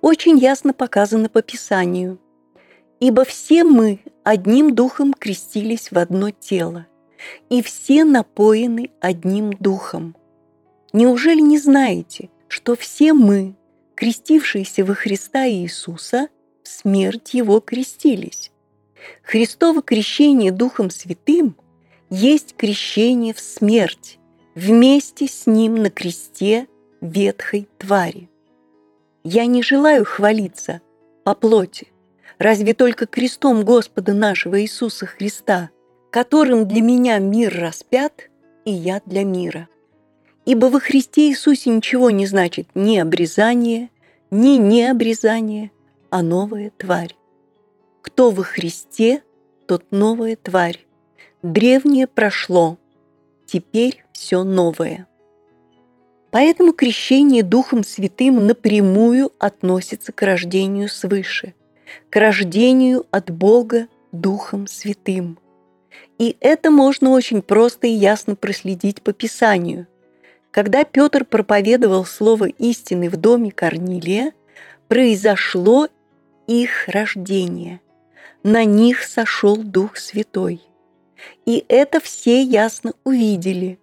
[0.00, 2.18] Очень ясно показано по Писанию–
[2.98, 6.86] Ибо все мы одним духом крестились в одно тело,
[7.48, 10.16] и все напоены одним духом.
[10.92, 13.54] Неужели не знаете, что все мы,
[13.94, 16.28] крестившиеся во Христа Иисуса,
[16.62, 18.50] в смерть Его крестились?
[19.22, 21.56] Христово крещение Духом Святым
[22.10, 24.18] есть крещение в смерть
[24.54, 26.66] вместе с Ним на кресте
[27.00, 28.30] ветхой твари.
[29.22, 30.80] Я не желаю хвалиться
[31.24, 31.88] по плоти,
[32.38, 35.70] разве только крестом Господа нашего Иисуса Христа,
[36.16, 38.30] которым для меня мир распят,
[38.64, 39.68] и я для мира.
[40.46, 43.90] Ибо во Христе Иисусе ничего не значит ни обрезание,
[44.30, 45.72] ни необрезание,
[46.08, 47.14] а новая тварь.
[48.00, 49.24] Кто во Христе,
[49.68, 50.86] тот новая тварь.
[51.42, 52.78] Древнее прошло,
[53.44, 55.06] теперь все новое.
[56.30, 61.52] Поэтому крещение Духом Святым напрямую относится к рождению свыше–
[62.08, 65.38] к рождению от Бога Духом Святым.
[66.18, 69.86] И это можно очень просто и ясно проследить по Писанию.
[70.50, 74.32] Когда Петр проповедовал слово истины в доме Корнилия,
[74.88, 75.88] произошло
[76.46, 77.80] их рождение.
[78.42, 80.62] На них сошел Дух Святой.
[81.44, 83.78] И это все ясно увидели.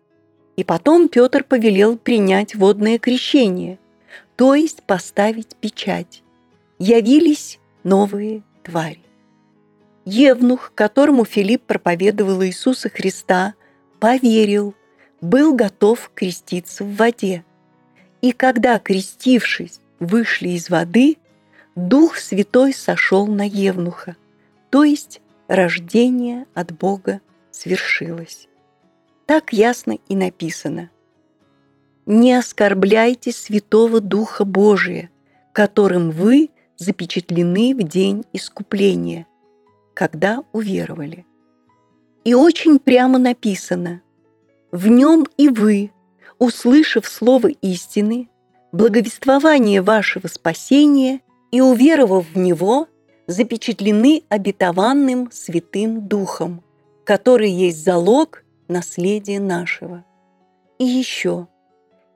[0.55, 3.80] И потом Петр повелел принять водное крещение,
[4.35, 6.23] то есть поставить печать.
[6.80, 9.01] Явились новые твари.
[10.05, 13.53] Евнух, которому Филипп проповедовал Иисуса Христа,
[13.99, 14.75] поверил,
[15.21, 17.45] был готов креститься в воде.
[18.21, 21.17] И когда, крестившись, вышли из воды,
[21.75, 24.15] Дух Святой сошел на Евнуха,
[24.69, 27.21] то есть рождение от Бога
[27.51, 28.47] свершилось.
[29.25, 30.89] Так ясно и написано.
[32.05, 35.09] «Не оскорбляйте Святого Духа Божия,
[35.53, 39.25] которым вы запечатлены в день искупления,
[39.94, 41.26] когда уверовали.
[42.24, 44.02] И очень прямо написано,
[44.72, 45.91] «В нем и вы,
[46.40, 48.30] услышав слово истины,
[48.72, 51.22] благовествование вашего спасения
[51.52, 52.88] и уверовав в него,
[53.28, 56.64] запечатлены обетованным Святым Духом,
[57.06, 60.03] который есть залог наследия нашего.
[60.80, 61.48] И еще,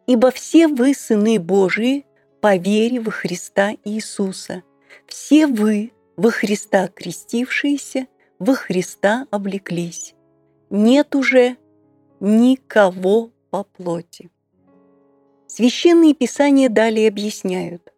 [0.08, 2.06] ибо все вы, сыны Божии,
[2.42, 4.64] по вере во Христа Иисуса,
[5.06, 8.08] все вы, во Христа крестившиеся,
[8.40, 10.16] во Христа облеклись.
[10.70, 11.58] Нет уже
[12.20, 14.30] никого по плоти.
[15.46, 17.94] Священные Писания далее объясняют.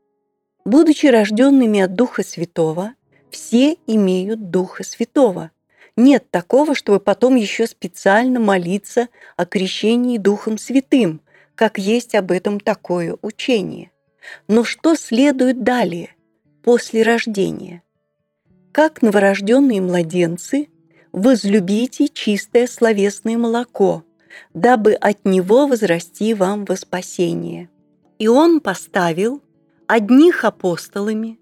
[0.65, 2.93] Будучи рожденными от Духа Святого,
[3.31, 5.51] все имеют Духа Святого.
[5.95, 11.21] Нет такого, чтобы потом еще специально молиться о крещении Духом Святым,
[11.55, 13.91] как есть об этом такое учение.
[14.47, 16.15] Но что следует далее,
[16.63, 17.81] после рождения?
[18.71, 20.69] Как новорожденные младенцы,
[21.11, 24.03] возлюбите чистое словесное молоко,
[24.53, 27.69] дабы от него возрасти вам во спасение.
[28.19, 29.41] И он поставил
[29.87, 31.39] одних апостолами,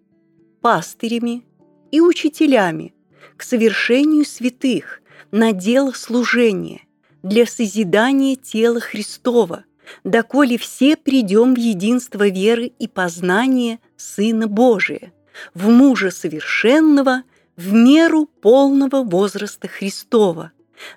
[0.62, 1.44] пастырями
[1.92, 2.94] и учителями
[3.36, 5.02] к совершению святых
[5.32, 6.82] на дело служения
[7.24, 9.66] для созидания тела Христова,
[10.06, 15.12] доколе все придем в единство веры и познания Сына Божия,
[15.54, 17.24] в мужа совершенного,
[17.56, 20.52] в меру полного возраста Христова,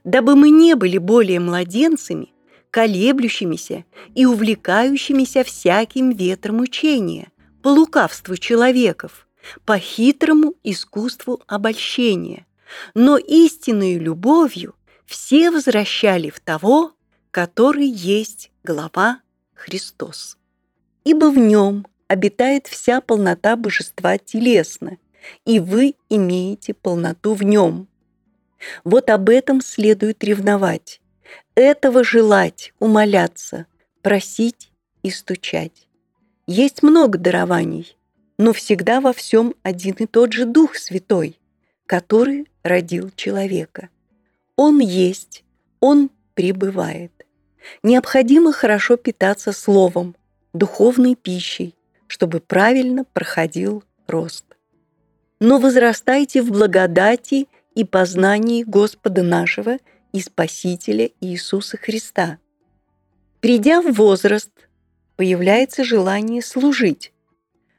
[0.04, 2.32] дабы мы не были более младенцами,
[2.70, 3.84] колеблющимися
[4.14, 7.28] и увлекающимися всяким ветром учения,
[7.62, 9.26] по лукавству человеков,
[9.64, 12.46] по хитрому искусству обольщения,
[12.94, 14.74] но истинной любовью
[15.06, 16.92] все возвращали в того,
[17.30, 19.20] который есть глава
[19.54, 20.36] Христос.
[21.04, 24.98] Ибо в нем обитает вся полнота божества телесно,
[25.44, 27.86] и вы имеете полноту в нем.
[28.82, 31.00] Вот об этом следует ревновать,
[31.54, 33.66] этого желать, умоляться,
[34.02, 34.72] просить
[35.04, 35.86] и стучать.
[36.48, 37.96] Есть много дарований,
[38.38, 41.38] но всегда во всем один и тот же Дух Святой,
[41.86, 43.88] который родил человека.
[44.56, 45.44] Он есть,
[45.78, 47.12] он пребывает.
[47.84, 50.16] Необходимо хорошо питаться словом,
[50.52, 51.76] духовной пищей,
[52.10, 54.44] чтобы правильно проходил рост.
[55.38, 57.46] Но возрастайте в благодати
[57.76, 59.78] и познании Господа нашего
[60.12, 62.38] и Спасителя Иисуса Христа.
[63.38, 64.50] Придя в возраст,
[65.14, 67.12] появляется желание служить.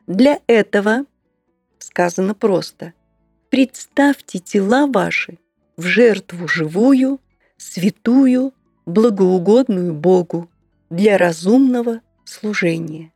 [0.07, 1.05] Для этого,
[1.77, 2.93] сказано просто,
[3.49, 5.39] представьте тела ваши
[5.75, 7.19] в жертву живую,
[7.57, 8.53] святую,
[8.85, 10.49] благоугодную Богу
[10.89, 13.10] для разумного служения.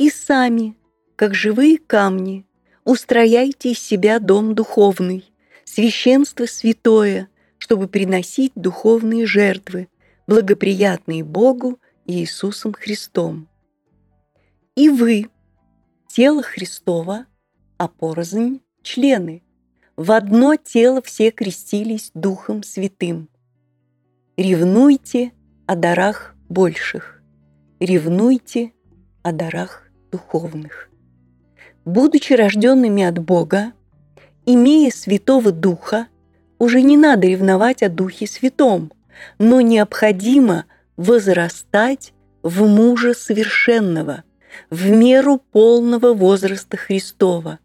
[0.00, 0.78] И сами,
[1.14, 2.46] как живые камни,
[2.84, 5.30] устрояйте из себя дом духовный,
[5.64, 7.28] священство святое,
[7.58, 9.88] чтобы приносить духовные жертвы,
[10.26, 13.46] благоприятные Богу Иисусом Христом.
[14.74, 15.28] И вы,
[16.08, 17.26] тело Христова,
[17.76, 19.42] а порознь– члены.
[19.96, 23.28] В одно тело все крестились Духом Святым.
[24.38, 25.32] Ревнуйте
[25.66, 27.22] о дарах больших,
[27.80, 28.72] ревнуйте
[29.22, 30.90] о дарах духовных.
[31.84, 33.72] Будучи рожденными от Бога,
[34.46, 36.08] имея Святого Духа,
[36.58, 38.92] уже не надо ревновать о Духе Святом,
[39.38, 40.64] но необходимо–
[41.00, 42.12] возрастать
[42.42, 44.22] в мужа совершенного,
[44.68, 47.58] в меру полного возраста Христова,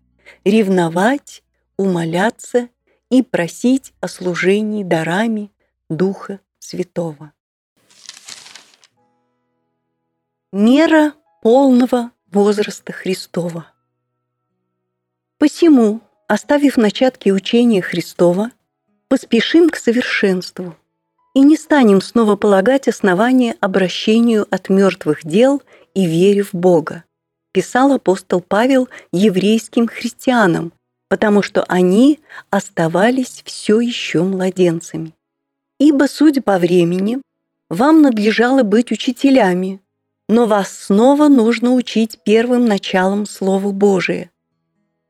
[0.46, 1.44] ревновать,
[1.76, 2.70] умоляться
[3.10, 5.52] и просить о служении дарами
[5.90, 7.34] Духа Святого.
[10.54, 11.12] Мера
[11.42, 13.66] полного возраста Христова.
[15.40, 18.52] Посему, оставив начатки учения Христова,
[19.08, 20.76] поспешим к совершенству–
[21.36, 25.62] и не станем снова полагать основания обращению от мертвых дел
[25.94, 27.04] и вере в Бога,
[27.52, 30.72] писал апостол Павел еврейским христианам,
[31.10, 35.14] потому что они оставались все еще младенцами.
[35.78, 37.22] Ибо, судя по времени,
[37.70, 39.82] вам надлежало быть учителями,
[40.28, 44.32] но вас снова нужно учить первым началом Слова Божия.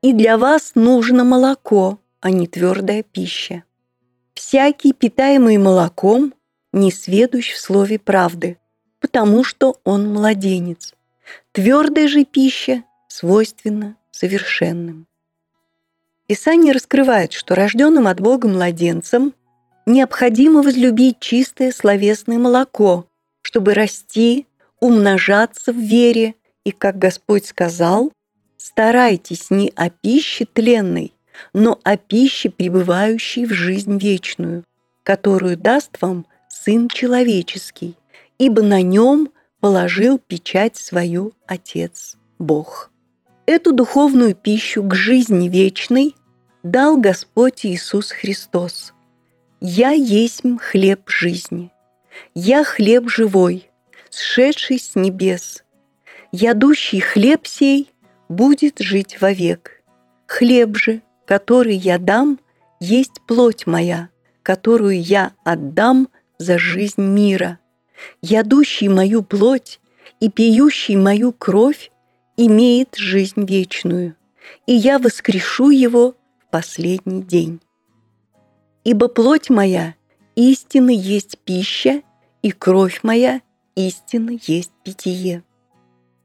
[0.01, 3.63] И для вас нужно молоко, а не твердая пища.
[4.33, 6.33] Всякий, питаемый молоком,
[6.73, 8.57] не сведущ в слове правды,
[8.99, 10.93] потому что он младенец.
[11.53, 15.07] Твердая же пища свойственна совершенным.
[16.27, 19.33] Писание раскрывает, что рожденным от Бога младенцам
[19.85, 23.07] необходимо возлюбить чистое словесное молоко,
[23.41, 24.47] чтобы расти,
[24.79, 28.11] умножаться в вере, и, как Господь сказал,
[28.57, 31.13] старайтесь не о пище тленной,
[31.53, 34.63] но о пище, пребывающей в жизнь вечную,
[35.03, 37.95] которую даст вам Сын Человеческий,
[38.39, 39.29] ибо на нем
[39.59, 42.91] положил печать свою Отец Бог.
[43.45, 46.15] Эту духовную пищу к жизни вечной
[46.63, 48.93] дал Господь Иисус Христос.
[49.61, 51.71] «Я есть хлеб жизни,
[52.33, 53.69] я хлеб живой,
[54.17, 55.63] сшедший с небес.
[56.31, 57.91] Ядущий хлеб сей
[58.29, 59.83] будет жить вовек.
[60.27, 62.39] Хлеб же, который я дам,
[62.79, 64.09] есть плоть моя,
[64.43, 67.59] которую я отдам за жизнь мира.
[68.21, 69.79] Ядущий мою плоть
[70.19, 71.91] и пьющий мою кровь
[72.37, 74.15] имеет жизнь вечную,
[74.67, 77.61] и я воскрешу его в последний день.
[78.83, 79.95] Ибо плоть моя
[80.35, 82.01] истинно есть пища,
[82.41, 83.41] и кровь моя
[83.75, 85.43] истинно есть питье.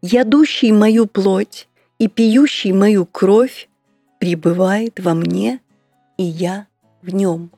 [0.03, 1.69] Ядущий мою плоть
[1.99, 3.69] и пьющий мою кровь
[4.19, 5.61] пребывает во мне,
[6.17, 6.67] и я
[7.03, 7.51] в нем.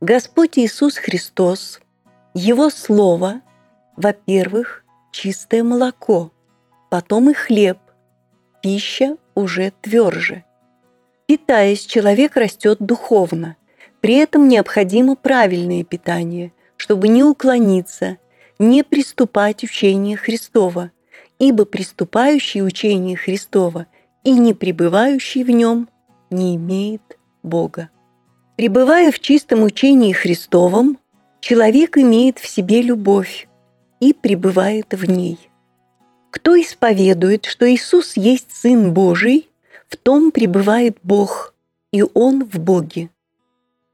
[0.00, 1.80] Господь Иисус Христос,
[2.34, 3.42] Его Слово,
[3.96, 6.32] во-первых, чистое молоко,
[6.90, 7.78] потом и хлеб,
[8.62, 10.44] пища уже тверже.
[11.26, 13.56] Питаясь, человек растет духовно,
[14.00, 18.18] при этом необходимо правильное питание, чтобы не уклониться,
[18.62, 20.92] не приступать учение Христова,
[21.38, 23.86] ибо приступающий учение Христова
[24.24, 25.88] и не пребывающий в нем
[26.30, 27.02] не имеет
[27.42, 27.90] Бога.
[28.56, 30.98] Пребывая в чистом учении Христовом,
[31.40, 33.48] человек имеет в себе любовь
[34.00, 35.38] и пребывает в ней.
[36.30, 39.48] Кто исповедует, что Иисус есть Сын Божий,
[39.88, 41.54] в том пребывает Бог,
[41.92, 43.10] и Он в Боге.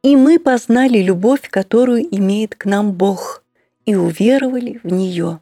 [0.03, 3.43] И мы познали любовь, которую имеет к нам Бог,
[3.89, 5.40] и уверовали в нее.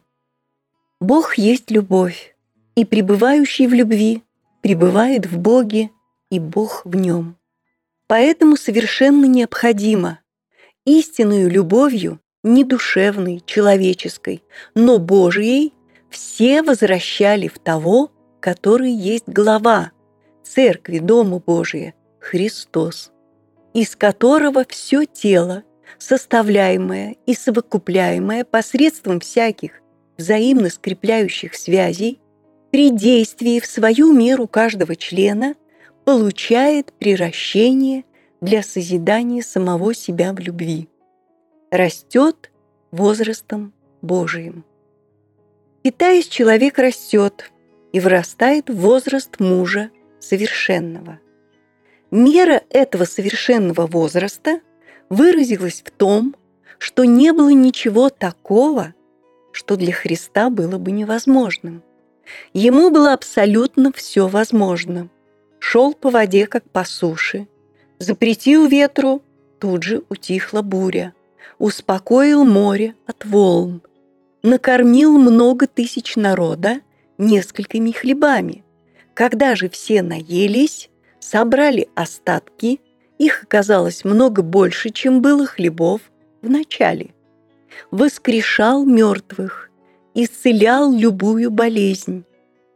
[1.01, 2.33] Бог есть любовь,
[2.75, 4.23] и пребывающий в любви
[4.61, 5.89] пребывает в Боге,
[6.31, 7.35] и Бог в нем.
[8.07, 10.21] Поэтому совершенно необходимо
[10.85, 14.41] истинную любовью, не душевной, человеческой,
[14.75, 15.73] но Божией,
[16.09, 19.91] все возвращали в того, который есть глава
[20.45, 23.11] Церкви Дома Божия, Христос,
[23.73, 25.63] из которого все тело,
[25.97, 29.81] составляемое и совокупляемое посредством всяких
[30.17, 32.19] взаимно скрепляющих связей,
[32.71, 35.55] при действии в свою меру каждого члена–
[36.07, 38.05] получает приращение
[38.39, 40.87] для созидания самого себя в любви.
[41.69, 42.49] Растет
[42.91, 44.63] возрастом Божиим.
[45.83, 47.51] Питаясь, человек растет
[47.91, 49.91] и вырастает в возраст мужа
[50.21, 51.19] совершенного.
[52.09, 54.61] Мера этого совершенного возраста
[55.09, 56.35] выразилась в том,
[56.77, 58.93] что не было ничего такого,
[59.51, 61.83] что для Христа было бы невозможным.
[62.53, 65.09] Ему было абсолютно все возможно–
[65.59, 67.47] шел по воде, как по суше.
[67.99, 69.21] Запретил ветру,
[69.59, 71.13] тут же утихла буря.
[71.59, 73.81] Успокоил море от волн.
[74.43, 76.81] Накормил много тысяч народа
[77.17, 78.63] несколькими хлебами.
[79.13, 80.89] Когда же все наелись,
[81.19, 82.79] собрали остатки,
[83.17, 86.01] их оказалось много больше, чем было хлебов
[86.41, 87.13] в начале.
[87.91, 89.69] Воскрешал мертвых,
[90.13, 92.25] исцелял любую болезнь,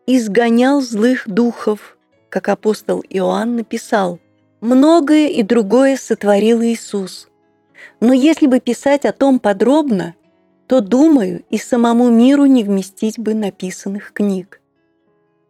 [0.06, 1.98] изгонял злых духов–
[2.32, 4.20] как апостол Иоанн написал,
[4.62, 7.28] «Многое и другое сотворил Иисус».
[8.00, 10.16] Но если бы писать о том подробно,
[10.66, 14.62] то, думаю, и самому миру не вместить бы написанных книг.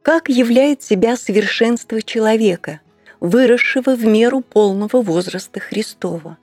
[0.02, 2.82] Как являет себя совершенство человека,
[3.22, 6.38] выросшего в меру полного возраста Христова?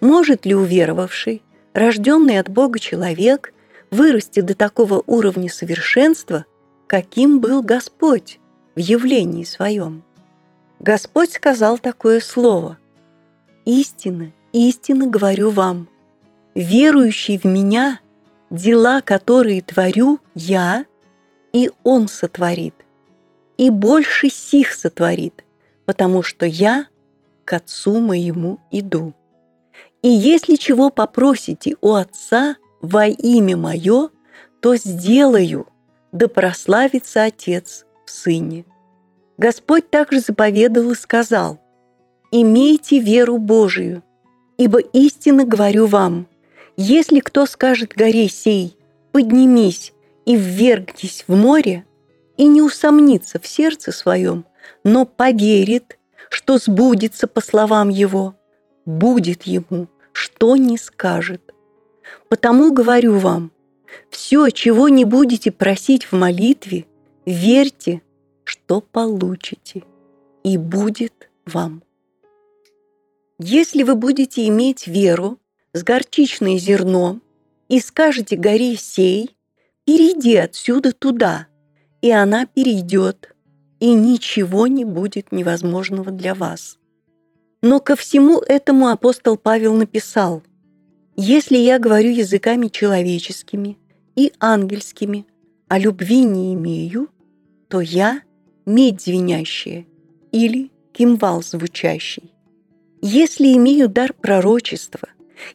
[0.00, 1.42] Может ли уверовавший,
[1.72, 3.54] рожденный от Бога человек,
[3.90, 6.44] вырасти до такого уровня совершенства,
[6.86, 8.38] каким был Господь?
[8.76, 10.04] в явлении своем.
[10.78, 12.78] Господь сказал такое слово.
[13.64, 15.88] «Истинно, истинно говорю вам,
[16.54, 17.98] верующий в Меня,
[18.50, 20.84] дела, которые творю я,
[21.52, 22.74] и Он сотворит,
[23.56, 25.42] и больше сих сотворит,
[25.86, 26.86] потому что я
[27.44, 29.14] к Отцу моему иду.
[30.02, 34.10] И если чего попросите у Отца во имя Мое,
[34.60, 35.68] то сделаю,
[36.12, 38.64] да прославится Отец в Сыне.
[39.38, 41.60] Господь также заповедал и сказал,
[42.32, 44.02] «Имейте веру Божию,
[44.58, 46.26] ибо истинно говорю вам,
[46.76, 48.76] если кто скажет горе сей,
[49.12, 49.92] поднимись
[50.24, 51.86] и ввергнись в море,
[52.36, 54.44] и не усомнится в сердце своем,
[54.86, 55.98] но поверит,
[56.30, 58.36] что сбудется по словам его,
[58.84, 61.52] будет ему, что не скажет.
[62.28, 63.50] Потому говорю вам,
[64.10, 66.86] все, чего не будете просить в молитве,
[67.26, 68.00] верьте,
[68.44, 69.82] что получите,
[70.44, 71.82] и будет вам.
[73.40, 75.40] Если вы будете иметь веру
[75.72, 77.18] с горчичное зерно
[77.66, 79.36] и скажете горе сей,
[79.84, 81.48] перейди отсюда туда,
[82.02, 83.35] и она перейдет,
[83.80, 86.78] и ничего не будет невозможного для вас.
[87.62, 90.42] Но ко всему этому апостол Павел написал,
[91.16, 93.78] «Если я говорю языками человеческими
[94.14, 95.26] и ангельскими,
[95.68, 97.08] а любви не имею,
[97.68, 98.22] то я–
[98.66, 99.86] медь звенящая
[100.32, 102.32] или кимвал звучащий.
[103.00, 105.08] Если имею дар пророчества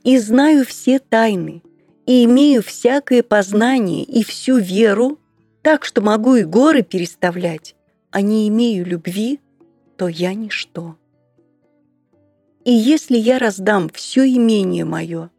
[0.03, 1.61] и знаю все тайны,
[2.05, 5.19] и имею всякое познание и всю веру,
[5.61, 7.75] так что могу и горы переставлять,
[8.11, 9.39] а не имею любви,
[9.97, 10.97] то я ничто.
[12.63, 15.31] И если я раздам все имение мое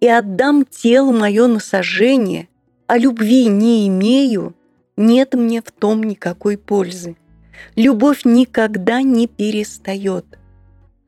[0.00, 2.48] и отдам тело мое на сожжение,
[2.86, 4.54] а любви не имею,
[4.96, 7.16] нет мне в том никакой пользы.
[7.76, 10.38] Любовь никогда не перестает.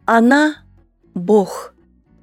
[0.04, 0.64] Она–
[1.14, 1.74] Бог,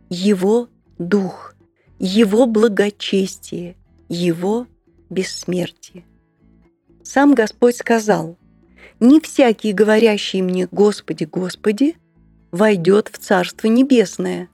[0.09, 1.55] Его Дух,
[1.99, 3.75] Его благочестие,
[4.07, 4.67] Его
[5.09, 6.05] бессмертие.
[7.03, 8.37] Сам Господь сказал,
[8.99, 11.95] «Не всякий, говорящий мне, Господи, Господи,
[12.51, 14.49] войдет в Царство Небесное,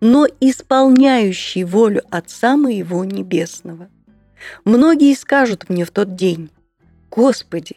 [0.00, 3.88] но исполняющий волю Отца Моего Небесного».
[4.64, 6.50] Многие скажут мне в тот день,
[7.10, 7.76] «Господи,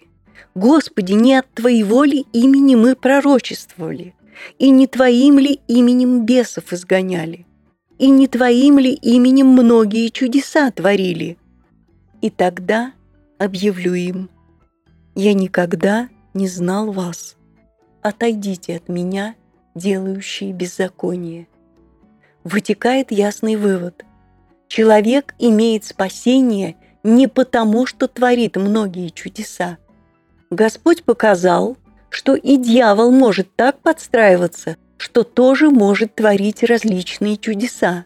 [0.53, 4.15] Господи, не от Твоего ли имени мы пророчествовали,
[4.57, 7.45] и не Твоим ли именем бесов изгоняли,
[7.97, 11.37] и не Твоим ли именем многие чудеса творили?»
[12.21, 12.93] И тогда
[13.37, 14.29] объявлю им,
[15.15, 17.35] «Я никогда не знал вас.
[18.01, 19.35] Отойдите от меня,
[19.73, 21.47] делающие беззаконие».
[22.43, 24.05] Вытекает ясный вывод.
[24.67, 29.77] Человек имеет спасение не потому, что творит многие чудеса.
[30.49, 31.77] Господь показал,
[32.09, 38.05] что и дьявол может так подстраиваться, что тоже может творить различные чудеса.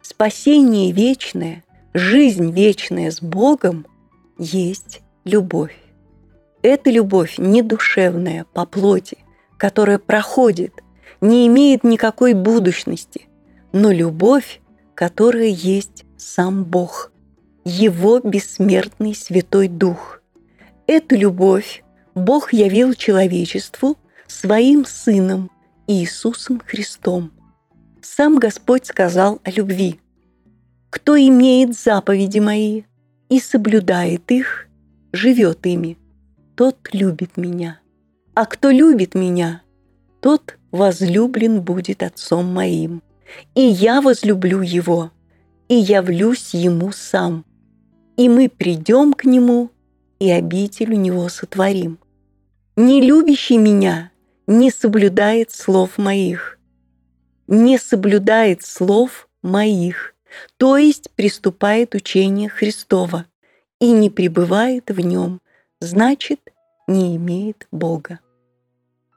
[0.00, 1.64] Спасение вечное,
[1.94, 3.86] жизнь вечная с Богом
[4.38, 5.81] есть любовь.
[6.62, 9.18] Это любовь не душевная, по плоти,
[9.58, 10.72] которая проходит,
[11.20, 13.26] не имеет никакой будущности,
[13.72, 14.60] но любовь,
[14.94, 17.10] которая есть сам Бог,
[17.64, 20.22] Его бессмертный Святой Дух.
[20.86, 21.82] Эту любовь
[22.14, 23.96] Бог явил человечеству
[24.28, 25.50] своим Сыном
[25.88, 27.32] Иисусом Христом.
[28.02, 29.98] Сам Господь сказал о любви.
[30.90, 32.82] «Кто имеет заповеди мои
[33.28, 34.68] и соблюдает их,
[35.12, 35.96] живет ими,
[36.54, 37.80] тот любит меня.
[38.34, 39.62] А кто любит меня,
[40.20, 43.02] тот возлюблен будет Отцом моим.
[43.54, 45.10] И я возлюблю его,
[45.68, 47.44] и явлюсь ему сам.
[48.16, 49.70] И мы придем к нему,
[50.18, 51.98] и обитель у него сотворим.
[52.76, 54.10] Не любящий меня
[54.46, 56.58] не соблюдает слов моих.
[57.46, 60.12] Не соблюдает слов моих
[60.56, 63.26] то есть приступает учение Христова
[63.80, 65.40] и не пребывает в нем,
[65.82, 66.40] значит,
[66.86, 68.20] не имеет Бога.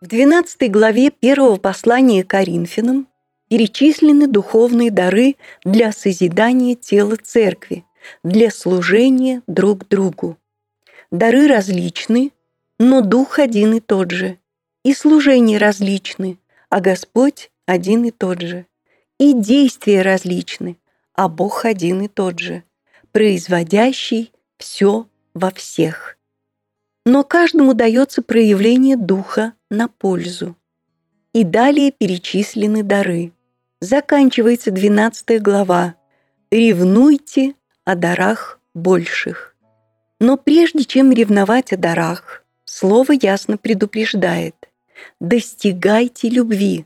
[0.01, 3.07] В 12 главе первого послания Коринфянам
[3.49, 7.85] перечислены духовные дары для созидания тела церкви,
[8.23, 10.37] для служения друг другу.
[11.11, 12.31] Дары различны,
[12.79, 14.37] но дух один и тот же,
[14.83, 16.39] и служения различны,
[16.69, 18.65] а Господь один и тот же,
[19.19, 20.77] и действия различны,
[21.13, 22.63] а Бог один и тот же,
[23.11, 26.14] производящий все во всех.
[27.05, 30.55] Но каждому дается проявление Духа на пользу.
[31.33, 33.31] И далее перечислены дары.
[33.79, 35.95] Заканчивается 12 глава.
[36.49, 37.53] «Ревнуйте
[37.83, 39.55] о дарах больших».
[40.19, 44.55] Но прежде чем ревновать о дарах, слово ясно предупреждает
[45.19, 46.85] «достигайте любви».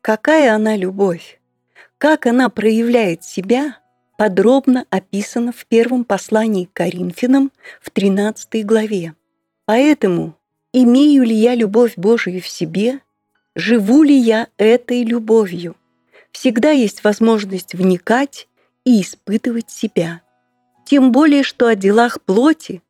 [0.00, 1.40] Какая она любовь?
[1.98, 3.78] Как она проявляет себя,
[4.16, 9.14] подробно описано в первом послании к Коринфянам в 13 главе.
[9.64, 10.36] Поэтому,
[10.72, 13.00] имею ли я любовь Божию в себе,
[13.54, 15.76] живу ли я этой любовью,
[16.32, 18.48] всегда есть возможность вникать
[18.84, 20.20] и испытывать себя.
[20.84, 22.82] Тем более, что о делах плоти,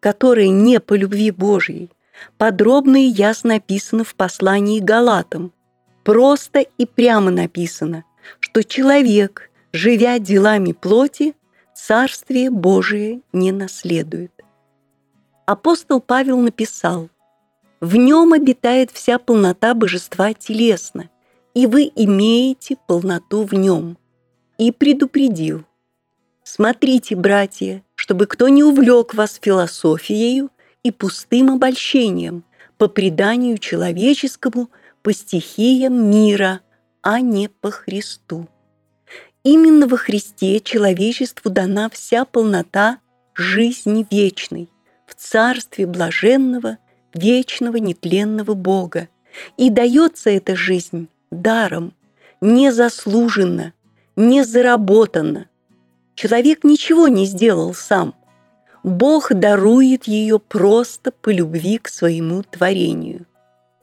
[0.00, 1.90] которые не по любви Божьей,
[2.38, 5.52] подробно и ясно описано в послании Галатам.
[6.02, 8.04] Просто и прямо написано,
[8.40, 11.34] что человек, живя делами плоти,
[11.74, 14.32] Царствие Божие не наследует.
[15.44, 17.10] Апостол Павел написал,
[17.80, 21.10] «В нем обитает вся полнота божества телесно,
[21.54, 23.98] и вы имеете полноту в нем».
[24.56, 25.64] И предупредил,
[26.42, 30.48] «Смотрите, братья, чтобы кто не увлек вас философией
[30.82, 32.44] и пустым обольщением,
[32.78, 34.70] по преданию человеческому,
[35.02, 36.60] по стихиям мира,
[37.02, 38.48] а не по Христу.
[39.46, 42.98] Именно во Христе человечеству дана вся полнота
[43.32, 44.68] жизни вечной
[45.06, 46.78] в царстве блаженного
[47.14, 49.08] вечного нетленного Бога.
[49.56, 51.94] И дается эта жизнь даром,
[52.40, 53.72] незаслуженно,
[54.16, 55.46] не заработано.
[56.16, 58.16] Человек ничего не сделал сам.
[58.82, 63.26] Бог дарует ее просто по любви к своему творению.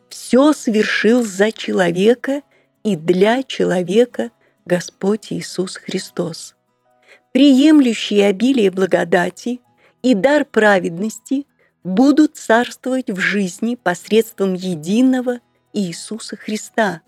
[0.10, 2.42] Все совершил за человека
[2.84, 4.30] и для человека
[4.66, 6.56] Господь Иисус Христос.
[7.34, 9.60] Приемлющие обилие благодати
[10.02, 11.46] и дар праведности
[11.84, 15.40] будут царствовать в жизни посредством единого
[15.74, 17.02] Иисуса Христа,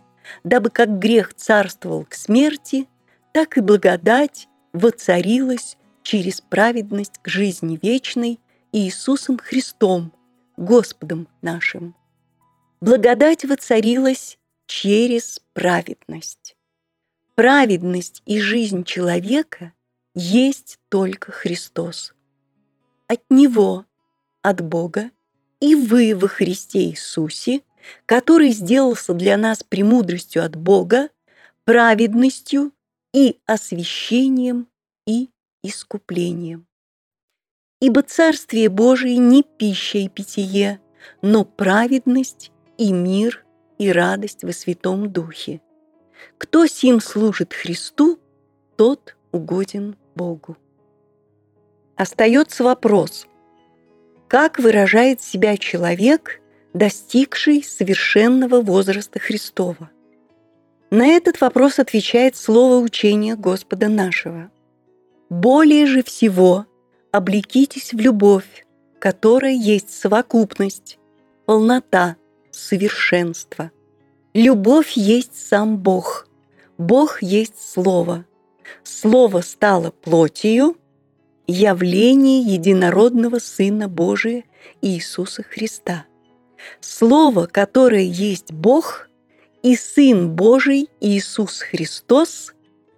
[0.43, 2.87] дабы как грех царствовал к смерти,
[3.31, 8.39] так и благодать воцарилась через праведность к жизни вечной
[8.71, 10.11] Иисусом Христом,
[10.57, 11.95] Господом нашим.
[12.81, 14.37] Благодать воцарилась
[14.67, 16.54] через праведность.
[17.35, 19.73] Праведность и жизнь человека
[20.13, 22.13] есть только Христос.
[23.07, 23.85] От Него,
[24.41, 25.11] от Бога,
[25.59, 27.61] и вы во Христе Иисусе,
[28.05, 31.09] который сделался для нас премудростью от Бога,
[31.65, 32.71] праведностью
[33.13, 34.69] и освящением,
[35.05, 35.29] и
[35.61, 36.65] искуплением.
[37.81, 40.79] Ибо Царствие Божие не пища и питье,
[41.21, 43.45] но праведность и мир
[43.77, 45.59] и радость во Святом Духе.
[46.37, 48.19] Кто сим служит Христу,
[48.75, 50.57] тот угоден Богу.
[51.95, 53.27] Остается вопрос,
[54.27, 56.41] как выражает себя человек,
[56.73, 59.89] достигший совершенного возраста Христова?
[60.89, 64.51] На этот вопрос отвечает слово учения Господа нашего.
[65.29, 66.65] «Более же всего
[67.11, 68.65] облекитесь в любовь,
[68.99, 70.99] которая есть совокупность,
[71.45, 72.17] полнота,
[72.51, 73.71] совершенство.
[74.35, 76.27] Любовь есть сам Бог,
[76.77, 78.25] Бог есть Слово.
[78.83, 80.77] Слово стало плотью,
[81.47, 84.43] явление единородного Сына Божия
[84.81, 86.05] Иисуса Христа.
[86.81, 89.09] Слово, которое есть Бог–
[89.65, 92.53] и Сын Божий Иисус Христос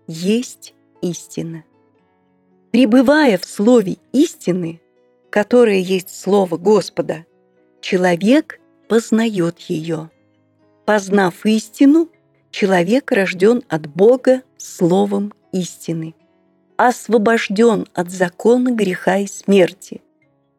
[0.06, 1.64] есть истина.
[2.72, 4.82] Пребывая в слове истины,
[5.30, 7.26] которое есть слово Господа,
[7.80, 8.60] человек
[8.90, 10.10] познает ее.
[10.88, 12.08] Познав истину,
[12.50, 16.16] человек рожден от Бога словом истины,
[16.78, 20.02] освобожден от закона греха и смерти,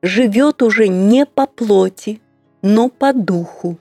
[0.03, 2.21] живет уже не по плоти,
[2.61, 3.79] но по духу,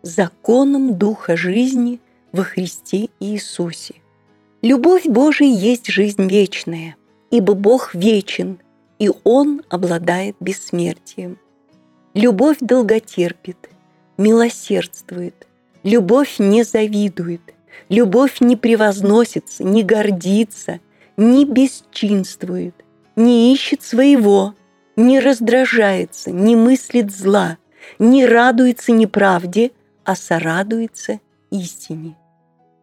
[0.00, 2.00] законом Духа жизни
[2.32, 3.96] во Христе Иисусе.
[4.62, 6.96] Любовь Божия есть жизнь вечная,
[7.30, 8.58] ибо Бог вечен,
[8.98, 11.36] и Он обладает бессмертием.
[12.14, 13.68] Любовь долготерпит,
[14.16, 15.46] милосердствует,
[15.82, 17.42] любовь не завидует,
[17.88, 20.80] любовь не превозносится, не гордится,
[21.16, 22.74] не бесчинствует,
[23.16, 24.54] не ищет своего,
[24.96, 27.58] не раздражается, не мыслит зла,
[27.98, 29.72] не радуется неправде,
[30.04, 31.20] а сорадуется
[31.50, 32.16] истине.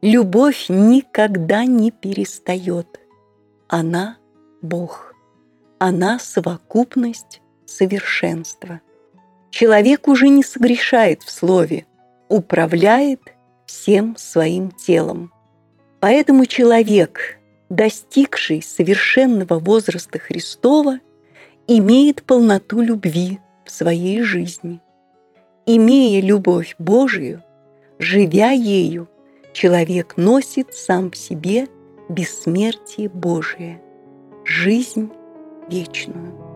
[0.01, 2.99] Любовь никогда не перестает.
[3.67, 4.17] Она–
[4.61, 5.13] Бог.
[5.79, 8.81] Она– совокупность совершенства.
[9.49, 11.85] Человек уже не согрешает в слове,
[12.29, 13.21] управляет
[13.65, 15.31] всем своим телом.
[15.99, 17.39] Поэтому человек,
[17.69, 20.99] достигший совершенного возраста Христова,
[21.67, 24.81] имеет полноту любви в своей жизни–
[25.69, 27.43] Имея любовь Божию,
[27.99, 29.09] живя ею,
[29.51, 31.67] человек носит сам в себе
[32.07, 33.81] бессмертие Божие,
[34.45, 35.11] жизнь
[35.69, 36.46] вечную.